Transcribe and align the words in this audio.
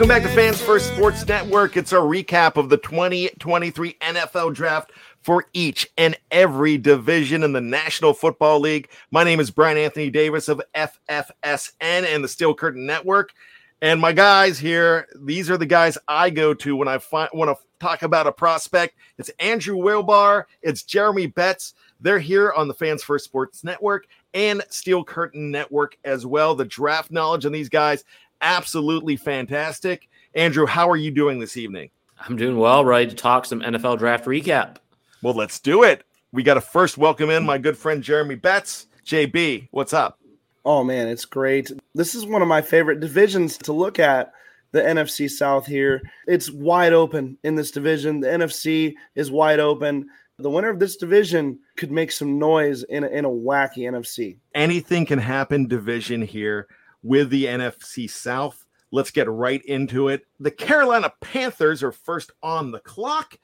Welcome 0.00 0.16
back 0.16 0.22
to 0.22 0.34
Fans 0.34 0.62
First 0.62 0.94
Sports 0.94 1.26
Network. 1.26 1.76
It's 1.76 1.92
a 1.92 1.96
recap 1.96 2.56
of 2.56 2.70
the 2.70 2.78
2023 2.78 3.98
NFL 4.00 4.54
Draft 4.54 4.92
for 5.20 5.44
each 5.52 5.86
and 5.98 6.16
every 6.30 6.78
division 6.78 7.42
in 7.42 7.52
the 7.52 7.60
National 7.60 8.14
Football 8.14 8.60
League. 8.60 8.88
My 9.10 9.24
name 9.24 9.40
is 9.40 9.50
Bryan 9.50 9.76
Anthony 9.76 10.08
Davis 10.08 10.48
of 10.48 10.62
FFSN 10.74 11.70
and 11.82 12.24
the 12.24 12.28
Steel 12.28 12.54
Curtain 12.54 12.86
Network. 12.86 13.34
And 13.82 14.00
my 14.00 14.14
guys 14.14 14.58
here, 14.58 15.06
these 15.20 15.50
are 15.50 15.58
the 15.58 15.66
guys 15.66 15.98
I 16.08 16.30
go 16.30 16.54
to 16.54 16.76
when 16.76 16.88
I 16.88 16.98
want 17.34 17.50
to 17.50 17.56
talk 17.78 18.02
about 18.02 18.26
a 18.26 18.32
prospect. 18.32 18.94
It's 19.18 19.30
Andrew 19.38 19.76
Wilbar, 19.76 20.44
it's 20.62 20.82
Jeremy 20.82 21.26
Betz. 21.26 21.74
They're 22.00 22.18
here 22.18 22.54
on 22.56 22.68
the 22.68 22.74
Fans 22.74 23.02
First 23.02 23.26
Sports 23.26 23.64
Network 23.64 24.06
and 24.32 24.62
Steel 24.70 25.04
Curtain 25.04 25.50
Network 25.50 25.98
as 26.06 26.24
well. 26.24 26.54
The 26.54 26.64
draft 26.64 27.10
knowledge 27.10 27.44
on 27.44 27.52
these 27.52 27.68
guys 27.68 28.04
absolutely 28.40 29.16
fantastic. 29.16 30.08
Andrew, 30.34 30.66
how 30.66 30.88
are 30.88 30.96
you 30.96 31.10
doing 31.10 31.40
this 31.40 31.56
evening? 31.56 31.90
I'm 32.18 32.36
doing 32.36 32.58
well, 32.58 32.84
ready 32.84 33.08
to 33.08 33.16
talk 33.16 33.44
some 33.44 33.60
NFL 33.60 33.98
draft 33.98 34.26
recap. 34.26 34.76
Well, 35.22 35.34
let's 35.34 35.58
do 35.58 35.82
it. 35.82 36.04
We 36.32 36.42
got 36.42 36.54
to 36.54 36.60
first 36.60 36.98
welcome 36.98 37.30
in 37.30 37.44
my 37.44 37.58
good 37.58 37.76
friend 37.76 38.02
Jeremy 38.02 38.36
Betz. 38.36 38.86
JB, 39.04 39.68
what's 39.70 39.92
up? 39.92 40.18
Oh 40.64 40.84
man, 40.84 41.08
it's 41.08 41.24
great. 41.24 41.72
This 41.94 42.14
is 42.14 42.26
one 42.26 42.42
of 42.42 42.48
my 42.48 42.62
favorite 42.62 43.00
divisions 43.00 43.56
to 43.58 43.72
look 43.72 43.98
at. 43.98 44.32
The 44.72 44.80
NFC 44.80 45.28
South 45.28 45.66
here. 45.66 46.00
It's 46.28 46.48
wide 46.48 46.92
open 46.92 47.36
in 47.42 47.56
this 47.56 47.72
division. 47.72 48.20
The 48.20 48.28
NFC 48.28 48.94
is 49.16 49.28
wide 49.28 49.58
open. 49.58 50.08
The 50.38 50.48
winner 50.48 50.68
of 50.68 50.78
this 50.78 50.96
division 50.96 51.58
could 51.76 51.90
make 51.90 52.12
some 52.12 52.38
noise 52.38 52.84
in 52.84 53.02
a, 53.02 53.08
in 53.08 53.24
a 53.24 53.28
wacky 53.28 53.78
NFC. 53.78 54.36
Anything 54.54 55.06
can 55.06 55.18
happen 55.18 55.66
division 55.66 56.22
here 56.22 56.68
with 57.02 57.30
the 57.30 57.44
NFC 57.46 58.08
South. 58.08 58.64
Let's 58.90 59.10
get 59.10 59.28
right 59.28 59.64
into 59.64 60.08
it. 60.08 60.26
The 60.40 60.50
Carolina 60.50 61.12
Panthers 61.20 61.82
are 61.82 61.92
first 61.92 62.32
on 62.42 62.70
the 62.70 62.80
clock. 62.80 63.38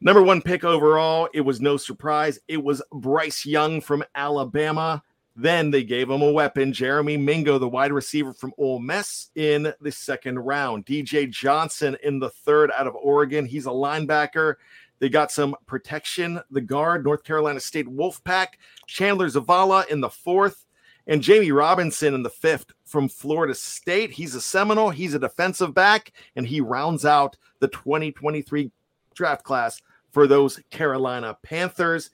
Number 0.00 0.22
one 0.22 0.42
pick 0.42 0.64
overall. 0.64 1.28
It 1.32 1.40
was 1.40 1.60
no 1.60 1.78
surprise. 1.78 2.38
It 2.48 2.62
was 2.62 2.82
Bryce 2.92 3.46
Young 3.46 3.80
from 3.80 4.04
Alabama. 4.14 5.02
Then 5.34 5.70
they 5.70 5.84
gave 5.84 6.10
him 6.10 6.22
a 6.22 6.32
weapon, 6.32 6.72
Jeremy 6.72 7.16
Mingo, 7.16 7.58
the 7.58 7.68
wide 7.68 7.92
receiver 7.92 8.32
from 8.32 8.52
Ole 8.58 8.78
Miss, 8.78 9.30
in 9.34 9.72
the 9.80 9.92
second 9.92 10.38
round. 10.38 10.86
DJ 10.86 11.30
Johnson 11.30 11.96
in 12.02 12.18
the 12.18 12.30
third 12.30 12.70
out 12.76 12.86
of 12.86 12.94
Oregon. 12.94 13.44
He's 13.44 13.66
a 13.66 13.70
linebacker. 13.70 14.54
They 14.98 15.08
got 15.10 15.30
some 15.30 15.54
protection. 15.66 16.40
The 16.50 16.62
guard, 16.62 17.04
North 17.04 17.22
Carolina 17.22 17.60
State 17.60 17.86
Wolfpack. 17.86 18.48
Chandler 18.86 19.28
Zavala 19.28 19.86
in 19.88 20.00
the 20.00 20.08
fourth 20.08 20.65
and 21.06 21.22
Jammie 21.22 21.56
Robinson 21.56 22.14
in 22.14 22.22
the 22.22 22.30
fifth 22.30 22.72
from 22.84 23.08
Florida 23.08 23.54
State. 23.54 24.10
He's 24.10 24.34
a 24.34 24.40
Seminole, 24.40 24.90
he's 24.90 25.14
a 25.14 25.18
defensive 25.18 25.74
back, 25.74 26.12
and 26.34 26.46
he 26.46 26.60
rounds 26.60 27.04
out 27.04 27.36
the 27.60 27.68
2023 27.68 28.70
draft 29.14 29.44
class 29.44 29.80
for 30.10 30.26
those 30.26 30.60
Carolina 30.70 31.36
Panthers. 31.42 32.10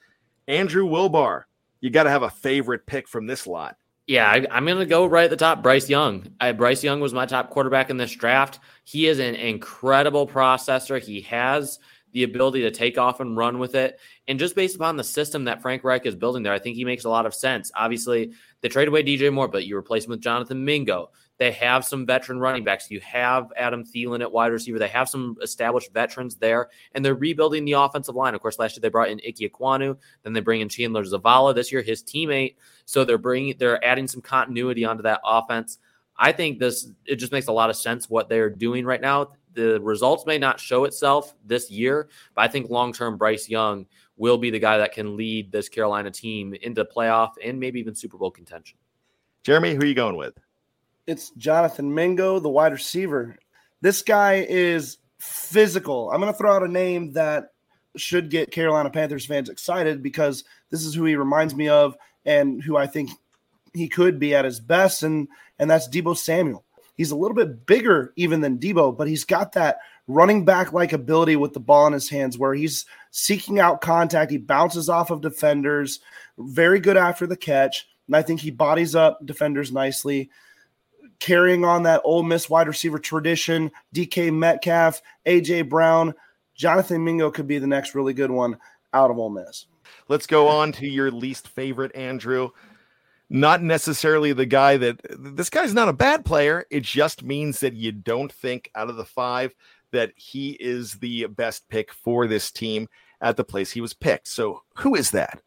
Andrew 0.48 0.86
Wilbar, 0.86 1.44
you 1.80 1.90
got 1.90 2.04
to 2.04 2.10
have 2.10 2.22
a 2.22 2.30
favorite 2.30 2.86
pick 2.86 3.08
from 3.08 3.26
this 3.26 3.46
lot. 3.46 3.76
Yeah, 4.06 4.28
I, 4.28 4.58
am 4.58 4.66
going 4.66 4.78
to 4.78 4.86
go 4.86 5.06
right 5.06 5.24
at 5.24 5.30
the 5.30 5.36
top. 5.36 5.62
Bryce 5.62 5.88
Young. 5.88 6.27
I, 6.40 6.52
Bryce 6.52 6.82
Young 6.82 7.00
was 7.00 7.14
my 7.14 7.24
top 7.24 7.50
quarterback 7.50 7.88
in 7.88 7.96
this 7.96 8.12
draft. 8.12 8.58
He 8.84 9.06
is 9.06 9.20
an 9.20 9.36
incredible 9.36 10.27
processor. 10.27 11.00
He 11.00 11.20
has 11.22 11.78
the 12.12 12.24
ability 12.24 12.62
to 12.62 12.70
take 12.70 12.98
off 12.98 13.20
and 13.20 13.36
run 13.36 13.58
with 13.58 13.74
it. 13.74 13.98
And 14.28 14.38
just 14.38 14.55
based 14.55 14.77
upon 14.77 14.96
the 14.96 15.05
system 15.05 15.44
that 15.44 15.62
Frank 15.62 15.84
Reich 15.84 16.05
is 16.05 16.17
building 16.17 16.42
there, 16.42 16.52
I 16.52 16.58
think 16.58 16.77
he 16.77 16.84
makes 16.84 17.05
a 17.05 17.08
lot 17.08 17.27
of 17.27 17.34
sense. 17.34 17.70
Obviously, 17.74 18.33
they 18.62 18.68
trade 18.68 18.89
away 18.89 19.02
DJ 19.02 19.33
Moore, 19.33 19.48
but 19.48 19.67
you 19.67 19.77
replace 19.77 20.05
him 20.05 20.11
with 20.11 20.20
Jonathan 20.20 20.64
Mingo. 20.64 21.11
They 21.39 21.50
have 21.50 21.84
some 21.84 22.06
veteran 22.06 22.39
running 22.39 22.62
backs. 22.62 22.90
You 22.90 23.00
have 23.00 23.52
Adam 23.56 23.84
Thielen 23.84 24.20
at 24.20 24.30
wide 24.30 24.52
receiver. 24.52 24.78
They 24.78 24.89
have 24.89 25.08
some 25.08 25.36
established 25.42 25.92
veterans 25.92 26.36
there, 26.36 26.68
and 26.95 27.05
they're 27.05 27.17
rebuilding 27.17 27.64
the 27.64 27.73
offensive 27.73 28.14
line. 28.14 28.34
Of 28.34 28.40
course, 28.40 28.61
last 28.61 28.77
year 28.77 28.80
they 28.80 28.89
brought 28.89 29.11
in 29.11 29.20
Ike 29.27 29.50
Ekwonu. 29.52 29.96
Then 30.23 30.33
they 30.33 30.40
bring 30.40 30.61
in 30.61 30.68
Chandler 30.68 31.02
Zavala 31.02 31.55
this 31.55 31.73
year, 31.73 31.83
his 31.83 32.05
teammate. 32.05 32.55
So 32.84 33.05
they're 33.05 33.18
bringing, 33.18 33.56
they're 33.58 33.84
adding 33.84 34.06
some 34.06 34.23
continuity 34.23 34.84
onto 34.84 35.02
that 35.02 35.20
offense. 35.24 35.79
I 36.17 36.30
think 36.30 36.61
this 36.61 36.89
it 37.05 37.17
just 37.17 37.33
makes 37.33 37.48
a 37.48 37.52
lot 37.52 37.70
of 37.70 37.77
sense 37.77 38.08
what 38.08 38.29
they're 38.29 38.50
doing 38.50 38.84
right 38.84 39.00
now 39.00 39.33
the 39.55 39.80
results 39.80 40.27
may 40.27 40.39
not 40.39 40.61
show 40.61 40.85
itself 40.85 41.35
this 41.45 41.70
year, 41.70 42.08
but 42.35 42.42
I 42.42 42.48
think 42.48 42.70
long 42.70 42.92
term, 42.92 43.17
Bryce 43.17 43.48
Young 43.48 43.86
will 44.17 44.39
be 44.39 44.51
the 44.51 44.58
guy 44.58 44.79
that 44.79 44.92
can 44.92 45.17
lead 45.17 45.51
this 45.51 45.68
Carolina 45.68 46.11
team 46.11 46.55
into 46.63 46.85
playoff 46.85 47.33
and 47.42 47.58
maybe 47.58 47.80
even 47.80 47.95
Super 47.95 48.18
Bowl 48.18 48.30
contention. 48.30 48.79
Jeremy, 49.42 49.74
who 49.74 49.80
are 49.80 49.86
you 49.86 49.95
going 49.95 50.17
with? 50.17 50.35
It's 51.07 51.30
Jonathan 51.30 51.92
Mingo, 51.92 52.39
the 52.39 52.48
wide 52.48 52.73
receiver. 52.73 53.36
This 53.80 54.02
guy 54.02 54.46
is 54.48 54.98
physical. 55.18 56.11
I'm 56.11 56.20
going 56.20 56.33
to 56.33 56.39
throw 56.39 56.55
out 56.55 56.62
a 56.62 56.68
name 56.68 57.12
that 57.12 57.52
should 57.96 58.30
get 58.30 58.51
Carolina 58.51 58.91
Panthers 58.91 59.27
fans 59.27 59.48
excited 59.48 60.02
because 60.02 60.45
this 60.70 60.85
is 60.85 60.95
who 60.95 61.05
he 61.05 61.17
reminds 61.17 61.55
me 61.55 61.68
of 61.68 61.96
and 62.24 62.62
who 62.62 62.77
I 62.77 62.86
think 62.86 63.11
he 63.74 63.89
could 63.89 64.18
be 64.18 64.35
at 64.35 64.45
his 64.45 64.61
best, 64.61 65.02
and 65.02 65.29
and 65.58 65.70
that's 65.70 65.89
Deebo 65.89 66.17
Samuel. 66.17 66.64
He's 66.95 67.11
a 67.11 67.17
little 67.17 67.35
bit 67.35 67.67
bigger 67.67 68.13
even 68.17 68.41
than 68.41 68.58
Deebo, 68.58 68.97
but 68.97 69.08
he's 69.08 69.25
got 69.25 69.53
that 69.53 69.79
running 70.07 70.45
back 70.45 70.73
like 70.73 70.92
ability 70.92 71.36
with 71.36 71.53
the 71.53 71.61
ball 71.61 71.86
in 71.86 71.92
his 71.92 72.08
hands 72.08 72.36
where 72.36 72.55
he's 72.55 72.85
seeking 73.11 73.58
out 73.61 73.80
contact. 73.80 74.30
He 74.30 74.39
bounces 74.39 74.89
off 74.89 75.11
of 75.11 75.20
defenders, 75.20 76.01
very 76.39 76.80
good 76.80 76.97
after 76.97 77.27
the 77.27 77.36
catch. 77.36 77.89
And 78.07 78.17
I 78.17 78.23
think 78.23 78.41
he 78.41 78.51
bodies 78.51 78.95
up 78.95 79.25
defenders 79.25 79.73
nicely, 79.73 80.30
carrying 81.19 81.64
on 81.64 81.85
that 81.85 82.03
Ole 82.05 82.25
Miss 82.25 82.51
wide 82.51 82.69
receiver 82.69 82.98
tradition. 82.98 83.70
DK 83.95 84.33
Metcalf, 84.33 85.01
AJ 85.24 85.69
Brown, 85.69 86.14
Jonathan 86.55 87.05
Mingo 87.05 87.30
could 87.30 87.47
be 87.47 87.59
the 87.59 87.67
next 87.67 87.95
really 87.95 88.13
good 88.13 88.30
one 88.30 88.59
out 88.92 89.11
of 89.11 89.19
Ole 89.19 89.30
Miss. 89.30 89.67
Let's 90.09 90.27
go 90.27 90.48
on 90.48 90.73
to 90.73 90.86
your 90.86 91.11
least 91.11 91.48
favorite, 91.48 91.95
Andrew 91.95 92.51
not 93.32 93.62
necessarily 93.62 94.34
the 94.34 94.46
guy 94.46 94.76
that 94.76 95.00
this 95.18 95.48
guy's 95.48 95.72
not 95.72 95.88
a 95.88 95.94
bad 95.94 96.24
player. 96.24 96.66
It 96.70 96.82
just 96.82 97.22
means 97.22 97.60
that 97.60 97.72
you 97.72 97.90
don't 97.90 98.30
think 98.30 98.70
out 98.74 98.90
of 98.90 98.96
the 98.96 99.06
five 99.06 99.54
that 99.90 100.12
he 100.16 100.50
is 100.60 100.94
the 100.94 101.26
best 101.26 101.66
pick 101.68 101.92
for 101.92 102.26
this 102.26 102.50
team 102.50 102.88
at 103.22 103.38
the 103.38 103.44
place 103.44 103.70
he 103.70 103.80
was 103.80 103.94
picked. 103.94 104.28
So, 104.28 104.62
who 104.76 104.94
is 104.94 105.10
that? 105.12 105.40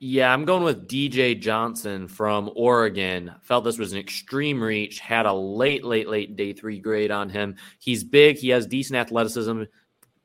Yeah, 0.00 0.32
I'm 0.32 0.44
going 0.44 0.64
with 0.64 0.88
DJ 0.88 1.38
Johnson 1.38 2.08
from 2.08 2.50
Oregon. 2.56 3.32
Felt 3.42 3.64
this 3.64 3.78
was 3.78 3.92
an 3.92 3.98
extreme 3.98 4.60
reach, 4.60 4.98
had 4.98 5.26
a 5.26 5.32
late, 5.32 5.84
late, 5.84 6.08
late 6.08 6.34
day 6.34 6.54
three 6.54 6.80
grade 6.80 7.12
on 7.12 7.28
him. 7.28 7.54
He's 7.78 8.02
big, 8.02 8.36
he 8.38 8.48
has 8.48 8.66
decent 8.66 8.96
athleticism. 8.96 9.64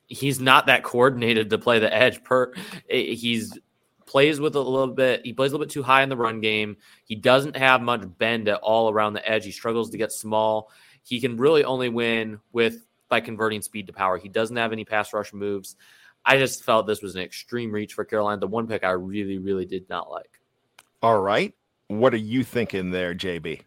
He's 0.07 0.39
not 0.39 0.67
that 0.67 0.83
coordinated 0.83 1.49
to 1.49 1.57
play 1.57 1.77
the 1.77 1.93
edge. 1.93 2.23
Per 2.23 2.53
eh, 2.89 3.13
he's 3.15 3.57
plays 4.15 4.39
with 4.39 4.55
a 4.55 4.61
little 4.61 4.95
bit. 4.95 5.25
He 5.25 5.33
plays 5.33 5.51
a 5.51 5.55
little 5.55 5.65
bit 5.65 5.73
too 5.73 5.83
high 5.83 6.01
in 6.01 6.07
the 6.07 6.15
run 6.15 6.39
game. 6.39 6.77
He 7.03 7.15
doesn't 7.15 7.57
have 7.57 7.81
much 7.81 8.05
bend 8.17 8.47
at 8.47 8.61
all 8.61 8.89
around 8.89 9.11
the 9.11 9.29
edge. 9.29 9.43
He 9.43 9.51
struggles 9.51 9.89
to 9.89 9.97
get 9.97 10.13
small. 10.13 10.71
He 11.03 11.19
can 11.19 11.35
really 11.35 11.65
only 11.65 11.89
win 11.89 12.39
with 12.53 12.87
by 13.09 13.19
converting 13.19 13.61
speed 13.61 13.87
to 13.87 13.93
power. 13.93 14.17
He 14.17 14.29
doesn't 14.29 14.55
have 14.55 14.71
any 14.71 14.85
pass 14.85 15.11
rush 15.11 15.33
moves. 15.33 15.75
I 16.25 16.37
just 16.37 16.63
felt 16.63 16.87
this 16.87 17.01
was 17.01 17.15
an 17.15 17.23
extreme 17.23 17.73
reach 17.73 17.91
for 17.91 18.05
Carolina. 18.05 18.39
The 18.39 18.47
one 18.47 18.67
pick 18.67 18.85
I 18.85 18.91
really, 18.91 19.37
really 19.37 19.65
did 19.65 19.89
not 19.89 20.09
like. 20.09 20.39
All 21.01 21.19
right. 21.19 21.53
What 21.89 22.13
are 22.13 22.17
you 22.17 22.45
thinking 22.45 22.91
there, 22.91 23.13
JB? 23.13 23.63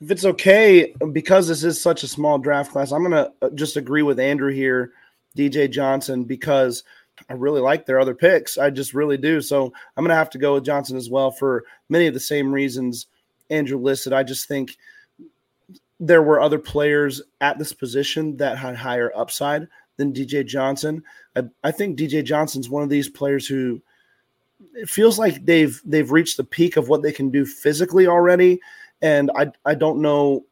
If 0.00 0.10
it's 0.10 0.24
okay, 0.24 0.94
because 1.12 1.48
this 1.48 1.64
is 1.64 1.78
such 1.82 2.02
a 2.02 2.08
small 2.08 2.38
draft 2.38 2.72
class, 2.72 2.92
I'm 2.92 3.02
going 3.02 3.12
to 3.26 3.30
uh, 3.42 3.50
just 3.50 3.76
agree 3.76 4.02
with 4.02 4.18
Andrew 4.18 4.54
here, 4.54 4.92
DJ 5.36 5.70
Johnson, 5.70 6.24
because– 6.24 6.82
I 7.28 7.34
really 7.34 7.60
like 7.60 7.86
their 7.86 7.98
other 7.98 8.14
picks. 8.14 8.56
I 8.56 8.70
just 8.70 8.94
really 8.94 9.16
do. 9.16 9.40
So 9.40 9.72
I'm 9.96 10.04
going 10.04 10.10
to 10.10 10.14
have 10.14 10.30
to 10.30 10.38
go 10.38 10.54
with 10.54 10.64
Johnson 10.64 10.96
as 10.96 11.10
well 11.10 11.30
for 11.30 11.64
many 11.88 12.06
of 12.06 12.14
the 12.14 12.20
same 12.20 12.52
reasons 12.52 13.06
Andrew 13.50 13.78
listed. 13.78 14.12
I 14.12 14.22
just 14.22 14.46
think 14.46 14.76
there 15.98 16.22
were 16.22 16.40
other 16.40 16.58
players 16.58 17.22
at 17.40 17.58
this 17.58 17.72
position 17.72 18.36
that 18.36 18.58
had 18.58 18.76
higher 18.76 19.12
upside 19.16 19.66
than 19.96 20.12
DJ 20.12 20.46
Johnson. 20.46 21.02
I, 21.34 21.44
I 21.64 21.70
think 21.70 21.98
DJ 21.98 22.22
Johnson's 22.24 22.68
one 22.68 22.82
of 22.82 22.90
these 22.90 23.08
players 23.08 23.46
who 23.46 23.80
it 24.74 24.88
feels 24.88 25.18
like 25.18 25.44
they've 25.44 25.80
they've 25.84 26.10
reached 26.10 26.36
the 26.36 26.44
peak 26.44 26.76
of 26.76 26.88
what 26.88 27.02
they 27.02 27.12
can 27.12 27.30
do 27.30 27.44
physically 27.44 28.06
already, 28.06 28.60
and 29.02 29.30
I 29.36 29.50
I 29.64 29.74
don't 29.74 30.02
know 30.02 30.44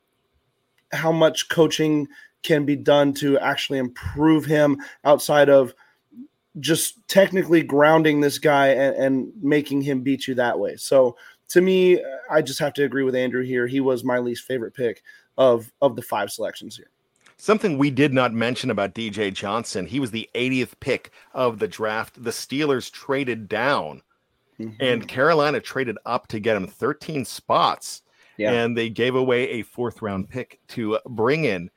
how 0.93 1.13
much 1.13 1.49
coaching 1.49 2.09
can 2.43 2.65
be 2.65 2.77
done 2.77 3.13
to 3.15 3.39
actually 3.39 3.79
improve 3.79 4.45
him 4.45 4.79
outside 5.05 5.49
of 5.49 5.75
just 6.61 7.07
technically 7.09 7.63
grounding 7.63 8.21
this 8.21 8.39
guy 8.39 8.69
and, 8.69 8.97
and, 8.97 9.33
making 9.43 9.83
him 9.83 10.03
beat 10.03 10.29
you 10.29 10.35
that 10.37 10.59
way. 10.59 10.77
So 10.77 11.17
to 11.49 11.61
me, 11.61 12.03
I 12.31 12.43
just 12.43 12.61
have 12.61 12.73
to 12.75 12.85
agree 12.85 13.03
with 13.03 13.17
Andrew 13.17 13.43
here. 13.43 13.67
He 13.67 13.81
was 13.81 14.05
my 14.05 14.19
least 14.19 14.45
favorite 14.45 14.75
pick 14.75 15.03
of 15.37 15.73
of 15.83 15.97
the 15.97 16.03
five 16.03 16.31
selections 16.31 16.77
here. 16.77 16.91
Something 17.37 17.77
we 17.77 17.91
did 17.91 18.15
not 18.15 18.33
mention 18.33 18.71
about 18.71 18.95
DJ 18.95 19.33
Johnson, 19.33 19.87
he 19.87 19.99
was 20.01 20.13
the 20.13 20.31
80th 20.35 20.73
pick 20.81 21.11
of 21.33 21.59
the 21.59 21.69
draft. 21.69 22.23
The 22.23 22.31
Steelers 22.31 22.91
traded 22.91 23.49
down 23.49 24.03
mm-hmm. 24.59 24.77
and 24.81 25.07
Carolina 25.07 25.61
traded 25.61 25.99
up 26.07 26.29
to 26.29 26.39
get 26.39 26.57
him 26.57 26.67
13 26.67 27.25
spots. 27.25 28.03
Yeah. 28.37 28.53
And 28.53 28.77
they 28.77 28.89
gave 28.91 29.15
away 29.15 29.49
a 29.51 29.63
fourth 29.63 30.03
round 30.03 30.29
pick 30.29 30.59
to 30.69 30.99
bring 31.07 31.45
in 31.45 31.71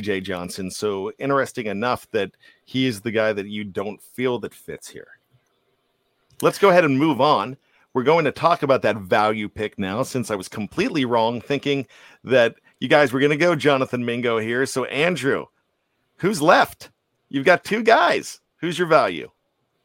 DJ 0.00 0.22
Johnson. 0.22 0.70
So 0.70 1.12
interesting 1.18 1.66
enough 1.66 2.10
that 2.12 2.32
he 2.64 2.86
is 2.86 3.00
the 3.00 3.10
guy 3.10 3.32
that 3.32 3.46
you 3.46 3.64
don't 3.64 4.00
feel 4.02 4.38
that 4.40 4.54
fits 4.54 4.88
here. 4.88 5.08
Let's 6.40 6.58
go 6.58 6.70
ahead 6.70 6.84
and 6.84 6.98
move 6.98 7.20
on. 7.20 7.56
We're 7.94 8.02
going 8.02 8.24
to 8.24 8.32
talk 8.32 8.62
about 8.62 8.82
that 8.82 8.96
value 8.96 9.48
pick 9.48 9.78
now, 9.78 10.02
since 10.02 10.30
I 10.30 10.34
was 10.34 10.48
completely 10.48 11.04
wrong 11.04 11.42
thinking 11.42 11.86
that 12.24 12.54
you 12.80 12.88
guys 12.88 13.12
were 13.12 13.20
going 13.20 13.30
to 13.30 13.36
go 13.36 13.54
Jonathan 13.54 14.04
Mingo 14.04 14.38
here. 14.38 14.64
So, 14.64 14.86
Andrew, 14.86 15.46
who's 16.16 16.40
left? 16.40 16.90
You've 17.28 17.44
got 17.44 17.64
two 17.64 17.82
guys. 17.82 18.40
Who's 18.56 18.78
your 18.78 18.88
value? 18.88 19.30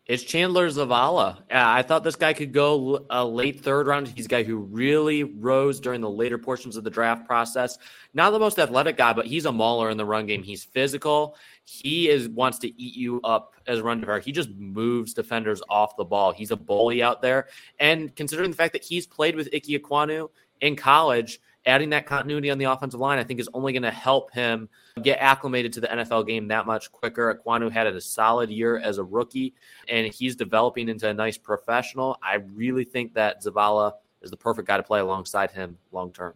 It's 0.07 0.23
Chandler 0.23 0.69
Zavala. 0.69 1.39
Uh, 1.39 1.41
I 1.51 1.81
thought 1.81 2.05
this 2.05 2.15
guy 2.15 2.31
could 2.31 2.53
go 2.53 3.05
a 3.09 3.25
late 3.25 3.59
third 3.59 3.87
round. 3.87 4.07
He's 4.07 4.25
a 4.25 4.29
guy 4.29 4.43
who 4.43 4.55
really 4.55 5.25
rose 5.25 5.81
during 5.81 5.99
the 5.99 6.09
later 6.09 6.37
portions 6.37 6.77
of 6.77 6.85
the 6.85 6.89
draft 6.89 7.27
process. 7.27 7.77
Not 8.13 8.29
the 8.29 8.39
most 8.39 8.57
athletic 8.57 8.95
guy, 8.95 9.11
but 9.11 9.25
he's 9.25 9.45
a 9.45 9.51
mauler 9.51 9.89
in 9.89 9.97
the 9.97 10.05
run 10.05 10.25
game. 10.25 10.43
He's 10.43 10.63
physical. 10.63 11.35
He 11.65 12.07
is 12.07 12.29
wants 12.29 12.57
to 12.59 12.67
eat 12.81 12.95
you 12.95 13.19
up 13.25 13.55
as 13.67 13.79
a 13.79 13.83
run 13.83 13.99
defender. 13.99 14.21
He 14.21 14.31
just 14.31 14.49
moves 14.51 15.13
defenders 15.13 15.61
off 15.69 15.97
the 15.97 16.05
ball. 16.05 16.31
He's 16.31 16.51
a 16.51 16.55
bully 16.55 17.03
out 17.03 17.21
there. 17.21 17.47
And 17.81 18.15
considering 18.15 18.51
the 18.51 18.57
fact 18.57 18.71
that 18.73 18.85
he's 18.85 19.05
played 19.05 19.35
with 19.35 19.49
Ike 19.53 19.63
Ekwonu 19.63 20.29
in 20.61 20.77
college, 20.77 21.41
adding 21.65 21.89
that 21.89 22.05
continuity 22.05 22.49
on 22.49 22.59
the 22.59 22.71
offensive 22.71 23.01
line, 23.01 23.19
I 23.19 23.25
think, 23.25 23.41
is 23.41 23.49
only 23.53 23.73
going 23.73 23.83
to 23.83 23.91
help 23.91 24.31
him 24.31 24.69
get 25.03 25.19
acclimated 25.19 25.73
to 25.73 25.81
the 25.81 25.87
NFL 25.87 26.27
game 26.27 26.47
that 26.49 26.65
much 26.65 26.91
quicker. 26.91 27.33
Ekwonu 27.33 27.71
had 27.71 27.87
a 27.87 28.01
solid 28.01 28.49
year 28.49 28.77
as 28.77 28.97
a 28.97 29.03
rookie, 29.03 29.53
and 29.87 30.07
he's 30.07 30.35
developing 30.35 30.89
into 30.89 31.07
a 31.07 31.13
nice 31.13 31.37
professional. 31.37 32.17
I 32.21 32.35
really 32.35 32.83
think 32.83 33.13
that 33.13 33.43
Zavala 33.43 33.93
is 34.21 34.31
the 34.31 34.37
perfect 34.37 34.67
guy 34.67 34.77
to 34.77 34.83
play 34.83 34.99
alongside 34.99 35.51
him 35.51 35.77
long 35.91 36.11
term. 36.11 36.33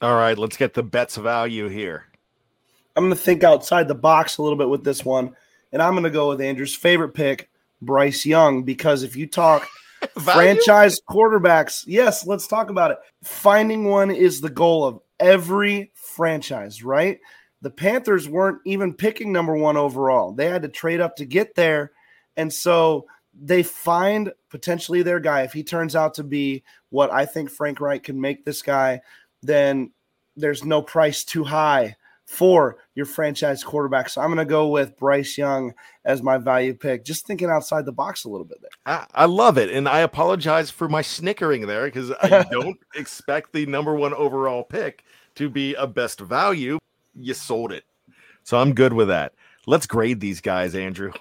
All 0.00 0.14
right, 0.14 0.38
let's 0.38 0.56
get 0.56 0.74
the 0.74 0.82
bets 0.82 1.16
value 1.16 1.68
here. 1.68 2.04
I'm 2.96 3.04
going 3.04 3.16
to 3.16 3.20
think 3.20 3.44
outside 3.44 3.88
the 3.88 3.94
box 3.94 4.38
a 4.38 4.42
little 4.42 4.58
bit 4.58 4.68
with 4.68 4.84
this 4.84 5.04
one, 5.04 5.34
and 5.72 5.82
I'm 5.82 5.92
going 5.92 6.04
to 6.04 6.10
go 6.10 6.28
with 6.28 6.40
Andrew's 6.40 6.74
favorite 6.74 7.14
pick, 7.14 7.48
Bryce 7.80 8.24
Young, 8.24 8.64
because 8.64 9.02
if 9.02 9.16
you 9.16 9.26
talk 9.26 9.68
franchise 10.18 11.00
quarterbacks, 11.08 11.84
yes, 11.86 12.26
let's 12.26 12.46
talk 12.46 12.70
about 12.70 12.90
it. 12.90 12.98
Finding 13.22 13.84
one 13.84 14.10
is 14.10 14.40
the 14.40 14.50
goal 14.50 14.84
of 14.84 15.00
every 15.20 15.92
franchise, 15.94 16.82
right? 16.82 17.20
The 17.62 17.70
Panthers 17.70 18.28
weren't 18.28 18.60
even 18.64 18.94
picking 18.94 19.32
number 19.32 19.56
one 19.56 19.76
overall. 19.76 20.32
They 20.32 20.46
had 20.46 20.62
to 20.62 20.68
trade 20.68 21.00
up 21.00 21.16
to 21.16 21.24
get 21.24 21.54
there. 21.54 21.92
And 22.36 22.52
so 22.52 23.06
they 23.40 23.62
find 23.62 24.32
potentially 24.48 25.02
their 25.02 25.20
guy. 25.20 25.42
If 25.42 25.52
he 25.52 25.62
turns 25.62 25.96
out 25.96 26.14
to 26.14 26.24
be 26.24 26.62
what 26.90 27.12
I 27.12 27.26
think 27.26 27.50
Frank 27.50 27.80
Reich 27.80 28.04
can 28.04 28.20
make 28.20 28.44
this 28.44 28.62
guy, 28.62 29.00
then 29.42 29.90
there's 30.36 30.64
no 30.64 30.82
price 30.82 31.24
too 31.24 31.44
high 31.44 31.96
for 32.28 32.76
your 32.94 33.06
franchise 33.06 33.64
quarterback. 33.64 34.10
So 34.10 34.20
I'm 34.20 34.28
going 34.28 34.36
to 34.36 34.44
go 34.44 34.68
with 34.68 34.98
Bryce 34.98 35.38
Young 35.38 35.72
as 36.04 36.22
my 36.22 36.36
value 36.36 36.74
pick. 36.74 37.02
Just 37.02 37.26
thinking 37.26 37.48
outside 37.48 37.86
the 37.86 37.92
box 37.92 38.24
a 38.24 38.28
little 38.28 38.44
bit 38.44 38.58
there. 38.60 38.70
I, 38.84 39.06
I 39.22 39.24
love 39.24 39.56
it. 39.56 39.70
And 39.70 39.88
I 39.88 40.00
apologize 40.00 40.70
for 40.70 40.90
my 40.90 41.00
snickering 41.00 41.66
there 41.66 41.86
because 41.86 42.12
I 42.22 42.44
don't 42.50 42.78
expect 42.94 43.54
the 43.54 43.64
number 43.64 43.94
one 43.94 44.12
overall 44.12 44.62
pick 44.62 45.04
to 45.36 45.48
be 45.48 45.74
a 45.74 45.86
best 45.86 46.20
value. 46.20 46.78
You 47.18 47.34
sold 47.34 47.72
it. 47.72 47.84
So 48.44 48.58
I'm 48.58 48.74
good 48.74 48.92
with 48.92 49.08
that. 49.08 49.34
Let's 49.66 49.86
grade 49.86 50.20
these 50.20 50.40
guys, 50.40 50.74
Andrew. 50.74 51.12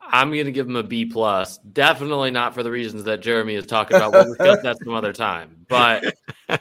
I'm 0.00 0.30
going 0.30 0.46
to 0.46 0.52
give 0.52 0.66
him 0.66 0.76
a 0.76 0.82
B 0.82 1.04
plus. 1.04 1.58
Definitely 1.58 2.30
not 2.30 2.54
for 2.54 2.62
the 2.62 2.70
reasons 2.70 3.04
that 3.04 3.20
Jeremy 3.20 3.54
is 3.54 3.66
talking 3.66 3.96
about. 3.96 4.12
We'll 4.12 4.24
discuss 4.24 4.62
that 4.62 4.78
some 4.84 4.94
other 4.94 5.12
time. 5.12 5.66
But 5.68 6.14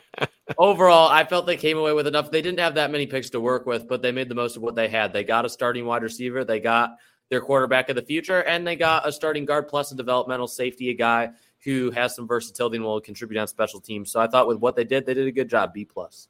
overall, 0.57 1.09
I 1.09 1.25
felt 1.25 1.45
they 1.45 1.57
came 1.57 1.77
away 1.77 1.93
with 1.93 2.07
enough. 2.07 2.31
They 2.31 2.41
didn't 2.41 2.59
have 2.59 2.75
that 2.75 2.91
many 2.91 3.05
picks 3.05 3.29
to 3.31 3.39
work 3.39 3.65
with, 3.65 3.87
but 3.87 4.01
they 4.01 4.11
made 4.11 4.29
the 4.29 4.35
most 4.35 4.55
of 4.55 4.63
what 4.63 4.75
they 4.75 4.87
had. 4.87 5.13
They 5.13 5.23
got 5.23 5.45
a 5.45 5.49
starting 5.49 5.85
wide 5.85 6.03
receiver, 6.03 6.43
they 6.43 6.59
got 6.59 6.95
their 7.29 7.41
quarterback 7.41 7.89
of 7.89 7.95
the 7.95 8.01
future, 8.01 8.43
and 8.43 8.65
they 8.65 8.75
got 8.75 9.07
a 9.07 9.11
starting 9.11 9.45
guard 9.45 9.67
plus 9.67 9.91
a 9.91 9.95
developmental 9.95 10.47
safety, 10.47 10.89
a 10.89 10.93
guy 10.93 11.29
who 11.63 11.91
has 11.91 12.15
some 12.15 12.27
versatility 12.27 12.77
and 12.77 12.85
will 12.85 13.01
contribute 13.01 13.39
on 13.39 13.47
special 13.47 13.79
teams. 13.79 14.11
So 14.11 14.19
I 14.19 14.27
thought 14.27 14.47
with 14.47 14.57
what 14.57 14.75
they 14.75 14.83
did, 14.83 15.05
they 15.05 15.15
did 15.15 15.27
a 15.27 15.31
good 15.31 15.49
job. 15.49 15.73
B 15.73 15.85
plus. 15.85 16.27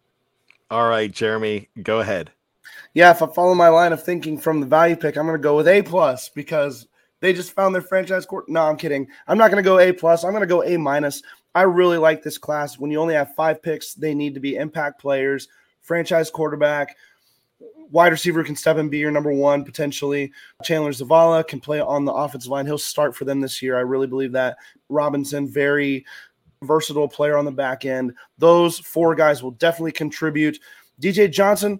All 0.71 0.87
right, 0.89 1.11
Jeremy, 1.11 1.69
go 1.83 1.99
ahead. 1.99 2.31
Yeah, 2.93 3.11
if 3.11 3.21
I 3.21 3.27
follow 3.27 3.53
my 3.53 3.69
line 3.69 3.93
of 3.93 4.03
thinking 4.03 4.37
from 4.37 4.59
the 4.59 4.65
value 4.65 4.95
pick, 4.95 5.17
I'm 5.17 5.25
going 5.25 5.37
to 5.37 5.43
go 5.43 5.55
with 5.55 5.67
A 5.67 5.81
plus 5.81 6.29
because 6.29 6.87
they 7.19 7.33
just 7.33 7.51
found 7.51 7.75
their 7.75 7.81
franchise 7.81 8.25
court. 8.25 8.49
No, 8.49 8.63
I'm 8.63 8.77
kidding. 8.77 9.07
I'm 9.27 9.37
not 9.37 9.51
going 9.51 9.63
to 9.63 9.67
go 9.67 9.79
A 9.79 9.93
plus. 9.93 10.23
I'm 10.23 10.31
going 10.31 10.41
to 10.41 10.47
go 10.47 10.63
A 10.63 10.77
minus. 10.77 11.21
I 11.53 11.63
really 11.63 11.97
like 11.97 12.23
this 12.23 12.37
class. 12.37 12.79
When 12.79 12.91
you 12.91 12.99
only 12.99 13.13
have 13.13 13.35
five 13.35 13.61
picks, 13.61 13.93
they 13.93 14.13
need 14.13 14.33
to 14.33 14.39
be 14.39 14.55
impact 14.55 14.99
players, 14.99 15.47
franchise 15.81 16.29
quarterback, 16.29 16.95
wide 17.91 18.11
receiver 18.11 18.43
can 18.43 18.55
step 18.55 18.77
and 18.77 18.91
be 18.91 18.97
your 18.97 19.11
number 19.11 19.31
one 19.31 19.63
potentially. 19.63 20.31
Chandler 20.63 20.91
Zavala 20.91 21.47
can 21.47 21.59
play 21.59 21.79
on 21.79 22.05
the 22.05 22.13
offensive 22.13 22.51
line. 22.51 22.65
He'll 22.65 22.77
start 22.77 23.15
for 23.15 23.25
them 23.25 23.41
this 23.41 23.61
year. 23.61 23.77
I 23.77 23.81
really 23.81 24.07
believe 24.07 24.31
that. 24.33 24.57
Robinson, 24.89 25.47
very 25.47 26.05
versatile 26.65 27.07
player 27.07 27.37
on 27.37 27.45
the 27.45 27.51
back 27.51 27.85
end. 27.85 28.13
Those 28.37 28.79
four 28.79 29.15
guys 29.15 29.43
will 29.43 29.51
definitely 29.51 29.91
contribute. 29.91 30.59
DJ 31.01 31.31
Johnson, 31.31 31.79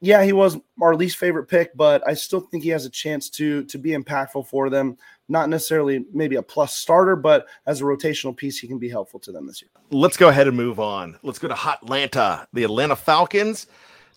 yeah, 0.00 0.22
he 0.22 0.32
was 0.32 0.58
our 0.82 0.94
least 0.94 1.16
favorite 1.16 1.46
pick, 1.46 1.74
but 1.76 2.06
I 2.06 2.14
still 2.14 2.40
think 2.40 2.62
he 2.62 2.68
has 2.70 2.84
a 2.84 2.90
chance 2.90 3.30
to 3.30 3.64
to 3.64 3.78
be 3.78 3.90
impactful 3.90 4.46
for 4.46 4.68
them. 4.68 4.96
Not 5.28 5.48
necessarily 5.48 6.04
maybe 6.12 6.36
a 6.36 6.42
plus 6.42 6.76
starter, 6.76 7.16
but 7.16 7.46
as 7.66 7.80
a 7.80 7.84
rotational 7.84 8.36
piece, 8.36 8.58
he 8.58 8.68
can 8.68 8.78
be 8.78 8.90
helpful 8.90 9.18
to 9.20 9.32
them 9.32 9.46
this 9.46 9.62
year. 9.62 9.70
Let's 9.90 10.18
go 10.18 10.28
ahead 10.28 10.46
and 10.46 10.56
move 10.56 10.78
on. 10.78 11.18
Let's 11.22 11.38
go 11.38 11.48
to 11.48 11.54
Hot 11.54 11.82
Atlanta. 11.82 12.46
The 12.52 12.64
Atlanta 12.64 12.96
Falcons. 12.96 13.66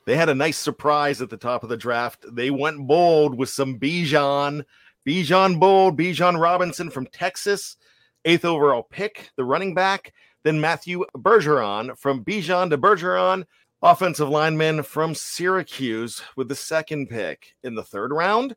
They 0.06 0.16
had 0.16 0.30
a 0.30 0.36
nice 0.36 0.58
surprise 0.58 1.22
at 1.22 1.30
the 1.30 1.38
top 1.38 1.64
of 1.64 1.70
the 1.70 1.78
draft. 1.78 2.26
They 2.34 2.50
went 2.50 2.88
bold 2.88 3.38
with 3.38 3.50
some 3.50 3.78
Bijan, 3.78 4.64
Bijan 5.06 5.60
Bold, 5.60 5.98
Bijan 5.98 6.40
Robinson 6.40 6.90
from 6.90 7.08
Texas, 7.08 7.78
eighth 8.28 8.46
overall 8.46 8.84
pick, 8.84 9.32
the 9.38 9.44
running 9.46 9.74
back. 9.74 10.14
Then 10.44 10.62
Matthew 10.62 11.06
Bergeron 11.16 11.98
from 11.98 12.24
Bijan 12.24 12.70
to 12.70 12.78
Bergeron, 12.78 13.46
offensive 13.82 14.30
lineman 14.30 14.84
from 14.84 15.16
Syracuse 15.16 16.22
with 16.36 16.50
the 16.50 16.56
second 16.56 17.10
pick 17.10 17.56
in 17.64 17.74
the 17.74 17.84
third 17.84 18.12
round. 18.12 18.56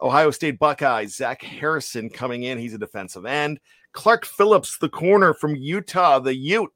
Ohio 0.00 0.30
State 0.30 0.58
Buckeyes, 0.58 1.14
Zach 1.14 1.42
Harrison 1.42 2.10
coming 2.10 2.42
in. 2.42 2.58
He's 2.58 2.74
a 2.74 2.78
defensive 2.78 3.24
end. 3.24 3.60
Clark 3.92 4.24
Phillips, 4.24 4.78
the 4.78 4.88
corner 4.88 5.34
from 5.34 5.54
Utah, 5.54 6.18
the 6.18 6.34
Ute. 6.34 6.72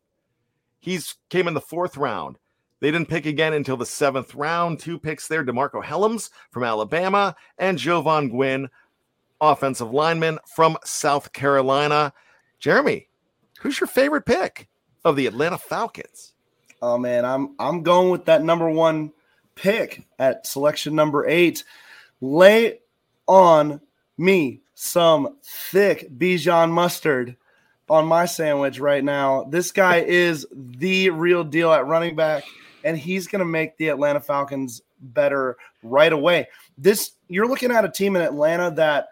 He's 0.79 1.17
came 1.31 1.49
in 1.49 1.55
the 1.55 1.61
fourth 1.61 1.97
round. 1.97 2.39
They 2.81 2.91
didn't 2.91 3.09
pick 3.09 3.27
again 3.27 3.55
until 3.55 3.79
the 3.79 3.87
seventh 3.87 4.35
round. 4.35 4.79
Two 4.79 4.99
picks 4.99 5.27
there 5.27 5.45
DeMarcco 5.45 5.83
Hellams 5.83 6.31
from 6.51 6.63
Alabama 6.63 7.35
and 7.59 7.79
Jovaughn 7.79 8.31
Gwyn, 8.31 8.69
offensive 9.41 9.91
lineman 9.91 10.39
from 10.55 10.77
South 10.85 11.33
Carolina. 11.33 12.13
Jeremy, 12.59 13.09
who's 13.61 13.81
your 13.81 13.87
favorite 13.87 14.27
pick 14.27 14.69
of 15.05 15.17
the 15.17 15.27
Atlanta 15.27 15.59
Falcons? 15.59 16.35
Oh 16.83 16.99
man, 16.99 17.25
I'm 17.25 17.55
I'm 17.59 17.83
going 17.83 18.11
with 18.11 18.27
that 18.27 18.43
number 18.43 18.71
one 18.71 19.13
pick 19.55 20.07
at 20.19 20.47
selection 20.47 20.95
number 20.95 21.27
eight. 21.27 21.65
Lay 22.21 22.81
on 23.27 23.81
me 24.19 24.61
some 24.75 25.37
thick 25.43 26.11
Bijan 26.11 26.71
mustard 26.71 27.37
on 27.89 28.07
my 28.07 28.27
sandwich 28.27 28.79
right 28.79 29.03
now. 29.03 29.45
This 29.45 29.73
guy 29.73 29.99
is 29.99 30.47
the 30.53 31.11
real 31.11 31.45
deal 31.45 31.73
at 31.73 31.87
running 31.87 32.17
back, 32.17 32.45
and 32.85 32.97
he's 32.97 33.27
going 33.27 33.41
to 33.41 33.47
make 33.47 33.77
the 33.77 33.89
Atlanta 33.89 34.21
Falcons 34.21 34.83
better 35.01 35.57
right 35.83 36.13
away. 36.13 36.49
This 36.77 37.13
you're 37.29 37.49
looking 37.49 37.71
at 37.71 37.85
a 37.85 37.91
team 37.91 38.17
in 38.17 38.23
Atlanta 38.23 38.71
that 38.73 39.09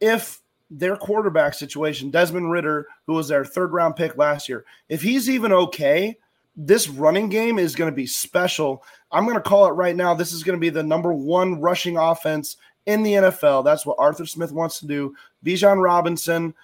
if 0.00 0.40
their 0.78 0.96
quarterback 0.96 1.54
situation, 1.54 2.10
Desmond 2.10 2.50
Ridder, 2.50 2.86
who 3.06 3.14
was 3.14 3.28
their 3.28 3.44
third 3.44 3.72
round 3.72 3.96
pick 3.96 4.16
last 4.16 4.48
year, 4.48 4.64
if 4.88 5.02
he's 5.02 5.30
even 5.30 5.52
okay, 5.52 6.16
this 6.56 6.88
running 6.88 7.28
game 7.28 7.58
is 7.58 7.74
going 7.74 7.90
to 7.90 7.96
be 7.96 8.06
special. 8.06 8.84
I'm 9.10 9.24
going 9.24 9.36
to 9.36 9.42
call 9.42 9.66
it 9.66 9.72
right 9.72 9.96
now. 9.96 10.14
This 10.14 10.32
is 10.32 10.42
going 10.42 10.56
to 10.56 10.60
be 10.60 10.70
the 10.70 10.82
number 10.82 11.12
one 11.12 11.60
rushing 11.60 11.96
offense 11.96 12.56
in 12.86 13.02
the 13.02 13.12
NFL. 13.14 13.64
That's 13.64 13.86
what 13.86 13.96
Arthur 13.98 14.26
Smith 14.26 14.52
wants 14.52 14.80
to 14.80 14.86
do. 14.86 15.14
Bijan 15.44 15.82
Robinson, 15.82 16.54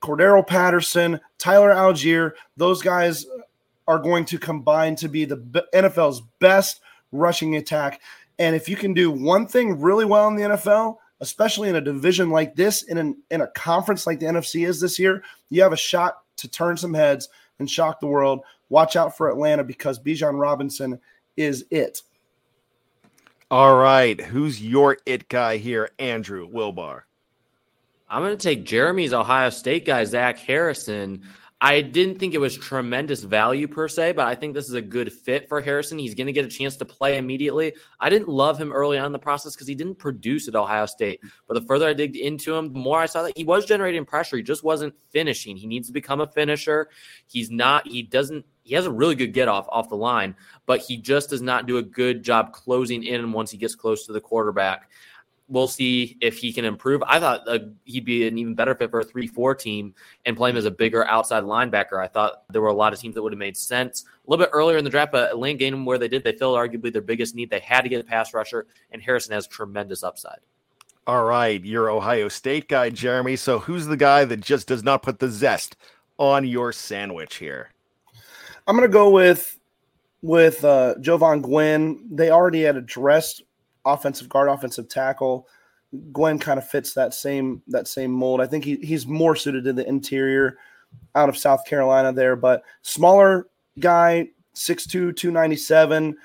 Cordarrelle 0.00 0.46
Patterson, 0.46 1.20
Tyler 1.38 1.70
Allgeier, 1.70 2.32
those 2.56 2.82
guys 2.82 3.26
are 3.86 3.98
going 3.98 4.24
to 4.26 4.38
combine 4.38 4.96
to 4.96 5.08
be 5.08 5.24
the 5.24 5.36
NFL's 5.74 6.22
best 6.38 6.80
rushing 7.12 7.56
attack. 7.56 8.00
And 8.38 8.56
if 8.56 8.68
you 8.68 8.76
can 8.76 8.94
do 8.94 9.10
one 9.10 9.46
thing 9.46 9.80
really 9.80 10.04
well 10.04 10.28
in 10.28 10.36
the 10.36 10.42
NFL, 10.42 10.96
especially 11.20 11.68
in 11.68 11.76
a 11.76 11.80
division 11.80 12.30
like 12.30 12.54
this, 12.54 12.82
in 12.84 12.98
an 12.98 13.16
in 13.30 13.40
a 13.40 13.46
conference 13.48 14.06
like 14.06 14.20
the 14.20 14.26
NFC 14.26 14.66
is 14.66 14.80
this 14.80 14.98
year, 14.98 15.22
you 15.48 15.62
have 15.62 15.72
a 15.72 15.76
shot 15.76 16.22
to 16.36 16.48
turn 16.48 16.76
some 16.76 16.94
heads 16.94 17.28
and 17.58 17.70
shock 17.70 18.00
the 18.00 18.06
world. 18.06 18.40
Watch 18.68 18.96
out 18.96 19.16
for 19.16 19.28
Atlanta 19.28 19.64
because 19.64 19.98
Bijan 19.98 20.40
Robinson 20.40 20.98
is 21.36 21.64
it. 21.70 22.02
All 23.50 23.76
right. 23.76 24.20
Who's 24.20 24.62
your 24.62 24.98
it 25.06 25.28
guy 25.28 25.56
here, 25.56 25.90
Andrew 25.98 26.48
Wilbar? 26.48 27.02
I'm 28.08 28.22
going 28.22 28.36
to 28.36 28.42
take 28.42 28.64
Jeremy's 28.64 29.12
Ohio 29.12 29.50
State 29.50 29.86
guy, 29.86 30.04
Zach 30.04 30.38
Harrison. 30.38 31.22
I 31.62 31.82
didn't 31.82 32.18
think 32.18 32.32
it 32.32 32.38
was 32.38 32.56
tremendous 32.56 33.22
value 33.22 33.68
per 33.68 33.86
se, 33.86 34.12
but 34.12 34.26
I 34.26 34.34
think 34.34 34.54
this 34.54 34.66
is 34.66 34.74
a 34.74 34.80
good 34.80 35.12
fit 35.12 35.46
for 35.46 35.60
Harrison. 35.60 35.98
He's 35.98 36.14
going 36.14 36.26
to 36.26 36.32
get 36.32 36.46
a 36.46 36.48
chance 36.48 36.76
to 36.78 36.86
play 36.86 37.18
immediately. 37.18 37.74
I 37.98 38.08
didn't 38.08 38.28
love 38.28 38.58
him 38.58 38.72
early 38.72 38.96
on 38.96 39.04
in 39.04 39.12
the 39.12 39.18
process 39.18 39.54
because 39.54 39.66
he 39.66 39.74
didn't 39.74 39.96
produce 39.96 40.48
at 40.48 40.54
Ohio 40.54 40.86
State. 40.86 41.20
But 41.46 41.54
the 41.54 41.66
further 41.66 41.86
I 41.86 41.92
digged 41.92 42.16
into 42.16 42.54
him, 42.54 42.72
the 42.72 42.78
more 42.78 42.98
I 42.98 43.04
saw 43.04 43.22
that 43.24 43.36
he 43.36 43.44
was 43.44 43.66
generating 43.66 44.06
pressure. 44.06 44.38
He 44.38 44.42
just 44.42 44.64
wasn't 44.64 44.94
finishing. 45.10 45.54
He 45.54 45.66
needs 45.66 45.86
to 45.88 45.92
become 45.92 46.22
a 46.22 46.26
finisher. 46.26 46.88
He's 47.26 47.50
not, 47.50 47.86
he 47.86 48.02
doesn't, 48.02 48.46
he 48.62 48.74
has 48.74 48.86
a 48.86 48.90
really 48.90 49.14
good 49.14 49.34
get 49.34 49.48
off 49.48 49.66
off 49.70 49.90
the 49.90 49.96
line, 49.96 50.36
but 50.64 50.80
he 50.80 50.96
just 50.96 51.28
does 51.28 51.42
not 51.42 51.66
do 51.66 51.76
a 51.76 51.82
good 51.82 52.22
job 52.22 52.52
closing 52.52 53.02
in 53.02 53.32
once 53.32 53.50
he 53.50 53.58
gets 53.58 53.74
close 53.74 54.06
to 54.06 54.12
the 54.12 54.20
quarterback 54.20 54.88
we'll 55.50 55.68
see 55.68 56.16
if 56.20 56.38
he 56.38 56.52
can 56.52 56.64
improve. 56.64 57.02
I 57.06 57.18
thought 57.18 57.46
uh, 57.46 57.58
he'd 57.84 58.04
be 58.04 58.26
an 58.26 58.38
even 58.38 58.54
better 58.54 58.74
fit 58.74 58.90
for 58.90 59.00
a 59.00 59.04
3 59.04 59.26
4 59.26 59.54
team 59.56 59.94
and 60.24 60.36
play 60.36 60.50
him 60.50 60.56
as 60.56 60.64
a 60.64 60.70
bigger 60.70 61.04
outside 61.06 61.42
linebacker. 61.42 62.02
I 62.02 62.06
thought 62.06 62.44
there 62.50 62.62
were 62.62 62.68
a 62.68 62.74
lot 62.74 62.92
of 62.92 63.00
teams 63.00 63.14
that 63.16 63.22
would 63.22 63.32
have 63.32 63.38
made 63.38 63.56
sense 63.56 64.04
a 64.04 64.30
little 64.30 64.44
bit 64.44 64.50
earlier 64.52 64.78
in 64.78 64.84
the 64.84 64.90
draft, 64.90 65.12
but 65.12 65.38
Lane 65.38 65.58
Gainham, 65.58 65.84
where 65.84 65.98
they 65.98 66.08
did, 66.08 66.24
they 66.24 66.32
filled 66.32 66.56
arguably 66.56 66.92
their 66.92 67.02
biggest 67.02 67.34
need. 67.34 67.50
They 67.50 67.60
had 67.60 67.82
to 67.82 67.88
get 67.88 68.00
a 68.00 68.04
pass 68.04 68.32
rusher, 68.32 68.66
and 68.92 69.02
Harrison 69.02 69.34
has 69.34 69.46
tremendous 69.46 70.02
upside. 70.02 70.38
All 71.06 71.24
right, 71.24 71.62
you're 71.64 71.90
Ohio 71.90 72.28
State 72.28 72.68
guy, 72.68 72.90
Jeremy. 72.90 73.34
So 73.36 73.58
who's 73.58 73.86
the 73.86 73.96
guy 73.96 74.24
that 74.24 74.40
just 74.40 74.68
does 74.68 74.84
not 74.84 75.02
put 75.02 75.18
the 75.18 75.28
zest 75.28 75.76
on 76.18 76.46
your 76.46 76.72
sandwich 76.72 77.36
here? 77.36 77.70
I'm 78.66 78.76
going 78.76 78.88
to 78.88 78.92
go 78.92 79.10
with 79.10 79.58
with 80.22 80.64
uh, 80.64 80.94
Jovaughn 81.00 81.42
Gwyn. 81.42 82.06
They 82.10 82.30
already 82.30 82.62
had 82.62 82.76
addressed 82.76 83.42
offensive 83.84 84.28
guard, 84.28 84.48
offensive 84.48 84.88
tackle. 84.88 85.46
Gwyn 86.12 86.38
kind 86.38 86.58
of 86.58 86.68
fits 86.68 86.94
that 86.94 87.14
same 87.14 87.62
that 87.68 87.88
same 87.88 88.12
mold. 88.12 88.40
I 88.40 88.46
think 88.46 88.64
he, 88.64 88.76
he's 88.76 89.06
more 89.06 89.34
suited 89.34 89.64
to 89.64 89.72
the 89.72 89.88
interior 89.88 90.58
out 91.14 91.28
of 91.28 91.36
South 91.36 91.64
Carolina 91.64 92.12
there, 92.12 92.36
but 92.36 92.62
smaller 92.82 93.46
guy, 93.78 94.28
6'2, 94.54 95.16
297. 95.16 96.16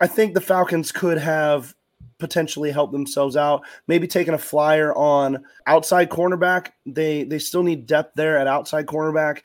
I 0.00 0.06
think 0.06 0.34
the 0.34 0.40
Falcons 0.40 0.92
could 0.92 1.18
have 1.18 1.74
potentially 2.18 2.70
helped 2.70 2.92
themselves 2.92 3.36
out. 3.36 3.62
Maybe 3.86 4.06
taking 4.06 4.34
a 4.34 4.38
flyer 4.38 4.94
on 4.94 5.44
outside 5.66 6.10
cornerback. 6.10 6.68
They 6.84 7.24
they 7.24 7.38
still 7.38 7.62
need 7.62 7.86
depth 7.86 8.14
there 8.14 8.38
at 8.38 8.46
outside 8.46 8.86
cornerback. 8.86 9.42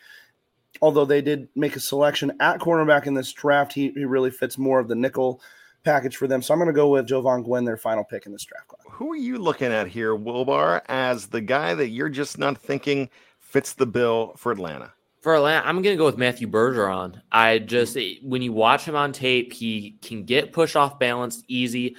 Although 0.82 1.06
they 1.06 1.22
did 1.22 1.48
make 1.56 1.76
a 1.76 1.80
selection 1.80 2.32
at 2.40 2.60
cornerback 2.60 3.06
in 3.06 3.14
this 3.14 3.32
draft, 3.32 3.74
he, 3.74 3.92
he 3.92 4.06
really 4.06 4.32
fits 4.32 4.58
more 4.58 4.80
of 4.80 4.88
the 4.88 4.96
nickel 4.96 5.42
package 5.84 6.18
for 6.18 6.28
them. 6.28 6.42
So 6.42 6.54
I'm 6.54 6.60
going 6.60 6.68
to 6.68 6.74
go 6.74 6.90
with 6.90 7.08
Jovaughn 7.08 7.44
Gwyn, 7.44 7.66
their 7.66 7.78
final 7.78 8.04
pick 8.04 8.26
in 8.26 8.32
this 8.32 8.44
draft 8.44 8.68
class. 8.68 8.82
Who 8.90 9.12
are 9.12 9.18
you 9.18 9.38
looking 9.38 9.72
at 9.72 9.88
here, 9.88 10.16
Wilbar, 10.16 10.82
as 10.88 11.28
the 11.28 11.42
guy 11.42 11.74
that 11.76 11.90
you're 11.90 12.10
just 12.10 12.38
not 12.38 12.58
thinking 12.58 13.10
fits 13.40 13.74
the 13.74 13.86
bill 13.86 14.34
for 14.38 14.52
Atlanta? 14.52 14.94
For 15.22 15.36
Atlanta, 15.36 15.68
I'm 15.68 15.82
going 15.82 15.96
to 15.96 16.00
go 16.00 16.06
with 16.06 16.18
Matthew 16.18 16.48
Bergeron. 16.48 17.22
I 17.32 17.60
just, 17.60 17.98
when 18.24 18.42
you 18.42 18.54
watch 18.54 18.86
him 18.86 18.96
on 18.96 19.12
tape, 19.12 19.54
he 19.54 19.98
can 20.02 20.24
get 20.24 20.52
push 20.52 20.76
off 20.76 20.98
balance 20.98 21.44
easy, 21.48 21.96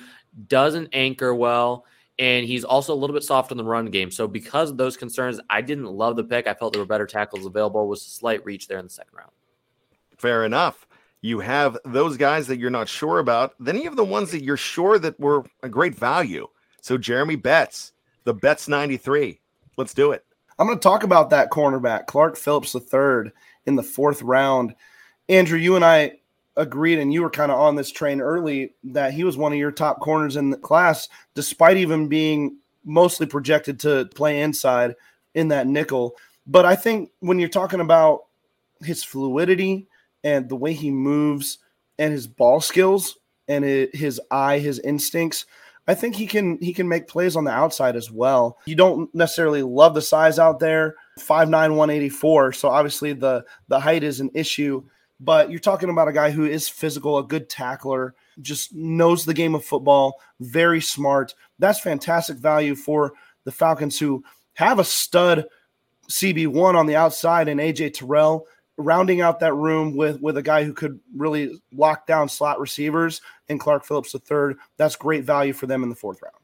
doesn't 0.48 0.88
anchor 0.92 1.32
well, 1.32 1.84
and 2.18 2.44
he's 2.44 2.64
also 2.64 2.92
a 2.92 2.96
little 2.96 3.14
bit 3.14 3.22
soft 3.22 3.52
in 3.52 3.58
the 3.58 3.64
run 3.64 3.86
game. 3.86 4.10
So, 4.10 4.26
because 4.26 4.70
of 4.70 4.76
those 4.76 4.96
concerns, 4.96 5.40
I 5.48 5.60
didn't 5.60 5.86
love 5.86 6.16
the 6.16 6.24
pick. 6.24 6.48
I 6.48 6.54
felt 6.54 6.72
there 6.72 6.82
were 6.82 6.86
better 6.86 7.06
tackles 7.06 7.46
available. 7.46 7.84
It 7.84 7.88
was 7.88 8.04
a 8.04 8.10
slight 8.10 8.44
reach 8.44 8.66
there 8.66 8.78
in 8.78 8.86
the 8.86 8.90
second 8.90 9.16
round. 9.16 9.30
Fair 10.18 10.44
enough 10.44 10.86
you 11.22 11.38
have 11.38 11.78
those 11.84 12.16
guys 12.16 12.48
that 12.48 12.58
you're 12.58 12.68
not 12.68 12.88
sure 12.88 13.20
about. 13.20 13.54
Then 13.58 13.76
you 13.76 13.84
have 13.84 13.96
the 13.96 14.04
ones 14.04 14.32
that 14.32 14.42
you're 14.42 14.56
sure 14.56 14.98
that 14.98 15.18
were 15.18 15.44
a 15.62 15.68
great 15.68 15.94
value. 15.94 16.48
So 16.82 16.98
Jeremy 16.98 17.36
Betz, 17.36 17.92
the 18.24 18.34
Betts 18.34 18.68
93. 18.68 19.40
Let's 19.76 19.94
do 19.94 20.10
it. 20.10 20.24
I'm 20.58 20.66
going 20.66 20.78
to 20.78 20.82
talk 20.82 21.04
about 21.04 21.30
that 21.30 21.50
cornerback, 21.50 22.06
Clark 22.06 22.36
Phillips 22.36 22.74
III, 22.74 23.32
in 23.66 23.76
the 23.76 23.82
fourth 23.82 24.20
round. 24.20 24.74
Andrew, 25.28 25.58
you 25.58 25.76
and 25.76 25.84
I 25.84 26.18
agreed, 26.56 26.98
and 26.98 27.12
you 27.12 27.22
were 27.22 27.30
kind 27.30 27.50
of 27.50 27.58
on 27.58 27.76
this 27.76 27.90
train 27.90 28.20
early, 28.20 28.74
that 28.84 29.14
he 29.14 29.24
was 29.24 29.36
one 29.36 29.52
of 29.52 29.58
your 29.58 29.72
top 29.72 30.00
corners 30.00 30.36
in 30.36 30.50
the 30.50 30.56
class, 30.56 31.08
despite 31.34 31.76
even 31.76 32.08
being 32.08 32.58
mostly 32.84 33.26
projected 33.26 33.78
to 33.80 34.06
play 34.14 34.42
inside 34.42 34.96
in 35.34 35.48
that 35.48 35.68
nickel. 35.68 36.16
But 36.46 36.66
I 36.66 36.74
think 36.74 37.10
when 37.20 37.38
you're 37.38 37.48
talking 37.48 37.80
about 37.80 38.24
his 38.84 39.04
fluidity, 39.04 39.86
and 40.24 40.48
the 40.48 40.56
way 40.56 40.72
he 40.72 40.90
moves 40.90 41.58
and 41.98 42.12
his 42.12 42.26
ball 42.26 42.60
skills 42.60 43.18
and 43.48 43.64
his 43.64 44.20
eye, 44.30 44.58
his 44.58 44.78
instincts. 44.80 45.46
I 45.88 45.94
think 45.94 46.14
he 46.14 46.26
can 46.26 46.58
he 46.60 46.72
can 46.72 46.88
make 46.88 47.08
plays 47.08 47.34
on 47.34 47.44
the 47.44 47.50
outside 47.50 47.96
as 47.96 48.10
well. 48.10 48.58
You 48.66 48.76
don't 48.76 49.12
necessarily 49.14 49.62
love 49.62 49.94
the 49.94 50.02
size 50.02 50.38
out 50.38 50.60
there, 50.60 50.94
5'9", 51.18 51.50
184. 51.50 52.52
So 52.52 52.68
obviously 52.68 53.12
the 53.12 53.44
the 53.68 53.80
height 53.80 54.04
is 54.04 54.20
an 54.20 54.30
issue. 54.34 54.84
But 55.18 55.50
you're 55.50 55.60
talking 55.60 55.88
about 55.88 56.08
a 56.08 56.12
guy 56.12 56.30
who 56.30 56.44
is 56.44 56.68
physical, 56.68 57.18
a 57.18 57.22
good 57.22 57.48
tackler, 57.48 58.14
just 58.40 58.74
knows 58.74 59.24
the 59.24 59.34
game 59.34 59.54
of 59.54 59.64
football, 59.64 60.20
very 60.40 60.80
smart. 60.80 61.34
That's 61.60 61.78
fantastic 61.78 62.38
value 62.38 62.74
for 62.74 63.12
the 63.44 63.52
Falcons 63.52 63.98
who 63.98 64.24
have 64.54 64.80
a 64.80 64.84
stud 64.84 65.46
CB1 66.10 66.74
on 66.74 66.86
the 66.86 66.96
outside 66.96 67.48
and 67.48 67.60
AJ 67.60 67.94
Terrell 67.94 68.46
rounding 68.78 69.20
out 69.20 69.40
that 69.40 69.54
room 69.54 69.96
with 69.96 70.20
with 70.20 70.36
a 70.36 70.42
guy 70.42 70.64
who 70.64 70.72
could 70.72 70.98
really 71.16 71.60
lock 71.72 72.06
down 72.06 72.28
slot 72.28 72.58
receivers 72.58 73.20
and 73.48 73.60
Clark 73.60 73.84
Phillips 73.84 74.14
III. 74.14 74.54
That's 74.76 74.96
great 74.96 75.24
value 75.24 75.52
for 75.52 75.66
them 75.66 75.82
in 75.82 75.88
the 75.88 75.94
fourth 75.94 76.20
round. 76.22 76.36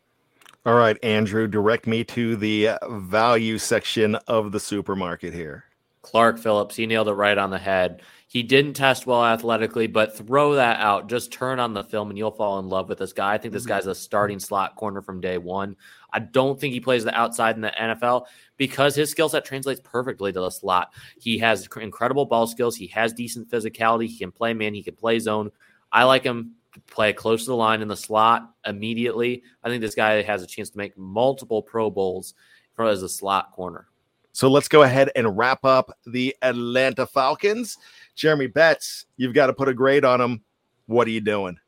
All 0.67 0.75
right, 0.75 1.03
Andrew, 1.03 1.47
direct 1.47 1.87
me 1.87 2.05
to 2.05 2.37
the 2.37 2.71
value 2.91 3.59
section 3.59 4.17
of 4.27 4.53
the 4.53 4.61
supermarket 4.61 5.33
here. 5.33 5.65
Clark 6.03 6.39
Phillips, 6.39 6.77
he 6.77 6.87
nailed 6.87 7.09
it 7.09 7.13
right 7.15 7.39
on 7.39 7.51
the 7.51 7.59
head. 7.59 8.03
He 8.31 8.43
didn't 8.43 8.75
test 8.75 9.07
well 9.07 9.25
athletically, 9.25 9.87
but 9.87 10.15
throw 10.15 10.55
that 10.57 10.81
out. 10.81 11.09
Just 11.09 11.33
turn 11.33 11.59
on 11.59 11.73
the 11.73 11.83
film 11.83 12.11
and 12.11 12.19
you'll 12.19 12.31
fall 12.31 12.59
in 12.59 12.69
love 12.69 12.91
with 12.91 12.99
this 12.99 13.15
guy. 13.15 13.33
I 13.33 13.39
think 13.39 13.55
this 13.55 13.63
mm-hmm. 13.63 13.71
guy's 13.71 13.87
a 13.87 13.95
starting 13.95 14.39
slot 14.39 14.77
corner 14.77 15.01
from 15.01 15.23
day 15.23 15.39
one. 15.39 15.77
I 16.13 16.19
don't 16.19 16.61
think 16.61 16.75
he 16.75 16.81
plays 16.81 17.05
the 17.05 17.19
outside 17.19 17.57
in 17.57 17.63
the 17.63 17.73
NFL 17.81 18.27
because 18.59 18.95
his 18.95 19.11
skill 19.11 19.31
set 19.31 19.47
translates 19.47 19.81
perfectly 19.83 20.31
to 20.31 20.41
the 20.41 20.51
slot. 20.51 20.93
He 21.19 21.39
has 21.39 21.67
incredible 21.81 22.27
ball 22.27 22.47
skills. 22.47 22.77
He 22.77 22.89
has 22.89 23.15
decent 23.15 23.49
physicality. 23.49 24.09
He 24.09 24.19
can 24.19 24.31
play 24.31 24.53
man. 24.53 24.75
He 24.75 24.83
can 24.83 24.95
play 24.95 25.19
zone. 25.21 25.51
I 25.91 26.05
like 26.05 26.23
him 26.23 26.53
to 26.75 26.81
play 26.81 27.15
close 27.15 27.45
to 27.45 27.51
the 27.51 27.57
line 27.57 27.81
in 27.81 27.89
the 27.89 27.97
slot 27.97 28.53
immediately. 28.67 29.43
I 29.65 29.71
think 29.71 29.81
this 29.81 29.95
guy 29.95 30.21
has 30.21 30.43
a 30.43 30.47
chance 30.47 30.69
to 30.69 30.79
make 30.79 30.99
multiple 30.99 31.63
Pro 31.63 31.91
Bowls 31.91 32.35
as 32.79 33.03
a 33.03 33.09
slot 33.09 33.53
corner. 33.53 33.89
So 34.33 34.49
let's 34.49 34.69
go 34.69 34.83
ahead 34.83 35.11
and 35.17 35.37
wrap 35.37 35.65
up 35.65 35.97
the 36.07 36.35
Atlanta 36.43 37.07
Falcons. 37.07 37.77
Jeremy 38.15 38.47
Betz, 38.47 39.07
you've 39.17 39.35
got 39.35 39.47
to 39.47 39.53
put 39.53 39.69
a 39.69 39.75
grade 39.75 40.05
on 40.05 40.21
them. 40.21 40.43
What 40.87 41.07
are 41.07 41.11
you 41.11 41.21
doing? 41.21 41.59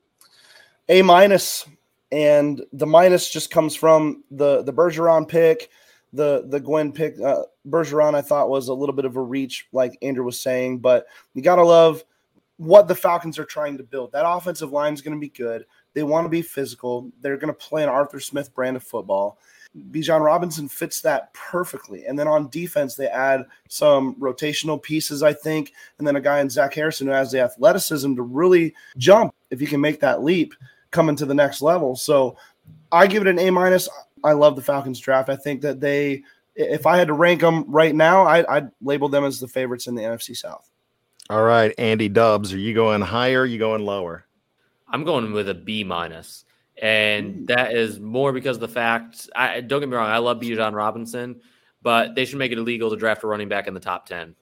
A. 0.89 1.03
And 2.13 2.63
the 2.73 2.87
minus 2.87 3.31
just 3.31 3.53
comes 3.53 3.77
from 3.77 4.25
the 4.33 4.63
the 4.63 4.73
Bergeron 4.73 5.29
pick, 5.29 5.71
the 6.13 6.45
the 6.49 6.59
Gwyn 6.59 6.93
pick. 6.93 7.21
Uh, 7.21 7.43
Bergeron, 7.69 8.17
I 8.17 8.23
thought 8.23 8.51
was 8.51 8.67
a 8.67 8.75
little 8.75 8.95
bit 8.95 9.05
of 9.05 9.17
a 9.17 9.23
reach, 9.23 9.69
like 9.73 9.97
Andrew 10.03 10.25
was 10.25 10.41
saying, 10.41 10.81
but 10.81 11.07
you 11.35 11.43
gotta 11.43 11.63
love 11.63 12.03
what 12.61 12.89
the 12.89 12.95
Falcons 12.95 13.39
are 13.39 13.45
trying 13.47 13.79
to 13.79 13.83
build. 13.83 14.13
That 14.13 14.29
offensive 14.29 14.71
line 14.71 14.93
is 14.93 15.01
going 15.01 15.17
to 15.17 15.21
be 15.21 15.31
good. 15.31 15.65
They 15.95 16.03
want 16.03 16.27
to 16.27 16.29
be 16.29 16.43
physical. 16.43 17.11
They're 17.23 17.39
going 17.39 17.49
to 17.49 17.55
play 17.55 17.83
an 17.83 17.89
Arthur 17.89 18.21
Smith 18.21 18.55
brand 18.55 18.77
of 18.77 18.83
football. 18.83 19.39
Bijan 19.91 20.21
Robinson 20.21 20.69
fits 20.69 21.01
that 21.03 21.33
perfectly. 21.33 22.07
And 22.07 22.19
then 22.19 22.27
on 22.27 22.49
defense, 22.49 22.95
they 22.95 23.07
add 23.07 23.47
some 23.69 24.15
rotational 24.17 24.83
pieces, 24.83 25.23
I 25.23 25.33
think, 25.33 25.73
and 25.99 26.07
then 26.07 26.17
a 26.17 26.21
guy 26.21 26.41
in 26.41 26.51
Zach 26.51 26.75
Harrison 26.75 27.07
who 27.07 27.13
has 27.13 27.31
the 27.31 27.41
athleticism 27.41 28.15
to 28.17 28.23
really 28.23 28.75
jump 28.97 29.35
if 29.51 29.61
he 29.61 29.67
can 29.67 29.81
make 29.81 30.01
that 30.01 30.23
leap 30.23 30.55
coming 30.91 31.17
to 31.17 31.27
the 31.27 31.35
next 31.35 31.63
level. 31.63 31.95
So 31.95 32.37
I 32.91 33.07
give 33.07 33.23
it 33.23 33.29
an 33.29 33.39
A 33.39 33.51
minus. 33.51 33.89
I 34.25 34.33
love 34.33 34.57
the 34.57 34.63
Falcons 34.63 34.99
draft. 34.99 35.29
I 35.29 35.37
think 35.37 35.63
that 35.63 35.81
they, 35.81 36.25
if 36.57 36.87
I 36.87 36.97
had 36.97 37.07
to 37.07 37.15
rank 37.15 37.41
them 37.41 37.65
right 37.69 37.95
now, 37.95 38.27
I, 38.27 38.61
would 38.61 38.73
label 38.83 39.09
them 39.09 39.25
as 39.25 39.39
the 39.39 39.49
favorites 39.49 39.87
in 39.87 39.95
the 39.95 40.03
NFC 40.03 40.37
South. 40.37 40.69
All 41.31 41.45
right, 41.45 41.73
Andy 41.79 42.09
Dubs, 42.09 42.53
are 42.53 42.59
you 42.59 42.75
going 42.75 43.03
higher? 43.03 43.43
Are 43.43 43.47
you 43.47 43.59
going 43.59 43.85
lower? 43.85 44.27
I'm 44.89 45.05
going 45.05 45.33
with 45.33 45.49
a 45.49 45.55
B 45.55 45.85
minus 45.85 46.45
and 46.81 47.35
hmm. 47.35 47.45
that 47.47 47.75
is 47.75 48.01
more 48.01 48.33
because 48.33 48.57
of 48.57 48.61
the 48.61 48.69
fact. 48.69 49.29
I 49.37 49.61
don't 49.61 49.81
get 49.81 49.89
me 49.89 49.97
wrong, 49.97 50.09
I 50.09 50.19
love 50.19 50.41
Bijan 50.41 50.75
Robinson, 50.75 51.41
but 51.83 52.15
they 52.15 52.25
should 52.25 52.39
make 52.39 52.53
it 52.53 52.59
illegal 52.59 52.91
to 52.91 52.97
draft 52.97 53.23
a 53.23 53.27
running 53.27 53.49
back 53.49 53.69
in 53.69 53.75
the 53.75 53.81
top 53.81 54.07
ten. 54.07 54.35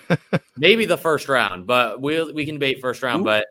Maybe 0.56 0.86
the 0.86 0.98
first 0.98 1.28
round, 1.28 1.66
but 1.66 2.00
we 2.00 2.14
we'll, 2.14 2.34
we 2.34 2.46
can 2.46 2.56
debate 2.56 2.80
first 2.80 3.02
round. 3.02 3.22
Ooh. 3.22 3.24
But 3.24 3.46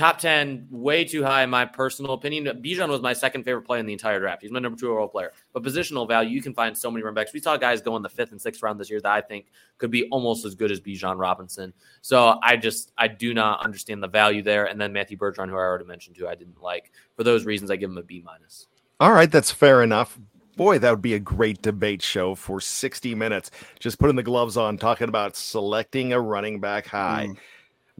top 0.00 0.18
10, 0.18 0.68
way 0.70 1.04
too 1.04 1.22
high, 1.22 1.42
in 1.42 1.50
my 1.50 1.66
personal 1.66 2.14
opinion. 2.14 2.46
Bijan 2.62 2.88
was 2.88 3.02
my 3.02 3.12
second 3.12 3.44
favorite 3.44 3.62
player 3.62 3.80
in 3.80 3.86
the 3.86 3.92
entire 3.92 4.18
draft. 4.18 4.40
He's 4.40 4.50
my 4.50 4.58
number 4.58 4.78
two 4.78 4.90
overall 4.90 5.08
player. 5.08 5.32
But 5.52 5.62
positional 5.62 6.08
value, 6.08 6.30
you 6.30 6.40
can 6.40 6.54
find 6.54 6.76
so 6.76 6.90
many 6.90 7.04
running 7.04 7.16
backs. 7.16 7.34
We 7.34 7.40
saw 7.40 7.58
guys 7.58 7.82
go 7.82 7.96
in 7.96 8.02
the 8.02 8.08
fifth 8.08 8.32
and 8.32 8.40
sixth 8.40 8.62
round 8.62 8.80
this 8.80 8.88
year 8.88 9.00
that 9.02 9.12
I 9.12 9.20
think 9.20 9.46
could 9.76 9.90
be 9.90 10.08
almost 10.08 10.46
as 10.46 10.54
good 10.54 10.72
as 10.72 10.80
Bijan 10.80 11.18
Robinson. 11.18 11.74
So 12.00 12.38
I 12.42 12.56
just, 12.56 12.92
I 12.96 13.08
do 13.08 13.34
not 13.34 13.62
understand 13.62 14.02
the 14.02 14.08
value 14.08 14.42
there. 14.42 14.64
And 14.64 14.80
then 14.80 14.92
Matthew 14.92 15.18
Bergeron, 15.18 15.50
who 15.50 15.56
I 15.56 15.58
already 15.58 15.84
mentioned, 15.84 16.16
who 16.16 16.26
I 16.26 16.34
didn't 16.34 16.62
like. 16.62 16.92
For 17.16 17.22
those 17.22 17.44
reasons, 17.44 17.70
I 17.70 17.76
give 17.76 17.90
him 17.90 17.98
a 17.98 18.02
B 18.02 18.22
minus. 18.24 18.68
All 19.00 19.12
right, 19.12 19.30
that's 19.30 19.52
fair 19.52 19.82
enough. 19.82 20.18
Boy, 20.56 20.78
that 20.78 20.90
would 20.90 21.02
be 21.02 21.14
a 21.14 21.20
great 21.20 21.60
debate 21.60 22.00
show 22.00 22.34
for 22.34 22.58
60 22.60 23.14
minutes. 23.14 23.50
Just 23.78 23.98
putting 23.98 24.16
the 24.16 24.22
gloves 24.22 24.56
on, 24.56 24.78
talking 24.78 25.08
about 25.08 25.36
selecting 25.36 26.14
a 26.14 26.20
running 26.20 26.58
back 26.58 26.86
high. 26.86 27.28
Mm. 27.30 27.36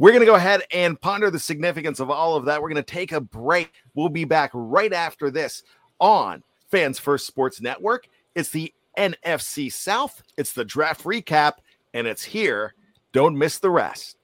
We're 0.01 0.13
going 0.13 0.21
to 0.21 0.27
go 0.27 0.37
ahead 0.37 0.63
and 0.73 0.99
ponder 0.99 1.31
the 1.31 1.39
significance 1.39 2.01
of 2.01 2.09
all 2.09 2.35
of 2.35 2.47
that. 2.47 2.63
We're 2.63 2.71
going 2.71 2.83
to 2.83 2.91
take 2.91 3.13
a 3.13 3.21
break. 3.21 3.71
We'll 3.95 4.09
be 4.09 4.25
back 4.25 4.51
right 4.55 4.95
after 4.95 5.31
this 5.31 5.63
on 5.99 6.43
Fans 6.71 6.99
First 6.99 7.27
Sports 7.27 7.61
Network. 7.61 8.09
It's 8.35 8.49
the 8.49 8.73
NFC 8.97 9.71
South, 9.71 10.23
it's 10.39 10.55
the 10.55 10.65
draft 10.65 11.05
recap, 11.05 11.57
and 11.93 12.07
it's 12.07 12.25
here. 12.25 12.75
Don't 13.13 13.37
miss 13.37 13.59
the 13.59 13.69
rest. 13.69 14.17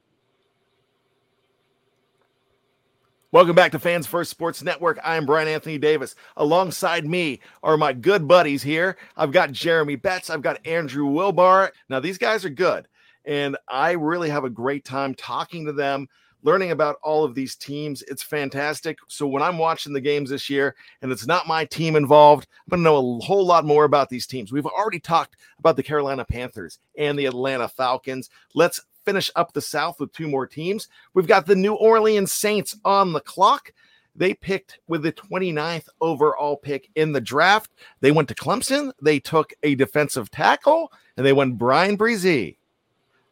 Welcome 3.30 3.54
back 3.54 3.72
to 3.72 3.78
Fans 3.78 4.06
First 4.06 4.30
Sports 4.30 4.62
Network. 4.62 4.98
I'm 5.04 5.26
Bryan 5.26 5.48
Anthony 5.48 5.76
Davis. 5.76 6.14
Alongside 6.38 7.04
me 7.04 7.40
are 7.62 7.76
my 7.76 7.92
good 7.92 8.26
buddies 8.26 8.62
here. 8.62 8.96
I've 9.14 9.30
got 9.30 9.52
Jeremy 9.52 9.96
Betz, 9.96 10.30
I've 10.30 10.40
got 10.40 10.66
Andrew 10.66 11.04
Wilbar. 11.04 11.72
Now, 11.90 12.00
these 12.00 12.16
guys 12.16 12.46
are 12.46 12.50
good, 12.50 12.88
and 13.26 13.56
I 13.68 13.92
really 13.92 14.30
have 14.30 14.44
a 14.44 14.50
great 14.50 14.84
time 14.84 15.14
talking 15.14 15.66
to 15.66 15.72
them, 15.72 16.08
learning 16.42 16.70
about 16.70 16.96
all 17.02 17.24
of 17.24 17.34
these 17.34 17.56
teams. 17.56 18.02
It's 18.02 18.22
fantastic. 18.22 18.98
So, 19.08 19.26
when 19.26 19.42
I'm 19.42 19.58
watching 19.58 19.92
the 19.92 20.00
games 20.00 20.30
this 20.30 20.48
year 20.48 20.76
and 21.02 21.10
it's 21.10 21.26
not 21.26 21.48
my 21.48 21.64
team 21.64 21.96
involved, 21.96 22.46
I'm 22.60 22.70
going 22.70 22.80
to 22.80 22.84
know 22.84 23.18
a 23.18 23.24
whole 23.24 23.44
lot 23.44 23.64
more 23.64 23.84
about 23.84 24.08
these 24.08 24.26
teams. 24.26 24.52
We've 24.52 24.66
already 24.66 25.00
talked 25.00 25.36
about 25.58 25.76
the 25.76 25.82
Carolina 25.82 26.24
Panthers 26.24 26.78
and 26.96 27.18
the 27.18 27.26
Atlanta 27.26 27.68
Falcons. 27.68 28.30
Let's 28.54 28.80
finish 29.04 29.30
up 29.36 29.52
the 29.52 29.60
South 29.60 30.00
with 30.00 30.12
two 30.12 30.28
more 30.28 30.46
teams. 30.46 30.88
We've 31.14 31.26
got 31.26 31.46
the 31.46 31.56
New 31.56 31.74
Orleans 31.74 32.32
Saints 32.32 32.76
on 32.84 33.12
the 33.12 33.20
clock. 33.20 33.72
They 34.14 34.34
picked 34.34 34.78
with 34.88 35.02
the 35.02 35.12
29th 35.12 35.88
overall 36.00 36.56
pick 36.56 36.90
in 36.94 37.12
the 37.12 37.20
draft. 37.20 37.70
They 38.00 38.12
went 38.12 38.28
to 38.28 38.34
Clemson. 38.34 38.92
They 39.00 39.20
took 39.20 39.52
a 39.62 39.74
defensive 39.74 40.30
tackle 40.30 40.90
and 41.16 41.24
they 41.24 41.32
went 41.32 41.58
Bryan 41.58 41.98
Bresee. 41.98 42.56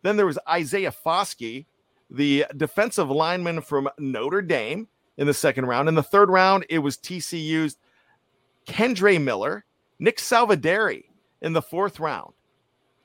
Then 0.04 0.18
there 0.18 0.26
was 0.26 0.38
Isaiah 0.48 0.92
Foskey, 0.92 1.64
the 2.10 2.44
defensive 2.58 3.10
lineman 3.10 3.62
from 3.62 3.88
Notre 3.98 4.42
Dame 4.42 4.86
in 5.16 5.26
the 5.26 5.32
second 5.32 5.64
round. 5.64 5.88
In 5.88 5.94
the 5.94 6.02
third 6.02 6.28
round, 6.28 6.66
it 6.68 6.78
was 6.78 6.98
TCU's 6.98 7.78
Kendre 8.66 9.20
Miller, 9.20 9.64
Nick 9.98 10.18
Saldiveri 10.18 11.04
in 11.40 11.54
the 11.54 11.62
fourth 11.62 11.98
round. 11.98 12.34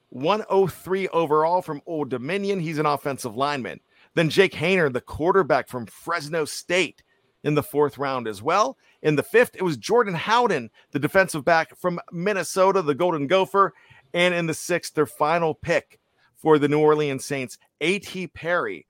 103 0.10 1.08
overall 1.10 1.62
from 1.62 1.82
Old 1.86 2.10
Dominion. 2.10 2.60
He's 2.60 2.80
an 2.80 2.86
offensive 2.86 3.38
lineman. 3.38 3.80
Then 4.16 4.30
Jake 4.30 4.54
Haener, 4.54 4.92
the 4.92 5.00
quarterback 5.00 5.70
from 5.70 5.86
Fresno 5.86 6.44
State, 6.44 7.02
in 7.46 7.56
the 7.56 7.64
fourth 7.64 7.98
round 7.98 8.28
as 8.28 8.44
well. 8.44 8.78
In 9.04 9.16
the 9.16 9.24
fifth, 9.24 9.56
it 9.56 9.64
was 9.64 9.78
Jordan 9.78 10.16
Howden, 10.16 10.70
the 10.92 11.00
defensive 11.00 11.46
back 11.46 11.78
from 11.78 12.02
Minnesota, 12.12 12.82
the 12.82 12.94
Golden 12.94 13.28
Gopher. 13.28 13.74
And 14.14 14.34
in 14.34 14.48
the 14.48 14.54
sixth, 14.54 14.94
their 14.94 15.06
final 15.06 15.54
pick 15.54 16.00
for 16.40 16.58
the 16.58 16.68
New 16.68 16.80
Orleans 16.80 17.24
Saints, 17.24 17.58
A.T. 17.82 18.28
Perry, 18.28 18.88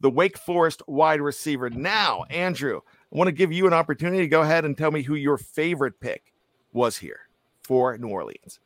the 0.00 0.10
Wake 0.10 0.36
Forest 0.36 0.82
wide 0.86 1.20
receiver. 1.20 1.70
Now, 1.70 2.24
Andrew, 2.30 2.80
I 2.86 3.16
want 3.16 3.28
to 3.28 3.32
give 3.32 3.52
you 3.52 3.66
an 3.66 3.72
opportunity 3.72 4.22
to 4.22 4.28
go 4.28 4.42
ahead 4.42 4.64
and 4.64 4.76
tell 4.76 4.90
me 4.90 5.02
who 5.02 5.14
your 5.14 5.38
favorite 5.38 6.00
pick 6.00 6.32
was 6.72 6.98
here 6.98 7.20
for 7.62 7.96
New 7.96 8.08
Orleans. 8.08 8.60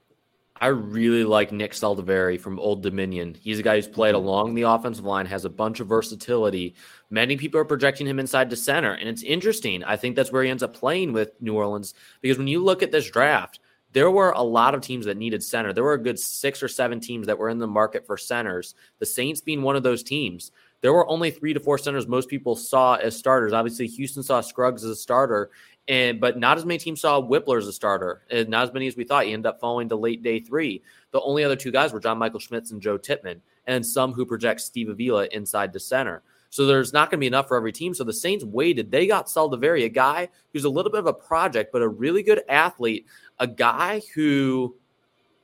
I 0.63 0.69
really 0.69 1.25
like 1.25 1.51
Nick 1.51 1.73
Saldiveri 1.73 2.39
from 2.41 2.61
Old 2.61 2.85
Dominion. 2.85 3.37
He's 3.41 3.59
a 3.59 3.65
guy 3.65 3.75
who's 3.75 3.89
played 3.89 4.15
mm-hmm. 4.15 4.25
along 4.25 4.55
the 4.55 4.63
offensive 4.63 5.05
line, 5.05 5.27
has 5.27 5.45
a 5.45 5.51
bunch 5.51 5.81
of 5.81 5.89
versatility. 5.89 6.77
Many 7.11 7.37
people 7.37 7.59
are 7.59 7.65
projecting 7.65 8.07
him 8.07 8.21
inside 8.21 8.49
to 8.51 8.57
center, 8.57 8.93
and 8.93 9.09
it's 9.09 9.25
interesting. 9.25 9.83
I 9.83 9.97
think 9.97 10.15
that's 10.15 10.31
where 10.31 10.45
he 10.45 10.51
ends 10.51 10.63
up 10.63 10.73
playing 10.73 11.13
with 11.13 11.33
New 11.41 11.55
Orleans 11.55 11.95
because 12.21 12.39
when 12.39 12.47
you 12.47 12.63
look 12.63 12.81
at 12.81 12.93
this 12.93 13.11
draft, 13.11 13.59
there 13.93 14.11
were 14.11 14.31
a 14.31 14.43
lot 14.43 14.75
of 14.75 14.81
teams 14.81 15.07
that 15.07 15.17
needed 15.17 15.43
center. 15.43 15.73
There 15.73 15.85
were 15.85 15.95
a 15.95 16.03
good 16.03 16.19
six 16.19 16.63
or 16.63 16.69
seven 16.69 17.01
teams 17.01 17.27
that 17.27 17.39
were 17.39 17.49
in 17.49 17.59
the 17.59 17.67
market 17.67 18.07
for 18.07 18.17
centers, 18.17 18.75
the 18.99 19.07
Saints 19.07 19.41
being 19.41 19.63
one 19.63 19.77
of 19.77 19.83
those 19.83 20.03
teams. 20.03 20.51
There 20.81 20.93
were 20.93 21.09
only 21.09 21.31
three 21.31 21.53
to 21.55 21.61
four 21.61 21.79
centers 21.79 22.09
most 22.09 22.29
people 22.29 22.57
saw 22.57 22.95
as 22.95 23.17
starters. 23.17 23.53
Obviously, 23.53 23.87
Houston 23.87 24.23
saw 24.23 24.41
Scruggs 24.41 24.83
as 24.83 24.91
a 24.91 24.97
starter, 24.97 25.51
and 25.89 26.21
but 26.21 26.39
not 26.39 26.59
as 26.59 26.65
many 26.65 26.79
teams 26.79 27.01
saw 27.01 27.21
Wypler 27.21 27.59
as 27.59 27.69
a 27.69 27.73
starter, 27.73 28.23
and 28.31 28.49
not 28.49 28.65
as 28.65 28.73
many 28.73 28.87
as 28.87 28.97
we 28.97 29.05
thought. 29.05 29.27
He 29.27 29.33
ended 29.33 29.47
up 29.47 29.61
falling 29.61 29.89
to 29.91 29.97
late 29.97 30.23
day 30.23 30.41
three. 30.41 30.83
The 31.13 31.21
only 31.21 31.45
other 31.45 31.57
two 31.57 31.71
guys 31.71 31.93
were 31.93 32.01
John 32.01 32.19
Michael 32.19 32.41
Schmitz 32.41 32.73
and 32.73 32.83
Joe 32.83 32.99
Tippmann, 32.99 33.41
and 33.67 33.87
some 33.87 34.13
who 34.13 34.27
project 34.27 34.61
Steve 34.61 34.89
Avila 34.89 35.27
inside 35.31 35.73
the 35.73 35.81
center. 35.81 36.23
So 36.53 36.67
there's 36.67 36.93
not 36.93 37.11
going 37.11 37.19
to 37.19 37.23
be 37.23 37.27
enough 37.27 37.49
for 37.49 37.57
every 37.57 37.73
team. 37.73 37.95
So 37.95 38.05
the 38.05 38.13
Saints 38.13 38.45
waited. 38.45 38.91
They 38.91 39.07
got 39.07 39.27
Saldiveri, 39.27 39.87
a 39.87 39.89
guy 39.89 40.29
who's 40.53 40.65
a 40.65 40.69
little 40.69 40.93
bit 40.93 40.99
of 40.99 41.07
a 41.07 41.15
project, 41.15 41.73
but 41.73 41.81
a 41.81 41.89
really 41.89 42.23
good 42.23 42.43
athlete, 42.47 43.07
a 43.43 43.47
guy 43.47 44.01
who 44.15 44.77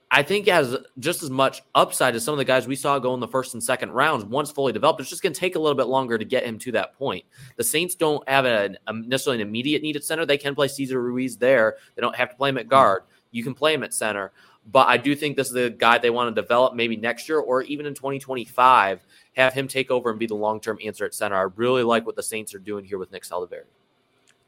I 0.08 0.22
think 0.22 0.46
has 0.46 0.74
just 1.00 1.24
as 1.24 1.30
much 1.30 1.62
upside 1.74 2.14
as 2.14 2.24
some 2.24 2.32
of 2.32 2.38
the 2.38 2.44
guys 2.44 2.68
we 2.68 2.76
saw 2.76 2.98
go 3.00 3.12
in 3.12 3.20
the 3.20 3.26
first 3.26 3.54
and 3.54 3.62
second 3.62 3.90
rounds 3.90 4.24
once 4.24 4.52
fully 4.52 4.72
developed. 4.72 5.00
It's 5.00 5.10
just 5.10 5.20
going 5.20 5.32
to 5.32 5.40
take 5.40 5.56
a 5.56 5.58
little 5.58 5.76
bit 5.76 5.88
longer 5.88 6.16
to 6.16 6.24
get 6.24 6.44
him 6.44 6.60
to 6.60 6.72
that 6.72 6.94
point. 6.94 7.24
The 7.56 7.64
Saints 7.64 7.96
don't 7.96 8.26
have 8.28 8.46
a, 8.46 8.70
a 8.86 8.92
necessarily 8.92 9.42
an 9.42 9.48
immediate 9.48 9.82
need 9.82 9.96
at 9.96 10.04
center. 10.04 10.24
They 10.24 10.38
can 10.38 10.54
play 10.54 10.68
Cesar 10.68 11.02
Ruiz 11.02 11.36
there. 11.36 11.76
They 11.96 12.00
don't 12.00 12.14
have 12.14 12.30
to 12.30 12.36
play 12.36 12.50
him 12.50 12.56
at 12.56 12.66
hmm. 12.66 12.70
guard. 12.70 13.02
You 13.32 13.42
can 13.42 13.52
play 13.52 13.74
him 13.74 13.82
at 13.82 13.92
center. 13.92 14.30
But 14.70 14.86
I 14.86 14.96
do 14.96 15.16
think 15.16 15.36
this 15.36 15.48
is 15.48 15.54
the 15.54 15.70
guy 15.70 15.98
they 15.98 16.10
want 16.10 16.34
to 16.34 16.40
develop 16.40 16.74
maybe 16.74 16.96
next 16.96 17.28
year 17.28 17.40
or 17.40 17.62
even 17.62 17.84
in 17.84 17.94
2025, 17.94 19.04
have 19.34 19.54
him 19.54 19.66
take 19.66 19.90
over 19.90 20.10
and 20.10 20.18
be 20.18 20.26
the 20.26 20.34
long 20.34 20.60
term 20.60 20.78
answer 20.84 21.04
at 21.04 21.14
center. 21.14 21.36
I 21.36 21.48
really 21.56 21.82
like 21.82 22.06
what 22.06 22.14
the 22.14 22.22
Saints 22.22 22.54
are 22.54 22.60
doing 22.60 22.84
here 22.84 22.98
with 22.98 23.10
Nick 23.10 23.24
Saldiveri. 23.24 23.64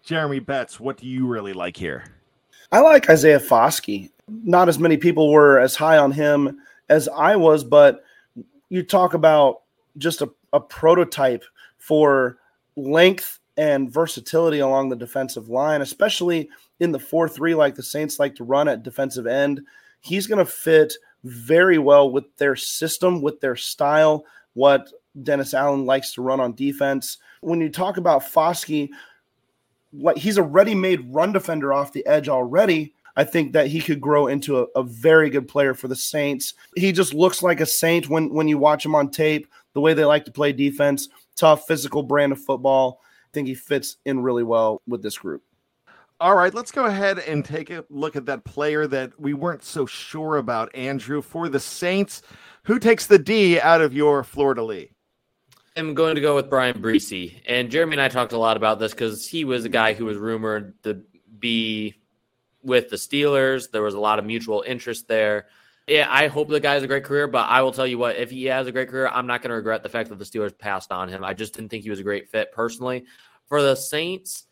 Jeremy 0.03 0.39
Betz, 0.39 0.79
what 0.81 0.97
do 0.97 1.07
you 1.07 1.27
really 1.27 1.53
like 1.53 1.77
here? 1.77 2.05
I 2.73 2.81
like 2.81 3.11
Isaiah 3.11 3.41
Foskey 3.41 4.11
not 4.45 4.69
as 4.69 4.79
many 4.79 4.97
people 4.97 5.31
were 5.31 5.59
as 5.59 5.75
high 5.75 5.99
on 5.99 6.13
him 6.13 6.61
as 6.89 7.09
I 7.09 7.37
was, 7.37 7.65
but 7.65 8.05
you 8.69 8.83
talk 8.83 9.15
about 9.15 9.63
just 9.99 10.23
a, 10.23 10.31
a 10.53 10.61
prototype 10.61 11.45
for 11.79 12.39
length 12.77 13.41
and 13.57 13.93
versatility 13.93 14.61
along 14.61 14.89
the 14.89 14.97
defensive 14.97 15.49
line, 15.49 15.83
especially 15.83 16.49
in 16.79 16.93
the 16.93 16.99
4 16.99 17.29
3, 17.29 17.55
like 17.55 17.75
the 17.75 17.83
Saints 17.83 18.19
like 18.19 18.35
to 18.37 18.45
run 18.45 18.69
at 18.69 18.83
defensive 18.83 19.27
end. 19.27 19.61
He's 20.01 20.27
going 20.27 20.39
to 20.39 20.51
fit 20.51 20.95
very 21.25 21.79
well 21.79 22.11
with 22.11 22.25
their 22.37 22.57
system, 22.57 23.21
with 23.21 23.41
their 23.41 23.57
style, 23.57 24.25
what 24.55 24.91
Dennis 25.23 25.53
Allen 25.53 25.85
likes 25.85 26.15
to 26.15 26.23
run 26.23 26.41
on 26.41 26.55
defense. 26.55 27.19
When 27.43 27.61
you 27.61 27.69
talk 27.69 27.97
about 27.97 28.23
Foskey, 28.23 28.91
like 29.93 30.17
he's 30.17 30.37
a 30.37 30.43
ready-made 30.43 31.13
run 31.13 31.33
defender 31.33 31.73
off 31.73 31.93
the 31.93 32.07
edge 32.07 32.29
already, 32.29 32.95
I 33.17 33.25
think 33.25 33.53
that 33.53 33.67
he 33.67 33.81
could 33.81 34.01
grow 34.01 34.29
into 34.29 34.61
a, 34.61 34.67
a, 34.77 34.83
very 34.83 35.31
good 35.31 35.49
player 35.49 35.75
for 35.75 35.89
the 35.89 35.97
Saints. 35.97 36.55
He 36.77 36.93
just 36.93 37.13
looks 37.13 37.43
like 37.43 37.61
a 37.61 37.67
Saint 37.67 38.09
when 38.09 38.33
when 38.33 38.49
you 38.49 38.59
watch 38.59 38.85
him 38.85 38.95
on 38.95 39.11
tape. 39.11 39.49
The 39.73 39.81
way 39.81 39.95
they 39.95 40.05
like 40.05 40.25
to 40.25 40.33
play 40.33 40.53
defense, 40.53 41.09
tough, 41.37 41.67
physical 41.67 42.03
brand 42.03 42.33
of 42.33 42.43
football. 42.43 43.01
I 43.03 43.31
think 43.33 43.47
he 43.47 43.55
fits 43.55 43.99
in 44.05 44.21
really 44.21 44.43
well 44.43 44.83
with 44.87 45.03
this 45.03 45.19
group. 45.19 45.43
All 46.21 46.35
right, 46.35 46.53
let's 46.53 46.73
go 46.73 46.85
ahead 46.85 47.19
and 47.21 47.45
take 47.45 47.71
a 47.71 47.85
look 47.89 48.17
at 48.17 48.27
that 48.27 48.45
player 48.45 48.87
that 48.89 49.19
we 49.19 49.33
weren't 49.33 49.63
so 49.63 49.87
sure 49.87 50.37
about, 50.37 50.75
Andrew, 50.75 51.23
for 51.23 51.49
the 51.49 51.61
Saints. 51.61 52.23
Who 52.65 52.79
takes 52.79 53.07
the 53.07 53.19
D 53.19 53.59
out 53.59 53.81
of 53.81 53.95
your 53.95 54.23
fleur-de-lis? 54.23 54.89
I'm 55.77 55.95
going 55.95 56.17
to 56.17 56.21
go 56.21 56.35
with 56.35 56.51
Bryan 56.51 56.81
Bresee. 56.81 57.41
And 57.47 57.71
Jeremy 57.71 57.93
and 57.93 58.03
I 58.03 58.09
talked 58.09 58.33
a 58.33 58.39
lot 58.39 58.57
about 58.57 58.79
this 58.79 58.93
because 58.93 59.27
he 59.27 59.45
was 59.45 59.65
a 59.65 59.69
guy 59.69 59.95
who 59.95 60.05
was 60.05 60.17
rumored 60.17 60.83
to 60.83 61.03
be 61.39 61.95
with 62.63 62.91
the 62.91 62.97
Steelers. 62.97 63.71
There 63.71 63.83
was 63.83 63.95
a 63.95 64.01
lot 64.01 64.19
of 64.19 64.25
mutual 64.25 64.65
interest 64.67 65.09
there. 65.09 65.47
Yeah, 65.87 66.07
I 66.09 66.29
hope 66.29 66.49
the 66.49 66.61
guy 66.61 66.75
has 66.75 66.83
a 66.83 66.89
great 66.89 67.05
career, 67.05 67.27
but 67.27 67.49
I 67.49 67.63
will 67.63 67.73
tell 67.73 67.87
you 67.87 67.99
what, 67.99 68.17
if 68.17 68.31
he 68.31 68.45
has 68.47 68.67
a 68.67 68.73
great 68.73 68.89
career, 68.89 69.09
I'm 69.09 69.27
not 69.27 69.43
going 69.43 69.51
to 69.51 69.57
regret 69.57 69.83
the 69.83 69.89
fact 69.89 70.09
that 70.11 70.19
the 70.19 70.25
Steelers 70.25 70.57
passed 70.57 70.93
on 70.93 71.09
him. 71.09 71.25
I 71.25 71.35
just 71.35 71.55
didn't 71.55 71.71
think 71.71 71.83
he 71.83 71.91
was 71.91 72.01
a 72.01 72.05
great 72.05 72.29
fit 72.29 72.53
personally. 72.53 73.07
For 73.49 73.63
the 73.63 73.75
Saints, 73.75 74.45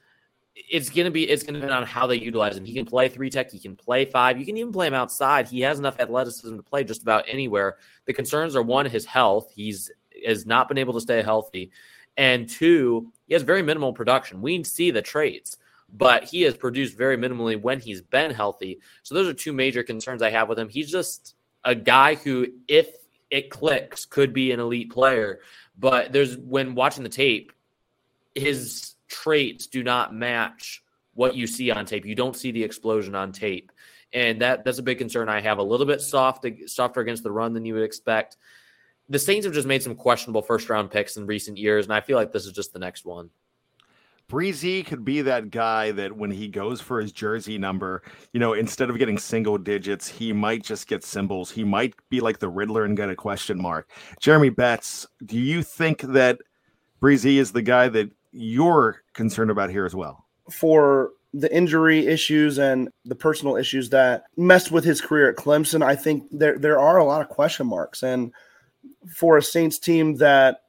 it's 0.69 0.91
gonna 0.91 1.11
be 1.11 1.29
it's 1.29 1.43
gonna 1.43 1.61
depend 1.61 1.75
on 1.75 1.87
how 1.87 2.07
they 2.07 2.17
utilize 2.17 2.57
him. 2.57 2.65
He 2.65 2.75
can 2.75 2.85
play 2.85 3.09
three 3.09 3.31
tech, 3.31 3.51
he 3.51 3.59
can 3.59 3.77
play 3.77 4.05
five, 4.05 4.39
you 4.39 4.45
can 4.45 4.57
even 4.57 4.73
play 4.73 4.89
him 4.89 4.95
outside. 4.95 5.47
He 5.47 5.61
has 5.61 5.79
enough 5.79 6.01
athleticism 6.01 6.57
to 6.57 6.63
play 6.63 6.85
just 6.85 7.03
about 7.03 7.25
anywhere. 7.29 7.77
The 8.07 8.13
concerns 8.13 8.57
are 8.57 8.63
one, 8.63 8.87
his 8.87 9.05
health. 9.05 9.53
He's 9.55 9.91
has 10.27 10.47
not 10.47 10.69
been 10.69 10.79
able 10.79 10.95
to 10.95 11.01
stay 11.01 11.23
healthy, 11.23 11.71
and 12.17 12.49
two, 12.49 13.13
he 13.27 13.35
has 13.35 13.43
very 13.43 13.63
minimal 13.63 13.93
production. 13.93 14.41
We 14.43 14.65
see 14.65 14.91
the 14.91 15.03
traits 15.03 15.57
but 15.93 16.25
he 16.25 16.43
has 16.43 16.57
produced 16.57 16.97
very 16.97 17.17
minimally 17.17 17.61
when 17.61 17.81
he's 17.81 18.03
been 18.03 18.31
healthy. 18.31 18.81
So 19.03 19.15
those 19.15 19.29
are 19.29 19.35
two 19.35 19.53
major 19.53 19.83
concerns 19.83 20.23
I 20.23 20.31
have 20.31 20.49
with 20.49 20.59
him. 20.59 20.69
He's 20.69 20.91
just 20.91 21.35
a 21.65 21.75
guy 21.75 22.15
who, 22.17 22.47
if 22.67 22.89
it 23.31 23.51
clicks, 23.51 24.05
could 24.05 24.33
be 24.33 24.53
an 24.53 24.61
elite 24.61 24.91
player. 24.91 25.41
But 25.79 26.13
there's 26.13 26.37
when 26.37 26.75
watching 26.75 27.05
the 27.05 27.09
tape, 27.09 27.53
his 28.35 28.95
traits 29.09 29.67
do 29.67 29.83
not 29.83 30.15
match 30.15 30.83
what 31.15 31.35
you 31.35 31.47
see 31.47 31.71
on 31.71 31.87
tape. 31.87 32.05
You 32.05 32.15
don't 32.15 32.37
see 32.37 32.51
the 32.53 32.63
explosion 32.63 33.15
on 33.15 33.33
tape. 33.33 33.73
And 34.13 34.41
that 34.41 34.65
that's 34.65 34.79
a 34.79 34.83
big 34.83 34.99
concern 34.99 35.29
I 35.29 35.41
have. 35.41 35.59
A 35.59 35.63
little 35.63 35.87
bit 35.87 36.01
soft, 36.01 36.47
softer 36.67 37.01
against 37.01 37.23
the 37.23 37.33
run 37.33 37.53
than 37.53 37.65
you 37.65 37.75
would 37.75 37.83
expect. 37.83 38.37
The 39.09 39.19
Saints 39.19 39.47
have 39.47 39.55
just 39.55 39.67
made 39.67 39.83
some 39.83 39.95
questionable 39.95 40.43
first 40.43 40.69
round 40.69 40.91
picks 40.91 41.17
in 41.17 41.27
recent 41.27 41.57
years, 41.57 41.87
and 41.87 41.95
I 41.95 42.01
feel 42.01 42.17
like 42.17 42.33
this 42.33 42.47
is 42.47 42.53
just 42.53 42.73
the 42.73 42.79
next 42.79 43.05
one. 43.05 43.31
Bresee 44.29 44.85
could 44.85 45.07
be 45.07 45.23
that 45.23 45.51
guy 45.51 45.91
that 45.93 46.15
when 46.15 46.31
he 46.31 46.49
goes 46.49 46.83
for 46.83 47.01
his 47.01 47.13
jersey 47.13 47.57
number, 47.57 48.03
you 48.35 48.41
know, 48.41 48.53
instead 48.53 48.91
of 48.91 48.99
getting 48.99 49.17
single 49.17 49.57
digits, 49.57 50.07
he 50.07 50.35
might 50.35 50.63
just 50.63 50.87
get 50.87 51.03
symbols. 51.03 51.51
He 51.51 51.65
might 51.65 51.95
be 52.11 52.21
like 52.21 52.39
the 52.39 52.51
Riddler 52.51 52.85
and 52.85 52.95
get 52.95 53.09
a 53.09 53.17
question 53.17 53.61
mark. 53.61 53.91
Jeremy 54.21 54.51
Betz, 54.51 55.07
do 55.25 55.39
you 55.39 55.63
think 55.63 56.03
that 56.03 56.41
Bresee 57.01 57.39
is 57.39 57.53
the 57.53 57.63
guy 57.63 57.89
that 57.89 58.11
you're 58.33 59.03
concerned 59.15 59.51
about 59.51 59.71
here 59.71 59.87
as 59.87 59.95
well? 59.95 60.27
For 60.51 61.13
the 61.33 61.55
injury 61.55 62.07
issues 62.07 62.59
and 62.59 62.91
the 63.07 63.15
personal 63.15 63.57
issues 63.57 63.89
that 63.91 64.25
messed 64.37 64.71
with 64.71 64.85
his 64.85 65.01
career 65.01 65.31
at 65.31 65.37
Clemson, 65.37 65.83
I 65.83 65.97
think 65.97 66.25
there 66.31 66.59
there 66.59 66.79
are 66.79 66.99
a 66.99 67.05
lot 67.05 67.23
of 67.23 67.29
question 67.29 67.67
marks. 67.67 68.03
And 68.03 68.33
for 69.09 69.37
a 69.37 69.43
Saints 69.43 69.79
team 69.79 70.15
that 70.17 70.63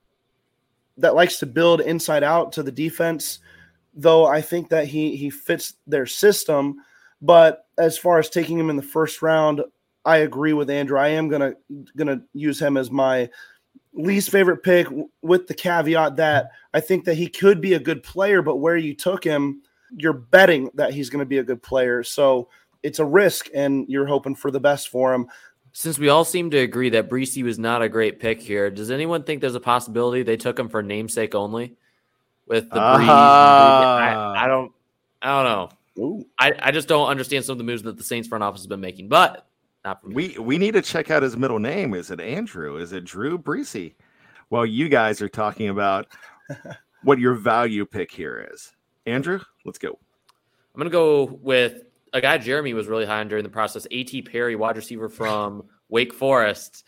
that 0.97 1.15
likes 1.15 1.39
to 1.39 1.45
build 1.45 1.81
inside 1.81 2.23
out 2.23 2.51
to 2.53 2.63
the 2.63 2.71
defense, 2.71 3.39
though 3.93 4.25
I 4.25 4.41
think 4.41 4.69
that 4.69 4.87
he 4.87 5.15
he 5.15 5.29
fits 5.29 5.75
their 5.87 6.05
system. 6.05 6.77
But 7.21 7.65
as 7.77 7.97
far 7.97 8.19
as 8.19 8.29
taking 8.29 8.57
him 8.57 8.69
in 8.69 8.75
the 8.75 8.81
first 8.81 9.21
round, 9.21 9.61
I 10.05 10.17
agree 10.17 10.53
with 10.53 10.69
Andrew. 10.69 10.97
I 10.97 11.09
am 11.09 11.27
gonna 11.27 11.53
gonna 11.95 12.21
use 12.33 12.61
him 12.61 12.77
as 12.77 12.91
my 12.91 13.29
least 13.93 14.29
favorite 14.29 14.63
pick 14.63 14.87
with 15.21 15.47
the 15.47 15.53
caveat 15.53 16.15
that 16.17 16.51
I 16.73 16.79
think 16.79 17.05
that 17.05 17.15
he 17.15 17.27
could 17.27 17.61
be 17.61 17.73
a 17.73 17.79
good 17.79 18.03
player, 18.03 18.41
but 18.41 18.57
where 18.57 18.77
you 18.77 18.93
took 18.93 19.23
him, 19.23 19.61
you're 19.91 20.13
betting 20.13 20.69
that 20.75 20.93
he's 20.93 21.09
going 21.09 21.19
to 21.19 21.25
be 21.25 21.39
a 21.39 21.43
good 21.43 21.61
player. 21.61 22.03
So 22.03 22.49
it's 22.83 22.99
a 22.99 23.05
risk 23.05 23.49
and 23.53 23.85
you're 23.89 24.05
hoping 24.05 24.35
for 24.35 24.51
the 24.51 24.59
best 24.59 24.89
for 24.89 25.13
him. 25.13 25.27
Since 25.71 25.99
we 25.99 26.09
all 26.09 26.25
seem 26.25 26.49
to 26.51 26.57
agree 26.57 26.89
that 26.89 27.09
Bresee 27.09 27.43
was 27.43 27.59
not 27.59 27.81
a 27.81 27.89
great 27.89 28.19
pick 28.19 28.41
here, 28.41 28.69
does 28.69 28.91
anyone 28.91 29.23
think 29.23 29.41
there's 29.41 29.55
a 29.55 29.59
possibility 29.59 30.23
they 30.23 30.37
took 30.37 30.57
him 30.57 30.69
for 30.69 30.81
namesake 30.81 31.35
only? 31.35 31.75
With 32.47 32.69
the 32.69 32.81
uh, 32.81 32.97
Brees, 32.97 33.07
I, 33.07 34.43
I, 34.43 34.47
don't, 34.47 34.71
I 35.21 35.43
don't 35.43 35.69
know. 35.97 36.25
I, 36.39 36.53
I 36.59 36.71
just 36.71 36.87
don't 36.87 37.07
understand 37.07 37.45
some 37.45 37.53
of 37.53 37.57
the 37.59 37.63
moves 37.63 37.83
that 37.83 37.97
the 37.97 38.03
Saints 38.03 38.27
front 38.27 38.43
office 38.43 38.61
has 38.61 38.67
been 38.67 38.81
making. 38.81 39.07
But 39.07 39.47
not 39.83 40.01
for 40.01 40.07
me. 40.07 40.15
We 40.15 40.37
we 40.39 40.57
need 40.57 40.73
to 40.73 40.81
check 40.81 41.11
out 41.11 41.23
his 41.23 41.37
middle 41.37 41.59
name. 41.59 41.93
Is 41.93 42.11
it 42.11 42.19
Andrew? 42.19 42.77
Is 42.77 42.93
it 42.93 43.05
Drew 43.05 43.37
Bresee? 43.37 43.93
Well, 44.49 44.65
you 44.65 44.89
guys 44.89 45.21
are 45.21 45.29
talking 45.29 45.69
about 45.69 46.07
what 47.03 47.19
your 47.19 47.35
value 47.35 47.85
pick 47.85 48.11
here 48.11 48.47
is. 48.51 48.73
Andrew, 49.05 49.39
let's 49.65 49.77
go. 49.77 49.89
I'm 49.89 50.79
gonna 50.79 50.89
go 50.89 51.25
with 51.41 51.83
a 52.13 52.21
guy 52.21 52.37
Jeremy 52.37 52.73
was 52.73 52.87
really 52.87 53.05
high 53.05 53.19
on 53.19 53.27
during 53.27 53.43
the 53.43 53.49
process. 53.49 53.87
A.T. 53.91 54.21
Perry, 54.23 54.55
wide 54.55 54.75
receiver 54.75 55.09
from 55.09 55.63
Wake 55.89 56.13
Forest. 56.13 56.85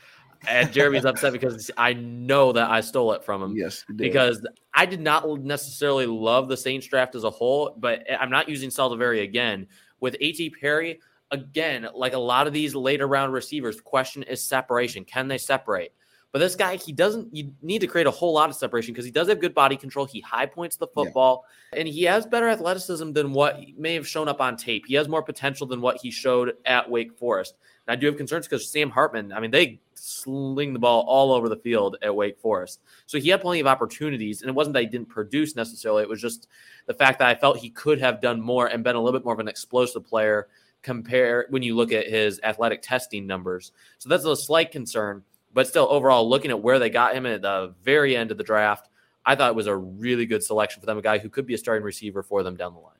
And 0.47 0.71
Jeremy's 0.73 1.05
upset 1.05 1.33
because 1.33 1.69
I 1.77 1.93
know 1.93 2.51
that 2.53 2.69
I 2.69 2.81
stole 2.81 3.13
it 3.13 3.23
from 3.23 3.43
him. 3.43 3.55
Yes, 3.55 3.85
because 3.95 4.45
I 4.73 4.87
did 4.87 4.99
not 4.99 5.29
necessarily 5.39 6.07
love 6.07 6.47
the 6.47 6.57
Saints 6.57 6.87
draft 6.87 7.13
as 7.13 7.23
a 7.23 7.29
whole, 7.29 7.75
but 7.77 8.03
I'm 8.19 8.31
not 8.31 8.49
using 8.49 8.71
Saldiveri 8.71 9.21
again. 9.21 9.67
With 9.99 10.15
A.T. 10.19 10.49
Perry, 10.59 10.99
again, 11.29 11.87
like 11.93 12.13
a 12.13 12.19
lot 12.19 12.47
of 12.47 12.53
these 12.53 12.73
later 12.73 13.07
round 13.07 13.33
receivers, 13.33 13.79
question 13.79 14.23
is 14.23 14.43
separation. 14.43 15.05
Can 15.05 15.27
they 15.27 15.37
separate? 15.37 15.93
But 16.31 16.39
this 16.39 16.55
guy, 16.55 16.77
he 16.77 16.93
doesn't, 16.93 17.35
you 17.35 17.53
need 17.61 17.79
to 17.79 17.87
create 17.87 18.07
a 18.07 18.11
whole 18.11 18.33
lot 18.33 18.49
of 18.49 18.55
separation 18.55 18.93
because 18.93 19.03
he 19.03 19.11
does 19.11 19.27
have 19.27 19.41
good 19.41 19.53
body 19.53 19.75
control. 19.75 20.05
He 20.05 20.21
high 20.21 20.45
points 20.45 20.77
the 20.77 20.87
football 20.87 21.45
yeah. 21.73 21.79
and 21.79 21.87
he 21.87 22.03
has 22.03 22.25
better 22.25 22.47
athleticism 22.47 23.11
than 23.11 23.33
what 23.33 23.59
may 23.77 23.95
have 23.95 24.07
shown 24.07 24.29
up 24.29 24.39
on 24.39 24.55
tape. 24.55 24.85
He 24.87 24.93
has 24.95 25.09
more 25.09 25.21
potential 25.21 25.67
than 25.67 25.81
what 25.81 25.97
he 25.97 26.09
showed 26.09 26.53
at 26.65 26.89
Wake 26.89 27.17
Forest. 27.17 27.55
And 27.85 27.93
I 27.93 27.99
do 27.99 28.07
have 28.07 28.15
concerns 28.15 28.47
because 28.47 28.69
Sam 28.69 28.89
Hartman, 28.89 29.33
I 29.33 29.41
mean, 29.41 29.51
they 29.51 29.81
sling 29.93 30.71
the 30.71 30.79
ball 30.79 31.03
all 31.05 31.33
over 31.33 31.49
the 31.49 31.57
field 31.57 31.97
at 32.01 32.15
Wake 32.15 32.39
Forest. 32.39 32.79
So 33.07 33.19
he 33.19 33.29
had 33.29 33.41
plenty 33.41 33.59
of 33.59 33.67
opportunities. 33.67 34.41
And 34.41 34.47
it 34.47 34.55
wasn't 34.55 34.75
that 34.75 34.83
he 34.83 34.87
didn't 34.87 35.09
produce 35.09 35.57
necessarily, 35.57 36.03
it 36.03 36.09
was 36.09 36.21
just 36.21 36.47
the 36.85 36.93
fact 36.93 37.19
that 37.19 37.27
I 37.27 37.35
felt 37.35 37.57
he 37.57 37.69
could 37.69 37.99
have 37.99 38.21
done 38.21 38.39
more 38.39 38.67
and 38.67 38.85
been 38.85 38.95
a 38.95 39.01
little 39.01 39.19
bit 39.19 39.25
more 39.25 39.33
of 39.33 39.39
an 39.39 39.49
explosive 39.49 40.05
player 40.05 40.47
compare 40.81 41.45
when 41.49 41.61
you 41.61 41.75
look 41.75 41.91
at 41.91 42.07
his 42.07 42.39
athletic 42.43 42.81
testing 42.81 43.27
numbers. 43.27 43.71
So 43.97 44.09
that's 44.09 44.25
a 44.25 44.35
slight 44.35 44.71
concern, 44.71 45.23
but 45.53 45.67
still 45.67 45.87
overall 45.89 46.29
looking 46.29 46.51
at 46.51 46.61
where 46.61 46.79
they 46.79 46.89
got 46.89 47.15
him 47.15 47.25
at 47.25 47.41
the 47.41 47.73
very 47.83 48.15
end 48.15 48.31
of 48.31 48.37
the 48.37 48.43
draft, 48.43 48.89
I 49.25 49.35
thought 49.35 49.49
it 49.49 49.55
was 49.55 49.67
a 49.67 49.75
really 49.75 50.25
good 50.25 50.43
selection 50.43 50.79
for 50.79 50.85
them, 50.85 50.97
a 50.97 51.01
guy 51.01 51.19
who 51.19 51.29
could 51.29 51.45
be 51.45 51.53
a 51.53 51.57
starting 51.57 51.83
receiver 51.83 52.23
for 52.23 52.43
them 52.43 52.55
down 52.55 52.73
the 52.73 52.79
line. 52.79 52.95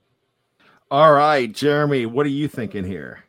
All 0.89 1.13
right, 1.13 1.51
Jeremy, 1.51 2.05
what 2.05 2.25
are 2.25 2.29
you 2.29 2.47
thinking 2.47 2.83
here? 2.83 3.23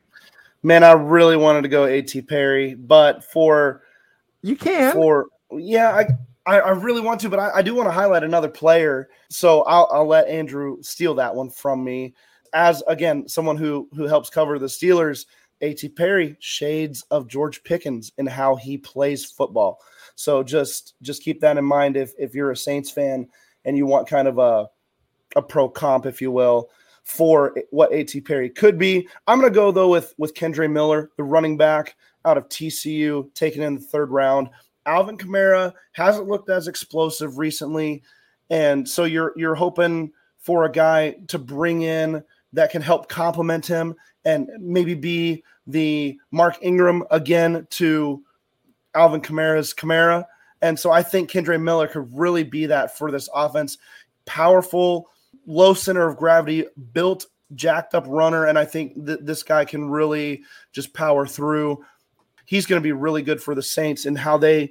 Man, 0.63 0.85
I 0.85 0.93
really 0.93 1.37
wanted 1.37 1.63
to 1.63 1.69
go 1.69 1.85
AT 1.85 2.13
Perry, 2.29 2.75
but 2.75 3.25
for 3.25 3.83
you 4.43 4.57
can 4.57 4.93
for 4.93 5.29
yeah, 5.53 5.91
I 5.93 6.07
I, 6.45 6.71
really 6.71 7.01
want 7.01 7.21
to, 7.21 7.29
but 7.29 7.39
I, 7.39 7.51
I 7.57 7.63
do 7.63 7.75
want 7.75 7.87
to 7.87 7.93
highlight 7.93 8.25
another 8.25 8.49
player. 8.49 9.09
So 9.29 9.63
I'll 9.63 9.89
I'll 9.93 10.07
let 10.07 10.29
Andrew 10.29 10.83
steal 10.83 11.15
that 11.15 11.35
one 11.35 11.51
from 11.51 11.85
me 11.85 12.15
as 12.53 12.83
again 12.87 13.29
someone 13.29 13.57
who 13.57 13.89
who 13.95 14.07
helps 14.07 14.29
cover 14.29 14.59
the 14.59 14.67
Steelers, 14.67 15.27
A.T. 15.63 15.89
Perry 15.91 16.37
shades 16.41 17.05
of 17.11 17.29
George 17.29 17.63
Pickens 17.65 18.13
in 18.19 18.27
how 18.27 18.57
he 18.57 18.77
plays 18.77 19.25
football. 19.25 19.79
So 20.15 20.43
just 20.43 20.95
just 21.03 21.23
keep 21.23 21.41
that 21.41 21.57
in 21.57 21.65
mind 21.65 21.97
if 21.97 22.13
if 22.19 22.35
you're 22.35 22.51
a 22.51 22.57
Saints 22.57 22.91
fan 22.91 23.29
and 23.65 23.77
you 23.77 23.87
want 23.87 24.09
kind 24.09 24.29
of 24.29 24.39
a 24.39 24.69
a 25.37 25.43
pro 25.43 25.69
comp, 25.69 26.05
if 26.05 26.21
you 26.21 26.31
will, 26.31 26.69
for 27.05 27.57
what 27.71 27.93
A.T. 27.93 28.21
Perry 28.21 28.51
could 28.51 28.79
be. 28.79 29.09
I'm 29.27 29.41
going 29.41 29.51
to 29.51 29.55
go 29.55 29.71
though 29.71 29.89
with 29.89 30.15
with 30.19 30.35
Kendre 30.35 30.71
Miller, 30.71 31.11
the 31.17 31.25
running 31.25 31.57
back 31.57 31.97
out 32.25 32.37
of 32.37 32.49
TCU, 32.49 33.33
taken 33.35 33.63
in 33.63 33.75
the 33.75 33.81
third 33.81 34.11
round. 34.11 34.51
Alvin 34.85 35.17
Kamara 35.17 35.73
hasn't 35.93 36.29
looked 36.29 36.51
as 36.51 36.67
explosive 36.67 37.39
recently, 37.39 38.03
and 38.51 38.89
so 38.89 39.05
you're 39.05 39.33
you're 39.37 39.55
hoping 39.55 40.13
for 40.39 40.65
a 40.65 40.73
guy 40.73 41.17
to 41.29 41.39
bring 41.39 41.83
in 41.83 42.23
that 42.53 42.71
can 42.71 42.83
help 42.83 43.09
complement 43.09 43.65
him 43.65 43.95
and 44.25 44.49
maybe 44.59 44.95
be 44.95 45.43
the 45.67 46.19
Mark 46.31 46.59
Ingram 46.63 47.05
again 47.11 47.67
to 47.71 48.23
Alvin 48.95 49.21
Kamara's 49.21 49.73
Kamara. 49.75 50.25
And 50.61 50.79
so 50.79 50.91
I 50.91 51.03
think 51.03 51.31
Kendre 51.31 51.61
Miller 51.61 51.89
could 51.89 52.09
really 52.17 52.45
be 52.45 52.67
that 52.67 52.97
for 52.97 53.11
this 53.11 53.29
offense. 53.35 53.79
Powerful, 54.27 55.09
low 55.47 55.75
center 55.75 56.07
of 56.07 56.17
gravity, 56.17 56.67
built, 56.93 57.27
jacked 57.55 57.95
up 57.95 58.05
runner. 58.07 58.47
And 58.47 58.59
I 58.59 58.65
think 58.65 59.05
that 59.05 59.27
this 59.27 59.43
guy 59.43 59.65
can 59.65 59.91
really 59.91 60.43
just 60.73 60.95
power 60.95 61.27
through. 61.27 61.85
He's 62.45 62.67
going 62.67 62.81
to 62.81 62.85
be 62.85 62.93
really 62.93 63.23
good 63.23 63.43
for 63.43 63.55
the 63.55 63.63
Saints 63.63 64.07
and 64.07 64.17
how 64.17 64.39
they 64.39 64.71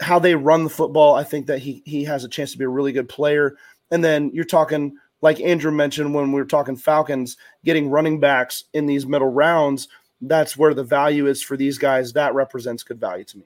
how 0.00 0.18
they 0.18 0.34
run 0.34 0.62
the 0.62 0.70
football. 0.70 1.14
I 1.14 1.24
think 1.24 1.46
that 1.46 1.58
he 1.58 1.82
he 1.84 2.04
has 2.04 2.24
a 2.24 2.28
chance 2.28 2.52
to 2.52 2.58
be 2.58 2.64
a 2.64 2.68
really 2.68 2.92
good 2.92 3.08
player. 3.08 3.56
And 3.90 4.02
then 4.04 4.30
you're 4.32 4.44
talking 4.44 4.96
like 5.20 5.40
Andrew 5.40 5.72
mentioned 5.72 6.14
when 6.14 6.32
we 6.32 6.40
were 6.40 6.46
talking 6.46 6.76
Falcons, 6.76 7.36
getting 7.64 7.90
running 7.90 8.20
backs 8.20 8.64
in 8.72 8.86
these 8.86 9.06
middle 9.06 9.28
rounds, 9.28 9.88
that's 10.20 10.56
where 10.56 10.74
the 10.74 10.84
value 10.84 11.26
is 11.26 11.42
for 11.42 11.56
these 11.56 11.78
guys. 11.78 12.12
That 12.12 12.34
represents 12.34 12.82
good 12.82 13.00
value 13.00 13.24
to 13.24 13.38
me. 13.38 13.44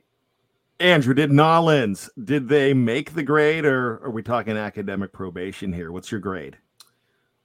Andrew, 0.80 1.14
did 1.14 1.30
Nollins, 1.30 2.10
did 2.22 2.48
they 2.48 2.74
make 2.74 3.14
the 3.14 3.22
grade 3.22 3.64
or 3.64 4.04
are 4.04 4.10
we 4.10 4.22
talking 4.22 4.56
academic 4.56 5.12
probation 5.12 5.72
here? 5.72 5.92
What's 5.92 6.10
your 6.10 6.20
grade? 6.20 6.56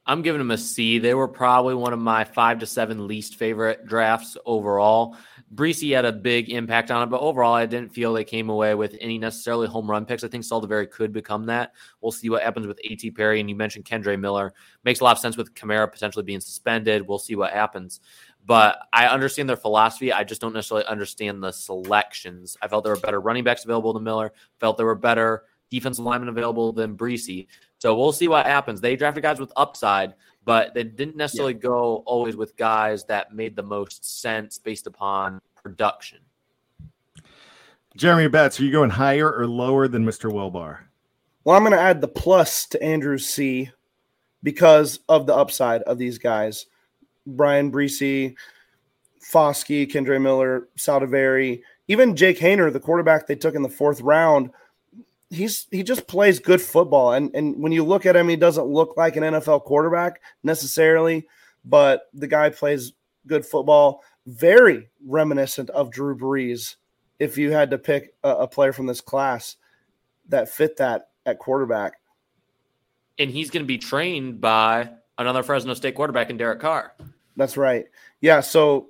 I'm 0.08 0.22
giving 0.22 0.40
them 0.40 0.52
a 0.52 0.58
C. 0.58 1.00
They 1.00 1.14
were 1.14 1.28
probably 1.28 1.76
one 1.76 1.92
of 1.92 2.00
my 2.00 2.24
five 2.24 2.60
to 2.60 2.66
seven 2.66 3.08
least 3.08 3.36
favorite 3.36 3.86
drafts 3.86 4.38
overall. 4.46 5.18
Bresee 5.54 5.94
had 5.94 6.06
a 6.06 6.14
big 6.14 6.50
impact 6.50 6.92
on 6.92 7.04
it, 7.04 7.08
but 7.08 7.20
overall, 7.20 7.54
I 7.54 7.66
didn't 7.66 7.94
feel 7.94 8.14
they 8.14 8.24
came 8.24 8.50
away 8.50 8.74
with 8.74 8.96
any 9.02 9.18
necessarily 9.18 9.68
home 9.68 9.90
run 9.90 10.06
picks. 10.06 10.24
I 10.24 10.30
think 10.30 10.46
Saldiveri 10.46 10.90
could 10.90 11.12
become 11.12 11.46
that. 11.48 11.74
We'll 12.00 12.14
see 12.14 12.30
what 12.30 12.42
happens 12.42 12.68
with 12.68 12.80
A.T. 12.86 13.12
Perry. 13.12 13.42
And 13.42 13.50
you 13.50 13.56
mentioned 13.56 13.84
Kendre 13.84 14.18
Miller. 14.18 14.54
Makes 14.86 15.02
a 15.02 15.04
lot 15.04 15.12
of 15.12 15.20
sense 15.20 15.36
with 15.36 15.54
Kamara 15.54 15.92
potentially 15.92 16.24
being 16.24 16.40
suspended. 16.42 17.06
We'll 17.06 17.20
see 17.20 17.36
what 17.36 17.52
happens. 17.52 18.00
But 18.46 18.80
I 18.94 19.08
understand 19.08 19.50
their 19.50 19.58
philosophy. 19.58 20.14
I 20.14 20.24
just 20.24 20.40
don't 20.40 20.54
necessarily 20.54 20.86
understand 20.86 21.44
the 21.44 21.52
selections. 21.52 22.56
I 22.62 22.70
felt 22.70 22.86
there 22.86 22.94
were 22.94 23.00
better 23.00 23.20
running 23.20 23.44
backs 23.44 23.66
available 23.66 23.92
than 23.92 24.06
Miller, 24.06 24.32
felt 24.60 24.78
there 24.78 24.86
were 24.86 24.96
better 24.96 25.44
defensive 25.70 26.06
linemen 26.06 26.30
available 26.30 26.72
than 26.72 26.96
Bresee. 26.96 27.48
So 27.80 27.96
we'll 27.96 28.12
see 28.12 28.28
what 28.28 28.46
happens. 28.46 28.82
They 28.82 28.96
drafted 28.96 29.24
guys 29.24 29.40
with 29.40 29.52
upside, 29.56 30.14
but 30.46 30.74
they 30.74 30.84
didn't 30.84 31.16
necessarily 31.16 31.54
yeah. 31.54 31.60
go 31.60 32.04
always 32.06 32.36
with 32.36 32.58
guys 32.58 33.06
that 33.06 33.34
made 33.34 33.56
the 33.56 33.64
most 33.64 34.22
sense 34.22 34.58
based 34.58 34.88
upon 34.88 35.42
production. 35.62 36.20
Jeremy 37.96 38.28
Betz, 38.28 38.60
are 38.60 38.64
you 38.64 38.72
going 38.72 38.92
higher 38.92 39.32
or 39.32 39.48
lower 39.48 39.88
than 39.88 40.06
Mr. 40.06 40.32
Wilbar? 40.32 40.80
Well, 41.44 41.56
I'm 41.56 41.64
going 41.64 41.74
to 41.74 41.80
add 41.80 42.02
the 42.02 42.08
plus 42.08 42.66
to 42.68 42.84
Andrew 42.84 43.18
C 43.18 43.72
because 44.44 45.00
of 45.08 45.26
the 45.26 45.36
upside 45.36 45.82
of 45.84 45.98
these 45.98 46.18
guys. 46.18 46.66
Bryan 47.26 47.72
Bresee, 47.72 48.36
Foskey, 49.22 49.90
Kendre 49.90 50.22
Miller, 50.22 50.68
Saldiveri, 50.78 51.62
even 51.88 52.16
Jake 52.16 52.40
Haener, 52.40 52.72
the 52.72 52.80
quarterback 52.80 53.28
they 53.28 53.36
took 53.36 53.56
in 53.56 53.62
the 53.62 53.70
fourth 53.70 54.02
round– 54.02 54.50
he's 55.30 55.68
he 55.72 55.84
just 55.84 56.08
plays 56.08 56.40
good 56.40 56.62
football. 56.62 57.14
And 57.14 57.34
and 57.36 57.62
when 57.62 57.72
you 57.72 57.84
look 57.84 58.06
at 58.06 58.16
him 58.16 58.30
he 58.30 58.36
doesn't 58.36 58.66
look 58.66 58.96
like 58.98 59.16
an 59.16 59.24
NFL 59.24 59.64
quarterback 59.64 60.22
necessarily 60.44 61.28
but 61.70 62.04
the 62.14 62.28
guy 62.28 62.50
plays 62.50 62.94
good 63.28 63.46
football. 63.46 64.04
Very 64.26 64.90
reminiscent 65.06 65.70
of 65.70 65.92
Drew 65.92 66.18
Brees 66.18 66.76
if 67.20 67.38
you 67.38 67.52
had 67.52 67.72
to 67.72 67.78
pick 67.78 68.14
a, 68.24 68.30
a 68.30 68.48
player 68.48 68.74
from 68.74 68.86
this 68.86 69.02
class 69.02 69.58
that 70.30 70.50
fit 70.50 70.78
that 70.78 71.10
at 71.26 71.40
quarterback. 71.40 71.94
And 73.20 73.32
he's 73.32 73.50
going 73.50 73.64
to 73.64 73.68
be 73.68 73.78
trained 73.78 74.40
by 74.42 74.90
another 75.18 75.44
Fresno 75.44 75.74
State 75.74 75.96
quarterback 75.96 76.30
in 76.30 76.38
Derek 76.38 76.60
Carr. 76.60 76.94
That's 77.38 77.56
right. 77.56 77.86
Yeah, 78.20 78.42
so 78.42 78.88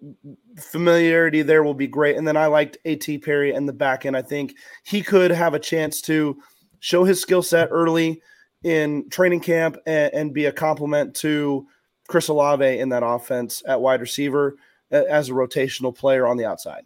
familiarity 0.57 1.41
there 1.41 1.63
will 1.63 1.73
be 1.73 1.85
great. 1.85 2.15
And 2.15 2.25
then 2.25 2.37
I 2.37 2.47
liked 2.47 2.77
A.T. 2.85 3.19
Perry 3.19 3.53
in 3.53 3.65
the 3.65 3.73
back 3.73 4.05
end. 4.05 4.15
I 4.15 4.21
think 4.21 4.55
he 4.83 5.01
could 5.01 5.31
have 5.31 5.53
a 5.53 5.59
chance 5.59 6.01
to 6.03 6.37
show 6.79 7.03
his 7.03 7.21
skill 7.21 7.43
set 7.43 7.67
early 7.69 8.21
in 8.63 9.09
training 9.09 9.41
camp 9.41 9.77
and, 9.85 10.13
and, 10.13 10.33
be 10.33 10.45
a 10.45 10.51
complement 10.51 11.15
to 11.15 11.67
Chris 12.07 12.27
Olave 12.27 12.79
in 12.79 12.89
that 12.89 13.03
offense 13.05 13.61
at 13.67 13.81
wide 13.81 14.01
receiver 14.01 14.55
as 14.89 15.29
a 15.29 15.33
rotational 15.33 15.95
player 15.95 16.25
on 16.25 16.37
the 16.37 16.45
outside. 16.45 16.83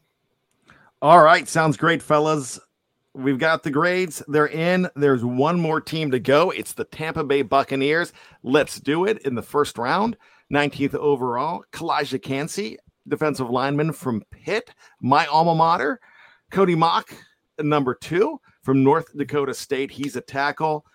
All 1.01 1.21
right, 1.21 1.47
sounds 1.47 1.77
great, 1.77 2.01
fellas. 2.01 2.59
We've 3.13 3.37
got 3.37 3.63
the 3.63 3.71
grades. 3.71 4.23
They're 4.27 4.47
in. 4.47 4.87
There's 4.95 5.25
one 5.25 5.59
more 5.59 5.81
team 5.81 6.11
to 6.11 6.19
go. 6.19 6.51
It's 6.51 6.73
the 6.73 6.85
Tampa 6.85 7.23
Bay 7.23 7.41
Buccaneers. 7.41 8.13
Let's 8.41 8.79
do 8.79 9.05
it 9.05 9.19
in 9.23 9.35
the 9.35 9.41
first 9.41 9.77
round. 9.77 10.17
19th 10.51 10.95
overall, 10.95 11.63
Calijah 11.71 12.21
Kancey, 12.21 12.77
defensive 13.07 13.49
lineman 13.49 13.93
from 13.93 14.23
Pitt, 14.31 14.73
my 15.01 15.25
alma 15.27 15.55
mater. 15.55 15.99
Cody 16.51 16.75
Mauch, 16.75 17.09
number 17.59 17.95
two 17.95 18.39
from 18.61 18.83
North 18.83 19.15
Dakota 19.17 19.53
State. 19.53 19.91
He's 19.91 20.15
a 20.15 20.21
tackle. 20.21 20.85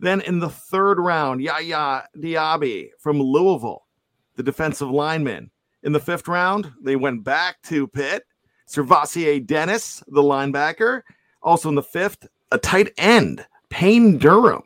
Then 0.00 0.20
in 0.22 0.40
the 0.40 0.48
third 0.48 0.98
round, 0.98 1.40
Yaya 1.40 2.02
Diaby 2.16 2.88
from 2.98 3.20
Louisville, 3.20 3.86
the 4.34 4.42
defensive 4.42 4.90
lineman. 4.90 5.50
In 5.84 5.92
the 5.92 6.00
fifth 6.00 6.26
round, 6.26 6.72
they 6.82 6.96
went 6.96 7.22
back 7.22 7.62
to 7.64 7.86
Pitt. 7.86 8.24
SirVocea 8.68 9.46
Dennis, 9.46 10.02
the 10.08 10.22
linebacker. 10.22 11.02
Also 11.44 11.68
in 11.68 11.76
the 11.76 11.82
fifth, 11.82 12.26
a 12.50 12.58
tight 12.58 12.92
end, 12.98 13.46
Payne 13.68 14.18
Durham. 14.18 14.64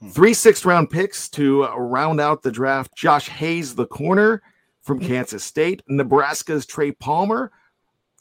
Hmm. 0.00 0.08
Three 0.08 0.34
sixth 0.34 0.64
round 0.66 0.90
picks 0.90 1.28
to 1.30 1.64
round 1.68 2.20
out 2.20 2.42
the 2.42 2.50
draft. 2.50 2.94
Josh 2.96 3.28
Hayes, 3.28 3.74
the 3.74 3.86
corner 3.86 4.42
from 4.82 4.98
hmm. 4.98 5.06
Kansas 5.06 5.44
State. 5.44 5.82
Nebraska's 5.88 6.66
Trey 6.66 6.92
Palmer, 6.92 7.52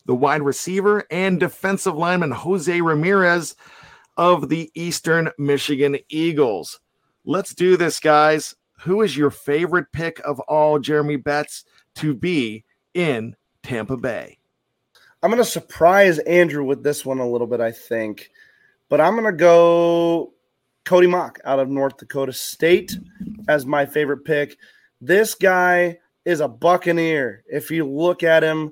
the 0.06 0.16
wide 0.16 0.44
receiver, 0.44 1.06
and 1.10 1.40
defensive 1.40 1.96
lineman 1.96 2.32
Jose 2.32 2.80
Ramirez 2.80 3.56
of 4.16 4.50
the 4.50 4.70
Eastern 4.76 5.32
Michigan 5.38 5.98
Eagles. 6.10 6.80
Let's 7.26 7.54
do 7.56 7.78
this, 7.78 8.00
guys. 8.00 8.56
Who 8.82 9.02
is 9.02 9.16
your 9.16 9.30
favorite 9.30 9.88
pick 9.92 10.20
of 10.26 10.40
all, 10.42 10.80
Jeremy 10.80 11.16
Betz, 11.16 11.64
to 11.96 12.14
be 12.14 12.66
in 12.94 13.36
Tampa 13.64 13.98
Bay? 13.98 14.39
I'm 15.22 15.32
going 15.32 15.44
to 15.44 15.50
surprise 15.50 16.20
Andrew 16.20 16.64
with 16.64 16.84
this 16.84 17.06
one 17.06 17.20
a 17.20 17.30
little 17.30 17.48
bit, 17.48 17.60
I 17.60 17.72
think. 17.72 18.32
But 18.88 19.02
I'm 19.02 19.14
going 19.14 19.26
to 19.26 19.38
go 19.38 20.34
Cody 20.86 21.08
Mauch 21.08 21.38
out 21.44 21.60
of 21.60 21.70
North 21.70 21.98
Dakota 21.98 22.34
State 22.34 22.98
as 23.48 23.66
my 23.66 23.86
favorite 23.86 24.24
pick. 24.26 24.58
This 25.02 25.36
guy 25.36 26.00
is 26.26 26.40
a 26.40 26.48
Buccaneer. 26.48 27.44
If 27.48 27.70
you 27.70 27.86
look 27.88 28.24
at 28.24 28.44
him, 28.44 28.72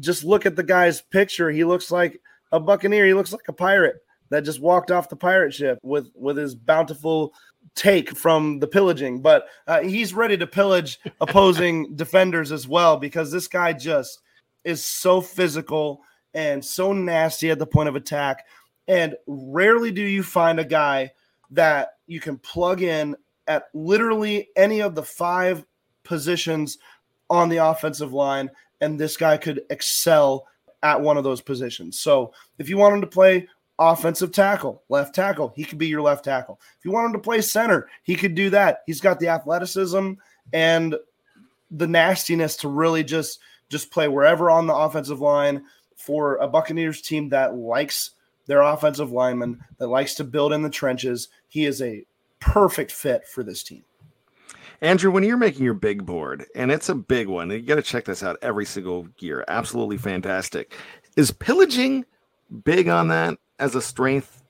just 0.00 0.24
look 0.24 0.46
at 0.46 0.56
the 0.56 0.62
guy's 0.62 1.00
picture. 1.00 1.50
He 1.50 1.64
looks 1.64 1.90
like 1.90 2.20
a 2.50 2.58
Buccaneer. 2.60 3.06
He 3.06 3.14
looks 3.14 3.32
like 3.32 3.48
a 3.48 3.52
pirate 3.52 3.96
that 4.30 4.44
just 4.44 4.60
walked 4.60 4.90
off 4.90 5.08
the 5.08 5.16
pirate 5.16 5.52
ship 5.52 5.78
with 5.82 6.10
with 6.14 6.36
his 6.36 6.54
bountiful 6.54 7.34
take 7.74 8.16
from 8.16 8.58
the 8.58 8.66
pillaging. 8.66 9.20
But 9.20 9.46
uh, 9.66 9.82
he's 9.82 10.14
ready 10.14 10.36
to 10.38 10.46
pillage 10.46 10.98
opposing 11.20 11.94
defenders 11.96 12.52
as 12.52 12.66
well 12.66 12.96
because 12.96 13.30
this 13.30 13.48
guy 13.48 13.72
just 13.72 14.20
is 14.64 14.84
so 14.84 15.20
physical 15.20 16.02
and 16.34 16.64
so 16.64 16.92
nasty 16.92 17.50
at 17.50 17.58
the 17.58 17.66
point 17.66 17.88
of 17.88 17.96
attack. 17.96 18.46
And 18.88 19.16
rarely 19.26 19.90
do 19.92 20.02
you 20.02 20.22
find 20.22 20.58
a 20.58 20.64
guy 20.64 21.12
that 21.50 21.96
you 22.06 22.20
can 22.20 22.38
plug 22.38 22.82
in 22.82 23.16
at 23.46 23.68
literally 23.74 24.48
any 24.56 24.80
of 24.80 24.94
the 24.94 25.02
five 25.02 25.64
positions 26.02 26.78
on 27.30 27.48
the 27.48 27.56
offensive 27.58 28.12
line, 28.12 28.50
and 28.80 28.98
this 28.98 29.16
guy 29.16 29.36
could 29.36 29.62
excel 29.70 30.46
at 30.82 31.00
one 31.00 31.16
of 31.16 31.24
those 31.24 31.40
positions. 31.40 31.98
So 31.98 32.32
if 32.58 32.68
you 32.68 32.76
want 32.76 32.96
him 32.96 33.00
to 33.00 33.06
play 33.06 33.48
offensive 33.78 34.32
tackle, 34.32 34.82
left 34.88 35.14
tackle, 35.14 35.52
he 35.56 35.64
could 35.64 35.78
be 35.78 35.86
your 35.86 36.02
left 36.02 36.24
tackle. 36.24 36.60
If 36.78 36.84
you 36.84 36.90
want 36.90 37.06
him 37.06 37.12
to 37.14 37.18
play 37.24 37.40
center, 37.40 37.88
he 38.02 38.16
could 38.16 38.34
do 38.34 38.50
that. 38.50 38.82
He's 38.86 39.00
got 39.00 39.18
the 39.18 39.28
athleticism 39.28 40.12
and 40.52 40.96
the 41.70 41.86
nastiness 41.86 42.56
to 42.58 42.68
really 42.68 43.02
just 43.02 43.40
just 43.74 43.90
play 43.90 44.06
wherever 44.06 44.50
on 44.50 44.68
the 44.68 44.74
offensive 44.74 45.20
line 45.20 45.64
for 45.96 46.36
a 46.36 46.46
Buccaneers 46.46 47.02
team 47.02 47.30
that 47.30 47.56
likes 47.56 48.10
their 48.46 48.60
offensive 48.60 49.10
lineman, 49.10 49.64
that 49.78 49.88
likes 49.88 50.14
to 50.14 50.22
build 50.22 50.52
in 50.52 50.62
the 50.62 50.70
trenches. 50.70 51.26
He 51.48 51.64
is 51.64 51.82
a 51.82 52.04
perfect 52.38 52.92
fit 52.92 53.26
for 53.26 53.42
this 53.42 53.64
team. 53.64 53.82
Andrew, 54.80 55.10
when 55.10 55.24
you're 55.24 55.36
making 55.36 55.64
your 55.64 55.74
big 55.74 56.06
board, 56.06 56.46
and 56.54 56.70
it's 56.70 56.88
a 56.88 56.94
big 56.94 57.26
one, 57.26 57.50
you 57.50 57.62
got 57.62 57.76
to 57.76 57.82
check 57.82 58.04
this 58.04 58.22
out 58.22 58.38
every 58.42 58.64
single 58.64 59.08
year. 59.18 59.44
Absolutely 59.48 59.98
fantastic. 59.98 60.72
Is 61.16 61.32
pillaging 61.32 62.04
big 62.62 62.86
on 62.86 63.08
that 63.08 63.38
as 63.58 63.74
a 63.74 63.82
strength? 63.82 64.40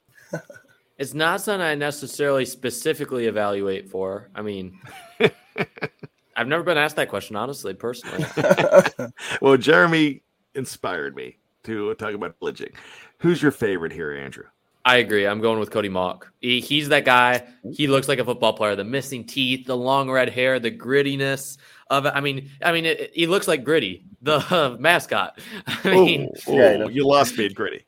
it's 0.98 1.14
not 1.14 1.40
something 1.40 1.64
I 1.64 1.76
necessarily 1.76 2.44
specifically 2.44 3.24
evaluate 3.24 3.88
for. 3.88 4.28
I 4.34 4.42
mean, 4.42 4.78
I've 6.36 6.48
never 6.48 6.62
been 6.62 6.78
asked 6.78 6.96
that 6.96 7.08
question, 7.08 7.36
honestly, 7.36 7.74
personally. 7.74 8.24
well, 9.40 9.56
Jeremy 9.56 10.22
inspired 10.54 11.14
me 11.14 11.38
to 11.64 11.94
talk 11.94 12.14
about 12.14 12.38
pillaging. 12.38 12.72
Who's 13.18 13.42
your 13.42 13.52
favorite 13.52 13.92
here, 13.92 14.12
Andrew? 14.12 14.44
I 14.86 14.96
agree. 14.96 15.26
I'm 15.26 15.40
going 15.40 15.58
with 15.58 15.70
Cody 15.70 15.88
Mauch. 15.88 16.26
He, 16.40 16.60
he's 16.60 16.90
that 16.90 17.06
guy. 17.06 17.46
He 17.72 17.86
looks 17.86 18.06
like 18.06 18.18
a 18.18 18.24
football 18.24 18.52
player. 18.52 18.76
The 18.76 18.84
missing 18.84 19.24
teeth, 19.24 19.66
the 19.66 19.76
long 19.76 20.10
red 20.10 20.28
hair, 20.28 20.60
the 20.60 20.70
grittiness 20.70 21.56
of 21.88 22.04
it. 22.04 22.12
I 22.14 22.20
mean, 22.20 22.50
I 22.62 22.72
mean, 22.72 22.84
it, 22.84 23.00
it, 23.00 23.10
he 23.14 23.26
looks 23.26 23.48
like 23.48 23.64
Gritty, 23.64 24.04
the 24.20 24.44
uh, 24.54 24.76
mascot. 24.80 25.38
I 25.66 25.90
mean, 25.90 26.30
ooh, 26.48 26.52
ooh, 26.52 26.90
you 26.90 27.06
lost 27.06 27.38
me, 27.38 27.46
at 27.46 27.54
Gritty. 27.54 27.86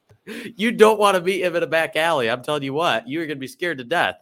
You 0.57 0.73
don't 0.73 0.99
want 0.99 1.17
to 1.17 1.23
meet 1.23 1.43
him 1.43 1.55
in 1.55 1.63
a 1.63 1.67
back 1.67 1.97
alley. 1.97 2.31
I'm 2.31 2.43
telling 2.43 2.63
you 2.63 2.73
what, 2.73 3.07
you're 3.07 3.27
going 3.27 3.37
to 3.37 3.41
be 3.41 3.47
scared 3.47 3.79
to 3.79 3.85
death 3.85 4.17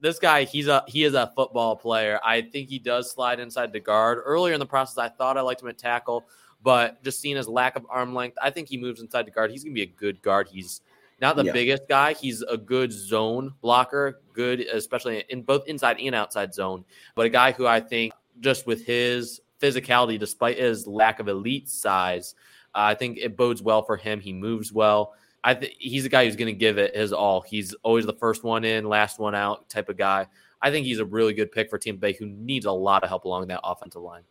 this 0.00 0.18
guy, 0.18 0.44
he's 0.44 0.66
a 0.66 0.84
he 0.88 1.04
is 1.04 1.14
a 1.14 1.32
football 1.36 1.76
player. 1.76 2.18
I 2.24 2.42
think 2.42 2.68
he 2.68 2.78
does 2.78 3.10
slide 3.10 3.40
inside 3.40 3.72
the 3.72 3.80
guard. 3.80 4.18
Earlier 4.24 4.54
in 4.54 4.60
the 4.60 4.66
process, 4.66 4.98
I 4.98 5.08
thought 5.08 5.36
I 5.36 5.42
liked 5.42 5.62
him 5.62 5.68
at 5.68 5.78
tackle, 5.78 6.26
but 6.62 7.02
just 7.02 7.20
seeing 7.20 7.36
his 7.36 7.48
lack 7.48 7.76
of 7.76 7.86
arm 7.88 8.14
length, 8.14 8.38
I 8.42 8.50
think 8.50 8.68
he 8.68 8.78
moves 8.78 9.00
inside 9.00 9.26
the 9.26 9.30
guard. 9.30 9.50
He's 9.50 9.64
gonna 9.64 9.74
be 9.74 9.82
a 9.82 9.86
good 9.86 10.22
guard. 10.22 10.48
He's 10.50 10.80
not 11.20 11.36
the 11.36 11.44
yeah. 11.44 11.52
biggest 11.52 11.82
guy. 11.88 12.14
He's 12.14 12.42
a 12.42 12.56
good 12.56 12.92
zone 12.92 13.52
blocker, 13.60 14.22
good 14.32 14.60
especially 14.60 15.24
in 15.28 15.42
both 15.42 15.66
inside 15.68 15.98
and 16.00 16.14
outside 16.14 16.54
zone. 16.54 16.84
But 17.14 17.26
a 17.26 17.30
guy 17.30 17.52
who 17.52 17.66
I 17.66 17.80
think 17.80 18.14
just 18.40 18.66
with 18.66 18.86
his 18.86 19.40
physicality, 19.60 20.18
despite 20.18 20.58
his 20.58 20.86
lack 20.86 21.20
of 21.20 21.28
elite 21.28 21.68
size, 21.68 22.34
uh, 22.74 22.78
I 22.78 22.94
think 22.94 23.18
it 23.18 23.36
bodes 23.36 23.62
well 23.62 23.82
for 23.82 23.96
him. 23.96 24.20
He 24.20 24.32
moves 24.32 24.72
well. 24.72 25.12
I 25.42 25.54
think 25.54 25.74
he's 25.78 26.04
a 26.04 26.08
guy 26.08 26.24
who's 26.24 26.36
going 26.36 26.52
to 26.52 26.58
give 26.58 26.78
it 26.78 26.94
his 26.94 27.12
all. 27.12 27.40
He's 27.40 27.74
always 27.82 28.06
the 28.06 28.12
first 28.14 28.44
one 28.44 28.64
in, 28.64 28.88
last 28.88 29.18
one 29.18 29.34
out 29.34 29.68
type 29.68 29.88
of 29.88 29.96
guy. 29.96 30.26
I 30.62 30.70
think 30.70 30.86
he's 30.86 30.98
a 30.98 31.04
really 31.04 31.32
good 31.32 31.50
pick 31.50 31.70
for 31.70 31.78
Team 31.78 31.96
Bay 31.96 32.12
who 32.12 32.26
needs 32.26 32.66
a 32.66 32.72
lot 32.72 33.02
of 33.02 33.08
help 33.08 33.24
along 33.24 33.48
that 33.48 33.60
offensive 33.64 34.02
line. 34.02 34.22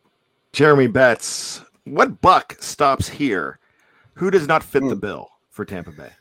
Jeremy 0.54 0.88
Betz, 0.88 1.64
what 1.86 2.22
buck 2.22 2.58
stops 2.60 3.10
here? 3.10 3.60
Who 4.14 4.30
does 4.30 4.48
not 4.48 4.64
fit 4.64 4.84
mm. 4.84 4.90
the 4.90 4.96
hmm. 4.96 5.02
bill 5.02 5.30
for 5.50 5.66
Tampa 5.66 5.92
Bay? 5.92 6.12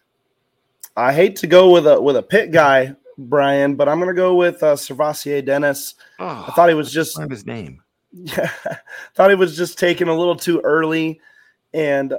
I 0.97 1.13
hate 1.13 1.37
to 1.37 1.47
go 1.47 1.71
with 1.71 1.87
a 1.87 2.01
with 2.01 2.17
a 2.17 2.23
Pitt 2.23 2.51
guy, 2.51 2.95
Bryan, 3.17 3.77
but 3.77 3.89
I'm 3.89 3.99
going 3.99 4.09
to 4.09 4.21
go 4.21 4.35
with 4.35 4.63
uh, 4.63 4.75
SirVocea 4.75 5.45
Dennis. 5.45 5.95
Oh, 6.19 6.47
I 6.49 6.53
thought 6.53 6.69
he 6.69 6.75
was 6.75 6.93
just 6.93 7.19
his 7.31 7.47
name. 7.47 7.83
Yeah, 8.11 8.51
thought 9.15 9.29
he 9.29 9.37
was 9.37 9.55
just 9.55 9.79
taken 9.79 10.09
a 10.09 10.17
little 10.17 10.35
too 10.35 10.63
early, 10.65 11.21
and 11.75 12.15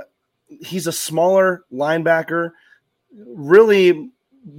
he's 0.49 0.87
a 0.87 0.91
smaller 0.91 1.65
linebacker, 1.71 2.51
really 3.15 4.11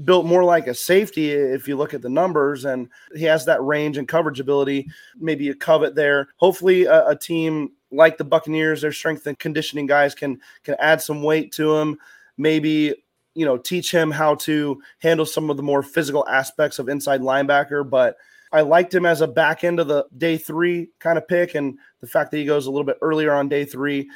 built 0.04 0.26
more 0.26 0.44
like 0.44 0.66
a 0.66 0.74
safety 0.74 1.30
if 1.30 1.66
you 1.66 1.76
look 1.76 1.94
at 1.94 2.02
the 2.02 2.08
numbers 2.08 2.64
and 2.64 2.88
he 3.14 3.24
has 3.24 3.44
that 3.46 3.62
range 3.62 3.96
and 3.96 4.06
coverage 4.06 4.38
ability 4.38 4.86
maybe 5.18 5.48
a 5.48 5.54
covet 5.54 5.94
there. 5.94 6.28
Hopefully 6.36 6.84
a, 6.84 7.08
a, 7.08 7.16
team 7.16 7.72
like 7.90 8.18
the 8.18 8.24
buccaneers 8.24 8.82
their 8.82 8.92
strength 8.92 9.26
and 9.26 9.38
conditioning 9.38 9.86
guys 9.86 10.14
can 10.14 10.40
can 10.62 10.76
add 10.78 11.00
some 11.00 11.22
weight 11.22 11.50
to 11.52 11.74
him 11.76 11.98
maybe 12.36 12.94
you 13.34 13.44
know 13.44 13.56
teach 13.56 13.90
him 13.90 14.10
how 14.10 14.34
to 14.34 14.80
handle 14.98 15.26
some 15.26 15.50
of 15.50 15.56
the 15.56 15.62
more 15.62 15.82
physical 15.82 16.26
aspects 16.28 16.78
of 16.78 16.88
inside 16.88 17.20
linebacker 17.20 17.88
but 17.88 18.16
I 18.52 18.62
liked 18.62 18.94
him 18.94 19.06
as 19.06 19.20
a 19.20 19.28
back 19.28 19.62
end 19.62 19.78
of 19.78 19.86
the 19.86 20.06
day 20.16 20.36
three 20.36 20.90
kind 20.98 21.16
of 21.16 21.28
pick, 21.28 21.54
and 21.54 21.78
the 22.00 22.06
fact 22.06 22.30
that 22.30 22.38
he 22.38 22.44
goes 22.44 22.66
a 22.66 22.70
little 22.70 22.84
bit 22.84 22.98
earlier 23.00 23.32
on 23.32 23.48
day 23.48 23.64
three, 23.64 24.10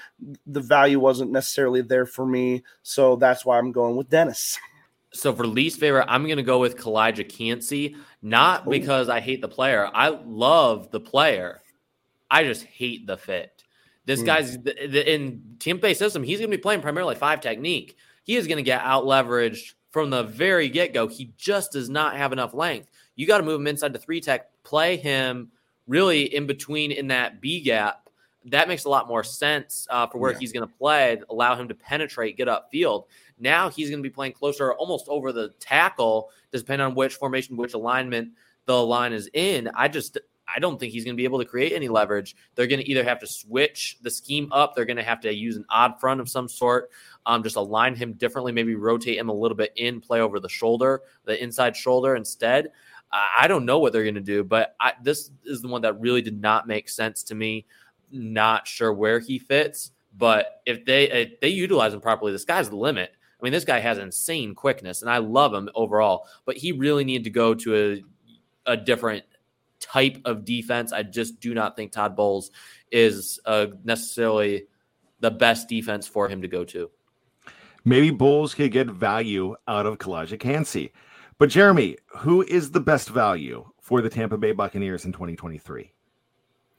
the 0.47 0.61
value 0.61 0.99
wasn't 0.99 1.31
necessarily 1.31 1.83
there 1.83 2.07
for 2.07 2.27
me. 2.27 2.63
So 2.83 3.17
that's 3.17 3.45
why 3.45 3.59
I'm 3.59 3.73
going 3.73 3.97
with 3.97 4.11
Dennis. 4.11 4.59
So 5.13 5.33
for 5.33 5.47
least 5.47 5.79
favorite, 5.79 6.07
I'm 6.09 6.25
going 6.25 6.39
to 6.39 6.43
go 6.43 6.59
with 6.59 6.77
Calijah 6.77 7.29
Kancey, 7.29 7.97
not 8.21 8.69
because 8.69 9.09
I 9.09 9.21
hate 9.21 9.41
the 9.41 9.49
player. 9.49 9.89
I 9.95 10.09
love 10.09 10.91
the 10.91 10.99
player. 10.99 11.63
I 12.29 12.43
just 12.43 12.65
hate 12.65 13.07
the 13.07 13.17
fit. 13.17 13.63
This 14.07 14.23
mm. 14.23 14.27
guy's 14.27 14.57
in 14.57 15.79
Bay 15.79 15.95
system. 15.95 16.25
He's 16.25 16.41
going 16.41 16.51
to 16.51 16.57
be 16.57 16.61
playing 16.61 16.81
primarily 16.81 17.15
five 17.15 17.41
technique. 17.41 17.97
He 18.25 18.35
is 18.35 18.49
going 18.49 18.57
to 18.57 18.65
get 18.65 18.81
out 18.83 19.05
leveraged 19.05 19.75
from 19.95 20.11
the 20.11 20.25
very 20.25 20.69
get 20.69 20.93
go, 20.93 21.07
he 21.07 21.33
just 21.37 21.71
does 21.71 21.89
not 21.89 22.17
have 22.17 22.33
enough 22.33 22.53
length. 22.53 22.89
You 23.15 23.29
got 23.29 23.39
to 23.39 23.45
move 23.45 23.61
him 23.61 23.69
inside 23.69 23.93
the 23.93 23.99
three 24.01 24.21
tech, 24.21 24.51
play 24.65 24.97
him 24.97 25.53
really 25.87 26.35
in 26.35 26.49
between 26.49 26.91
in 26.91 27.07
that 27.09 27.41
B 27.41 27.61
gap. 27.61 28.11
That 28.47 28.67
makes 28.67 28.87
a 28.87 28.89
lot 28.89 29.07
more 29.07 29.23
sense 29.23 29.87
uh, 29.89 30.09
for 30.09 30.19
where 30.19 30.33
yeah. 30.33 30.39
he's 30.41 30.53
going 30.53 30.67
to 30.69 30.75
play, 30.79 31.21
allow 31.31 31.55
him 31.55 31.69
to 31.69 31.77
penetrate, 31.77 32.37
get 32.37 32.49
upfield. 32.49 33.05
Now 33.39 33.71
he's 33.71 33.89
going 33.89 34.03
to 34.03 34.09
be 34.09 34.13
playing 34.13 34.33
closer, 34.33 34.75
almost 34.75 35.07
over 35.07 35.31
the 35.31 35.51
tackle, 35.61 36.31
depending 36.51 36.85
on 36.85 36.97
which 36.97 37.15
formation, 37.15 37.57
which 37.57 37.75
alignment 37.75 38.31
the 38.67 38.85
line 38.85 39.13
is 39.13 39.31
in. 39.33 39.71
I 39.77 39.87
just 39.87 40.19
I 40.55 40.61
don't 40.61 40.79
think 40.79 40.93
he's 40.93 41.05
going 41.05 41.17
to 41.17 41.21
be 41.21 41.25
able 41.25 41.39
to 41.39 41.45
create 41.45 41.73
any 41.73 41.89
leverage. 41.89 42.37
They're 42.55 42.67
going 42.67 42.81
to 42.81 42.89
either 42.89 43.05
have 43.05 43.19
to 43.21 43.27
switch 43.27 43.99
the 44.03 44.11
scheme 44.11 44.49
up, 44.53 44.75
they're 44.75 44.85
going 44.85 44.97
to 44.97 45.03
have 45.03 45.21
to 45.23 45.35
use 45.35 45.57
an 45.57 45.65
odd 45.69 45.99
front 46.01 46.21
of 46.21 46.29
some 46.29 46.49
sort, 46.49 46.91
um, 47.27 47.43
just 47.43 47.57
align 47.57 47.95
him 47.95 48.13
differently, 48.15 48.53
maybe 48.53 48.75
rotate 48.75 49.19
him 49.19 49.29
a 49.29 49.35
little 49.35 49.57
bit 49.57 49.73
in, 49.77 50.01
play 50.01 50.21
over 50.21 50.39
the 50.39 50.49
shoulder, 50.49 51.03
the 51.25 51.43
inside 51.43 51.77
shoulder 51.77 52.17
instead. 52.17 52.71
I 53.15 53.47
don't 53.47 53.65
know 53.65 53.79
what 53.79 53.93
they're 53.93 54.03
going 54.03 54.17
to 54.17 54.21
do, 54.21 54.43
but 54.43 54.75
I, 54.81 54.95
this 55.03 55.31
is 55.45 55.63
the 55.63 55.69
one 55.69 55.83
that 55.83 56.01
really 56.01 56.21
did 56.21 56.41
not 56.41 56.67
make 56.67 56.89
sense 56.89 57.23
to 57.25 57.35
me. 57.37 57.67
Not 58.11 58.67
sure 58.67 58.93
where 58.93 59.21
he 59.21 59.39
fits, 59.39 59.93
but 60.17 60.63
if 60.67 60.85
they 60.85 61.11
if 61.11 61.41
they 61.41 61.49
utilize 61.49 61.95
him 61.95 62.01
properly, 62.01 62.33
the 62.33 62.39
sky's 62.39 62.69
the 62.69 62.77
limit. 62.77 63.13
I 63.13 63.45
mean, 63.45 63.53
this 63.53 63.65
guy 63.65 63.79
has 63.79 63.99
insane 63.99 64.55
quickness, 64.55 65.03
and 65.03 65.11
I 65.11 65.19
love 65.19 65.55
him 65.55 65.69
overall. 65.75 66.27
But 66.45 66.57
he 66.57 66.73
really 66.73 67.05
needed 67.05 67.25
to 67.25 67.31
go 67.31 67.55
to 67.55 68.03
a, 68.67 68.73
a 68.73 68.77
different 68.77 69.25
type 69.85 70.19
of 70.25 70.45
defense. 70.45 70.93
I 70.93 71.03
just 71.03 71.41
do 71.41 71.55
not 71.55 71.77
think 71.77 71.93
Todd 71.93 72.17
Bowles 72.17 72.51
is 72.91 73.39
uh, 73.45 73.67
necessarily 73.85 74.65
the 75.21 75.31
best 75.31 75.69
defense 75.69 76.07
for 76.07 76.29
him 76.29 76.43
to 76.43 76.49
go 76.49 76.65
to. 76.65 76.91
Maybe 77.85 78.11
Bowles 78.11 78.55
could 78.55 78.73
get 78.73 78.89
value 78.89 79.57
out 79.69 79.87
of 79.87 79.99
Calijah 79.99 80.41
Kancey. 80.41 80.93
But 81.39 81.51
Jeremy, 81.51 81.97
who 82.19 82.43
is 82.43 82.71
the 82.71 82.81
best 82.81 83.11
value 83.11 83.69
for 83.81 84.01
the 84.01 84.09
Tampa 84.09 84.39
Bay 84.39 84.53
Buccaneers 84.53 85.05
in 85.05 85.13
2023? 85.13 85.93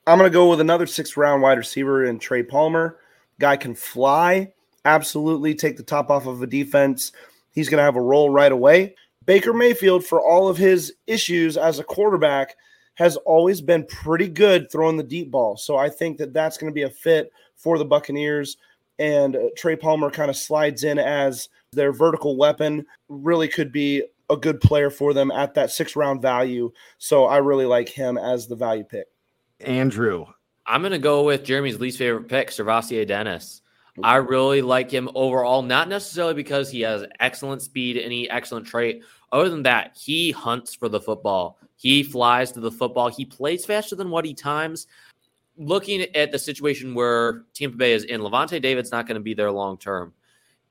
I'm 0.07 0.17
going 0.17 0.29
to 0.29 0.33
go 0.33 0.49
with 0.49 0.61
another 0.61 0.87
sixth 0.87 1.17
round 1.17 1.41
wide 1.41 1.57
receiver 1.57 2.05
in 2.05 2.19
Trey 2.19 2.43
Palmer. 2.43 2.97
Guy 3.39 3.57
can 3.57 3.75
fly, 3.75 4.53
absolutely 4.85 5.53
take 5.55 5.77
the 5.77 5.83
top 5.83 6.09
off 6.09 6.25
of 6.25 6.41
a 6.41 6.47
defense. 6.47 7.11
He's 7.51 7.69
going 7.69 7.79
to 7.79 7.83
have 7.83 7.95
a 7.95 8.01
role 8.01 8.29
right 8.29 8.51
away. 8.51 8.95
Baker 9.25 9.53
Mayfield, 9.53 10.05
for 10.05 10.21
all 10.21 10.47
of 10.47 10.57
his 10.57 10.93
issues 11.07 11.57
as 11.57 11.79
a 11.79 11.83
quarterback, 11.83 12.55
has 12.95 13.17
always 13.17 13.61
been 13.61 13.85
pretty 13.85 14.27
good 14.27 14.71
throwing 14.71 14.97
the 14.97 15.03
deep 15.03 15.31
ball. 15.31 15.57
So 15.57 15.77
I 15.77 15.89
think 15.89 16.17
that 16.17 16.33
that's 16.33 16.57
going 16.57 16.71
to 16.71 16.75
be 16.75 16.83
a 16.83 16.89
fit 16.89 17.31
for 17.55 17.77
the 17.77 17.85
Buccaneers. 17.85 18.57
And 18.99 19.35
uh, 19.35 19.49
Trey 19.57 19.75
Palmer 19.75 20.09
kind 20.09 20.29
of 20.29 20.37
slides 20.37 20.83
in 20.83 20.97
as 20.97 21.49
their 21.71 21.91
vertical 21.91 22.37
weapon, 22.37 22.85
really 23.09 23.47
could 23.47 23.71
be 23.71 24.03
a 24.29 24.37
good 24.37 24.59
player 24.61 24.89
for 24.89 25.13
them 25.13 25.29
at 25.31 25.53
that 25.53 25.71
six 25.71 25.95
round 25.95 26.21
value. 26.21 26.71
So 26.97 27.25
I 27.25 27.37
really 27.37 27.65
like 27.65 27.89
him 27.89 28.17
as 28.17 28.47
the 28.47 28.55
value 28.55 28.83
pick. 28.83 29.07
Andrew. 29.59 30.25
I'm 30.67 30.81
going 30.81 30.93
to 30.93 30.97
go 30.97 31.23
with 31.23 31.43
Jeremy's 31.43 31.79
least 31.79 31.99
favorite 31.99 32.27
pick, 32.27 32.49
SirVocea 32.49 33.05
Dennis. 33.05 33.61
I 34.03 34.15
really 34.15 34.61
like 34.61 34.91
him 34.91 35.09
overall, 35.15 35.61
not 35.61 35.87
necessarily 35.87 36.33
because 36.33 36.69
he 36.69 36.81
has 36.81 37.05
excellent 37.19 37.61
speed, 37.61 37.97
any 37.97 38.29
excellent 38.29 38.67
trait. 38.67 39.03
Other 39.35 39.49
than 39.49 39.63
that, 39.63 39.97
he 40.01 40.31
hunts 40.31 40.73
for 40.73 40.87
the 40.87 41.01
football. 41.01 41.59
He 41.75 42.03
flies 42.03 42.53
to 42.53 42.61
the 42.61 42.71
football. 42.71 43.09
He 43.09 43.25
plays 43.25 43.65
faster 43.65 43.93
than 43.93 44.09
what 44.09 44.23
he 44.23 44.33
times. 44.33 44.87
Looking 45.57 46.03
at 46.15 46.31
the 46.31 46.39
situation 46.39 46.95
where 46.95 47.43
Tampa 47.53 47.75
Bay 47.75 47.91
is 47.91 48.05
in, 48.05 48.21
Lavonte 48.21 48.61
David's 48.61 48.93
not 48.93 49.07
going 49.07 49.15
to 49.15 49.21
be 49.21 49.33
there 49.33 49.51
long 49.51 49.77
term. 49.77 50.13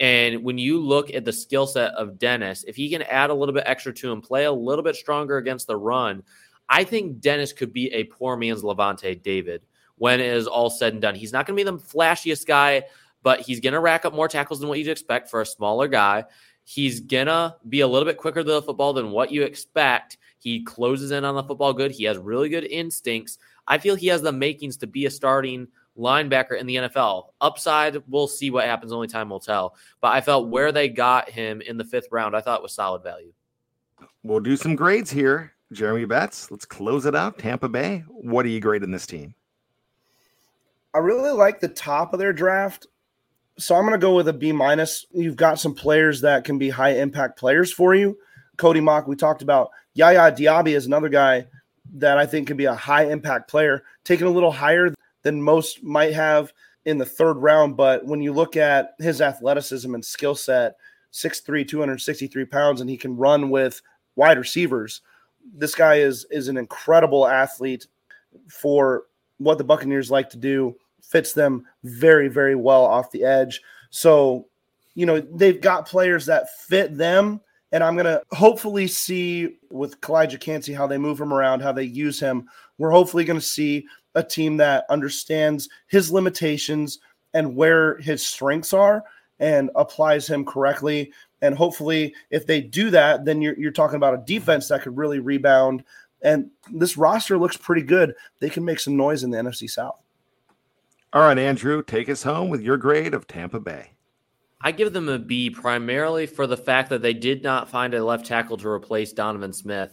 And 0.01 0.43
when 0.43 0.57
you 0.57 0.81
look 0.81 1.13
at 1.13 1.27
the 1.27 1.33
skill 1.33 1.67
set 1.67 1.93
of 1.93 2.19
Dennis, 2.19 2.65
if 2.67 2.75
he 2.75 2.89
can 2.89 3.03
add 3.03 3.29
a 3.29 3.35
little 3.35 3.53
bit 3.53 3.65
extra 3.67 3.93
to 3.93 4.11
him, 4.11 4.23
play 4.23 4.45
a 4.45 4.53
little 4.53 4.83
bit 4.83 4.97
stronger 4.97 5.37
against 5.37 5.67
the 5.67 5.77
run, 5.77 6.23
I 6.67 6.85
think 6.85 7.21
Dennis 7.21 7.53
could 7.53 7.75
be 7.75 7.93
a 7.93 8.05
poor 8.05 8.35
man's 8.35 8.63
Lavonte 8.63 9.23
David 9.23 9.61
when 9.97 10.21
it 10.21 10.33
is 10.33 10.47
all 10.47 10.71
said 10.71 10.95
and 10.95 11.03
done. 11.03 11.15
He's 11.15 11.35
not 11.35 11.45
going 11.45 11.59
to 11.59 11.63
be 11.63 11.71
the 11.71 11.77
flashiest 11.77 12.47
guy, 12.47 12.85
but 13.23 13.41
he's 13.41 13.61
going 13.61 13.75
to 13.75 13.81
rack 13.81 14.07
up 14.07 14.15
more 14.15 14.27
tackles 14.27 14.61
than 14.61 14.71
what 14.71 14.79
you'd 14.79 14.89
expect 14.89 15.29
for 15.29 15.43
a 15.43 15.47
smaller 15.47 15.87
guy. 15.87 16.25
He's 16.65 17.01
going 17.01 17.27
to 17.27 17.57
be 17.69 17.81
a 17.81 17.87
little 17.87 18.07
bit 18.07 18.17
quicker 18.17 18.43
to 18.43 18.51
the 18.51 18.63
football 18.63 18.93
than 18.93 19.11
what 19.11 19.31
you 19.31 19.43
expect. 19.43 20.19
He 20.39 20.63
closes 20.63 21.11
in 21.11 21.25
on 21.25 21.35
the 21.35 21.43
football 21.43 21.73
good. 21.73 21.91
He 21.91 22.05
has 22.05 22.19
really 22.19 22.49
good 22.49 22.65
instincts. 22.65 23.39
I 23.67 23.79
feel 23.79 23.95
he 23.95 24.09
has 24.09 24.23
the 24.23 24.33
makings 24.33 24.77
to 24.79 24.87
be 24.87 25.07
a 25.07 25.11
starting 25.11 25.69
linebacker 25.99 26.59
in 26.59 26.67
the 26.67 26.77
NFL. 26.77 27.29
Upside, 27.41 28.03
we'll 28.09 28.27
see 28.27 28.51
what 28.51 28.65
happens. 28.65 28.93
Only 28.93 29.09
time 29.09 29.31
will 29.31 29.41
tell. 29.41 29.77
But 30.01 30.13
I 30.13 30.21
felt 30.21 30.49
where 30.49 30.73
they 30.73 30.89
got 30.89 31.31
him 31.31 31.61
in 31.61 31.77
the 31.77 31.85
fifth 31.85 32.09
round, 32.11 32.37
I 32.37 32.41
thought 32.41 32.63
was 32.63 32.73
solid 32.73 33.03
value. 33.03 33.33
We'll 34.23 34.41
do 34.41 34.57
some 34.57 34.75
grades 34.75 35.11
here. 35.11 35.53
Jeremy 35.73 36.05
Betz, 36.05 36.51
let's 36.51 36.65
close 36.65 37.07
it 37.07 37.15
out. 37.15 37.39
Tampa 37.39 37.69
Bay, 37.69 38.05
what 38.09 38.43
do 38.43 38.49
you 38.49 38.61
grade 38.61 38.83
in 38.83 38.91
this 38.91 39.07
team? 39.07 39.35
I 40.95 40.99
really 40.99 41.33
like 41.33 41.61
the 41.61 41.69
top 41.69 42.13
of 42.13 42.21
their 42.21 42.33
draft. 42.33 42.87
So 43.57 43.75
I'm 43.75 43.83
going 43.83 43.93
to 43.93 43.99
go 43.99 44.17
with 44.17 44.29
a 44.29 44.33
B 44.33 44.53
minus. 44.53 45.07
You've 45.13 45.37
got 45.37 45.61
some 45.61 45.75
players 45.75 46.21
that 46.23 46.45
can 46.45 46.59
be 46.59 46.71
high 46.71 46.95
impact 46.95 47.39
players 47.39 47.73
for 47.73 47.95
you. 47.95 48.19
Cody 48.57 48.81
Mauch, 48.81 49.07
we 49.07 49.17
talked 49.17 49.43
about. 49.43 49.71
Yaya 49.95 50.33
Diaby 50.33 50.77
is 50.77 50.87
another 50.87 51.09
guy 51.09 51.47
that 51.95 52.19
I 52.19 52.27
think 52.27 52.49
can 52.49 52.57
be 52.57 52.65
a 52.65 52.75
high 52.75 53.05
impact 53.05 53.49
player, 53.49 53.85
taken 54.05 54.27
a 54.27 54.31
little 54.31 54.51
higher 54.51 54.93
than 55.23 55.41
most 55.41 55.83
might 55.85 56.13
have 56.15 56.53
in 56.85 56.99
the 56.99 57.07
third 57.07 57.35
round. 57.35 57.77
But 57.77 58.05
when 58.05 58.21
you 58.21 58.33
look 58.33 58.57
at 58.57 58.95
his 58.99 59.21
athleticism 59.21 59.95
and 59.95 60.05
skill 60.05 60.35
set, 60.35 60.77
6'3, 61.13 61.67
263 61.67 62.45
pounds, 62.47 62.81
and 62.81 62.91
he 62.91 62.97
can 62.97 63.17
run 63.17 63.51
with 63.51 63.81
wide 64.17 64.39
receivers. 64.39 65.01
This 65.55 65.75
guy 65.75 65.97
is 65.97 66.27
is 66.31 66.49
an 66.49 66.57
incredible 66.57 67.27
athlete 67.27 67.87
for 68.49 69.05
what 69.39 69.59
the 69.59 69.65
Buccaneers 69.65 70.11
like 70.11 70.31
to 70.31 70.37
do. 70.37 70.75
Fits 71.09 71.33
them 71.33 71.67
very, 71.83 72.29
very 72.29 72.55
well 72.55 72.85
off 72.85 73.11
the 73.11 73.25
edge. 73.25 73.61
So, 73.91 74.49
you 74.95 75.07
know, 75.07 75.21
they've 75.21 75.61
got 75.61 75.87
players 75.87 76.27
that 76.27 76.59
fit 76.59 76.97
them 76.97 77.41
and 77.75 77.83
I'm 77.83 77.97
going 77.97 78.07
to 78.07 78.23
hopefully 78.31 78.87
see 78.87 79.57
with 79.69 80.01
Calijah 80.01 80.39
Kancey 80.39 80.73
how 80.73 80.87
they 80.87 80.97
move 80.97 81.21
him 81.21 81.33
around, 81.33 81.61
how 81.61 81.73
they 81.73 81.83
use 81.83 82.21
him. 82.21 82.49
We're 82.79 82.93
hopefully 82.93 83.25
going 83.25 83.41
to 83.41 83.45
see 83.45 83.85
a 84.15 84.23
team 84.23 84.57
that 84.59 84.85
understands 84.91 85.69
his 85.89 86.13
limitations 86.13 87.01
and 87.33 87.57
where 87.57 87.97
his 87.97 88.25
strengths 88.25 88.73
are 88.73 89.03
and 89.41 89.71
applies 89.75 90.25
him 90.25 90.45
correctly. 90.45 91.13
And 91.43 91.57
hopefully, 91.57 92.15
if 92.31 92.47
they 92.47 92.61
do 92.61 92.91
that, 92.91 93.25
then 93.25 93.43
you're, 93.43 93.59
you're 93.59 93.73
talking 93.73 93.97
about 93.97 94.15
a 94.15 94.25
defense 94.25 94.69
that 94.69 94.83
could 94.83 94.97
really 94.97 95.19
rebound. 95.19 95.83
And 96.23 96.53
this 96.73 96.97
roster 96.97 97.37
looks 97.39 97.57
pretty 97.57 97.83
good. 97.83 98.15
They 98.39 98.51
can 98.51 98.65
make 98.65 98.79
some 98.79 98.97
noise 98.97 99.25
in 99.25 99.33
the 99.33 99.39
NFC 99.39 99.69
South. 99.69 100.01
All 101.15 101.21
right, 101.21 101.39
Andrew, 101.39 101.81
take 101.81 102.09
us 102.09 102.25
home 102.25 102.49
with 102.49 102.61
your 102.61 102.77
grade 102.77 103.15
of 103.15 103.29
Tampa 103.29 103.61
Bay. 103.61 103.93
I 104.61 104.73
give 104.73 104.93
them 104.93 105.09
a 105.09 105.17
B 105.17 105.49
primarily 105.49 106.27
for 106.27 106.49
the 106.49 106.57
fact 106.57 106.91
that 106.91 107.03
they 107.03 107.15
did 107.15 107.45
not 107.45 107.71
find 107.71 107.95
a 107.95 108.05
left 108.05 108.27
tackle 108.27 108.57
to 108.57 108.69
replace 108.69 109.13
Donovan 109.13 109.53
Smith. 109.53 109.93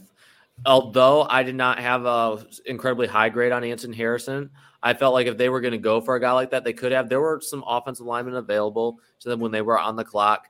Although 0.65 1.27
I 1.29 1.43
did 1.43 1.53
not 1.53 1.77
have 1.77 2.07
a 2.07 2.43
incredibly 2.65 3.05
high 3.05 3.29
grade 3.29 3.51
on 3.51 3.63
Anton 3.63 3.93
Harrison, 3.93 4.49
I 4.81 4.95
felt 4.95 5.13
like 5.13 5.27
if 5.27 5.37
they 5.37 5.49
were 5.49 5.61
going 5.61 5.73
to 5.73 5.77
go 5.77 6.01
for 6.01 6.15
a 6.15 6.19
guy 6.19 6.31
like 6.31 6.49
that, 6.49 6.63
they 6.63 6.73
could 6.73 6.91
have. 6.91 7.07
There 7.07 7.21
were 7.21 7.39
some 7.39 7.63
offensive 7.67 8.07
linemen 8.07 8.33
available 8.33 8.99
to 9.19 9.29
them 9.29 9.39
when 9.39 9.51
they 9.51 9.61
were 9.61 9.77
on 9.77 9.95
the 9.95 10.03
clock. 10.03 10.47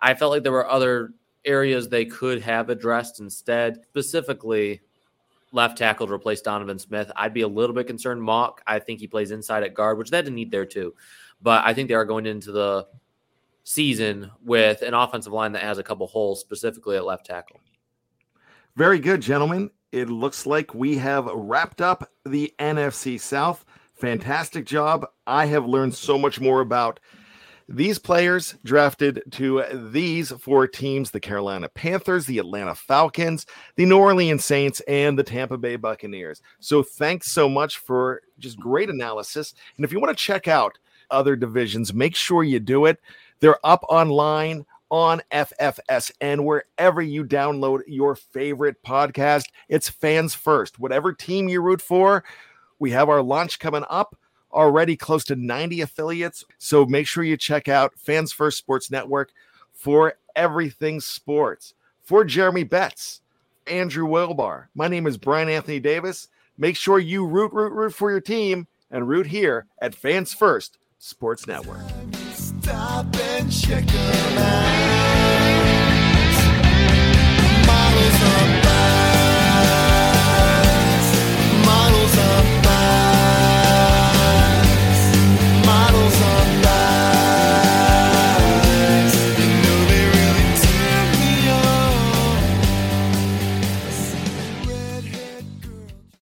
I 0.00 0.14
felt 0.14 0.32
like 0.32 0.42
there 0.42 0.52
were 0.52 0.70
other 0.70 1.12
areas 1.44 1.86
they 1.86 2.06
could 2.06 2.40
have 2.40 2.70
addressed 2.70 3.20
instead, 3.20 3.82
specifically 3.90 4.80
left 5.54 5.78
tackle 5.78 6.06
to 6.06 6.12
replace 6.12 6.40
Donovan 6.40 6.78
Smith. 6.78 7.10
I'd 7.16 7.32
be 7.32 7.42
a 7.42 7.48
little 7.48 7.74
bit 7.74 7.86
concerned. 7.86 8.20
Mauch, 8.20 8.60
I 8.66 8.78
think 8.78 9.00
he 9.00 9.06
plays 9.06 9.30
inside 9.30 9.62
at 9.62 9.74
guard, 9.74 9.96
which 9.96 10.10
they 10.10 10.18
had 10.18 10.26
a 10.26 10.30
need 10.30 10.50
there 10.50 10.66
too. 10.66 10.94
But 11.40 11.64
I 11.64 11.72
think 11.72 11.88
they 11.88 11.94
are 11.94 12.04
going 12.04 12.26
into 12.26 12.52
the 12.52 12.86
season 13.62 14.30
with 14.42 14.82
an 14.82 14.94
offensive 14.94 15.32
line 15.32 15.52
that 15.52 15.62
has 15.62 15.78
a 15.78 15.82
couple 15.82 16.06
holes, 16.06 16.40
specifically 16.40 16.96
at 16.96 17.04
left 17.04 17.26
tackle. 17.26 17.60
Very 18.76 18.98
good, 18.98 19.20
gentlemen. 19.20 19.70
It 19.92 20.10
looks 20.10 20.44
like 20.44 20.74
we 20.74 20.96
have 20.98 21.26
wrapped 21.26 21.80
up 21.80 22.10
the 22.26 22.52
NFC 22.58 23.20
South. 23.20 23.64
Fantastic 23.94 24.66
job. 24.66 25.06
I 25.26 25.46
have 25.46 25.66
learned 25.66 25.94
so 25.94 26.18
much 26.18 26.40
more 26.40 26.60
about 26.60 26.98
these 27.68 27.98
players 27.98 28.54
drafted 28.64 29.22
to 29.32 29.64
these 29.90 30.30
four 30.32 30.66
teams 30.66 31.10
the 31.10 31.20
Carolina 31.20 31.68
Panthers, 31.68 32.26
the 32.26 32.38
Atlanta 32.38 32.74
Falcons, 32.74 33.46
the 33.76 33.86
New 33.86 33.98
Orleans 33.98 34.44
Saints, 34.44 34.80
and 34.80 35.18
the 35.18 35.22
Tampa 35.22 35.56
Bay 35.56 35.76
Buccaneers. 35.76 36.42
So, 36.60 36.82
thanks 36.82 37.30
so 37.30 37.48
much 37.48 37.78
for 37.78 38.22
just 38.38 38.58
great 38.58 38.90
analysis. 38.90 39.54
And 39.76 39.84
if 39.84 39.92
you 39.92 40.00
want 40.00 40.16
to 40.16 40.22
check 40.22 40.48
out 40.48 40.78
other 41.10 41.36
divisions, 41.36 41.94
make 41.94 42.16
sure 42.16 42.44
you 42.44 42.60
do 42.60 42.86
it. 42.86 43.00
They're 43.40 43.64
up 43.64 43.84
online 43.88 44.66
on 44.90 45.22
FFSN, 45.32 46.44
wherever 46.44 47.02
you 47.02 47.24
download 47.24 47.80
your 47.86 48.14
favorite 48.14 48.82
podcast. 48.82 49.46
It's 49.68 49.88
fans 49.88 50.34
first. 50.34 50.78
Whatever 50.78 51.12
team 51.12 51.48
you 51.48 51.62
root 51.62 51.82
for, 51.82 52.24
we 52.78 52.90
have 52.90 53.08
our 53.08 53.22
launch 53.22 53.58
coming 53.58 53.84
up 53.88 54.16
already 54.54 54.96
close 54.96 55.24
to 55.24 55.36
90 55.36 55.80
affiliates. 55.82 56.44
So 56.58 56.86
make 56.86 57.06
sure 57.06 57.24
you 57.24 57.36
check 57.36 57.68
out 57.68 57.98
Fans 57.98 58.32
First 58.32 58.58
Sports 58.58 58.90
Network 58.90 59.32
for 59.72 60.14
everything 60.36 61.00
sports. 61.00 61.74
For 62.02 62.24
Jeremy 62.24 62.64
Betz, 62.64 63.20
Andrew 63.66 64.06
Wilbar, 64.06 64.66
my 64.74 64.88
name 64.88 65.06
is 65.06 65.16
Bryan 65.16 65.48
Anthony 65.48 65.80
Davis. 65.80 66.28
Make 66.56 66.76
sure 66.76 66.98
you 66.98 67.26
root, 67.26 67.52
root, 67.52 67.72
root 67.72 67.94
for 67.94 68.10
your 68.10 68.20
team 68.20 68.66
and 68.90 69.08
root 69.08 69.26
here 69.26 69.66
at 69.80 69.94
Fans 69.94 70.32
First 70.32 70.78
Sports 70.98 71.46
Network. 71.46 71.80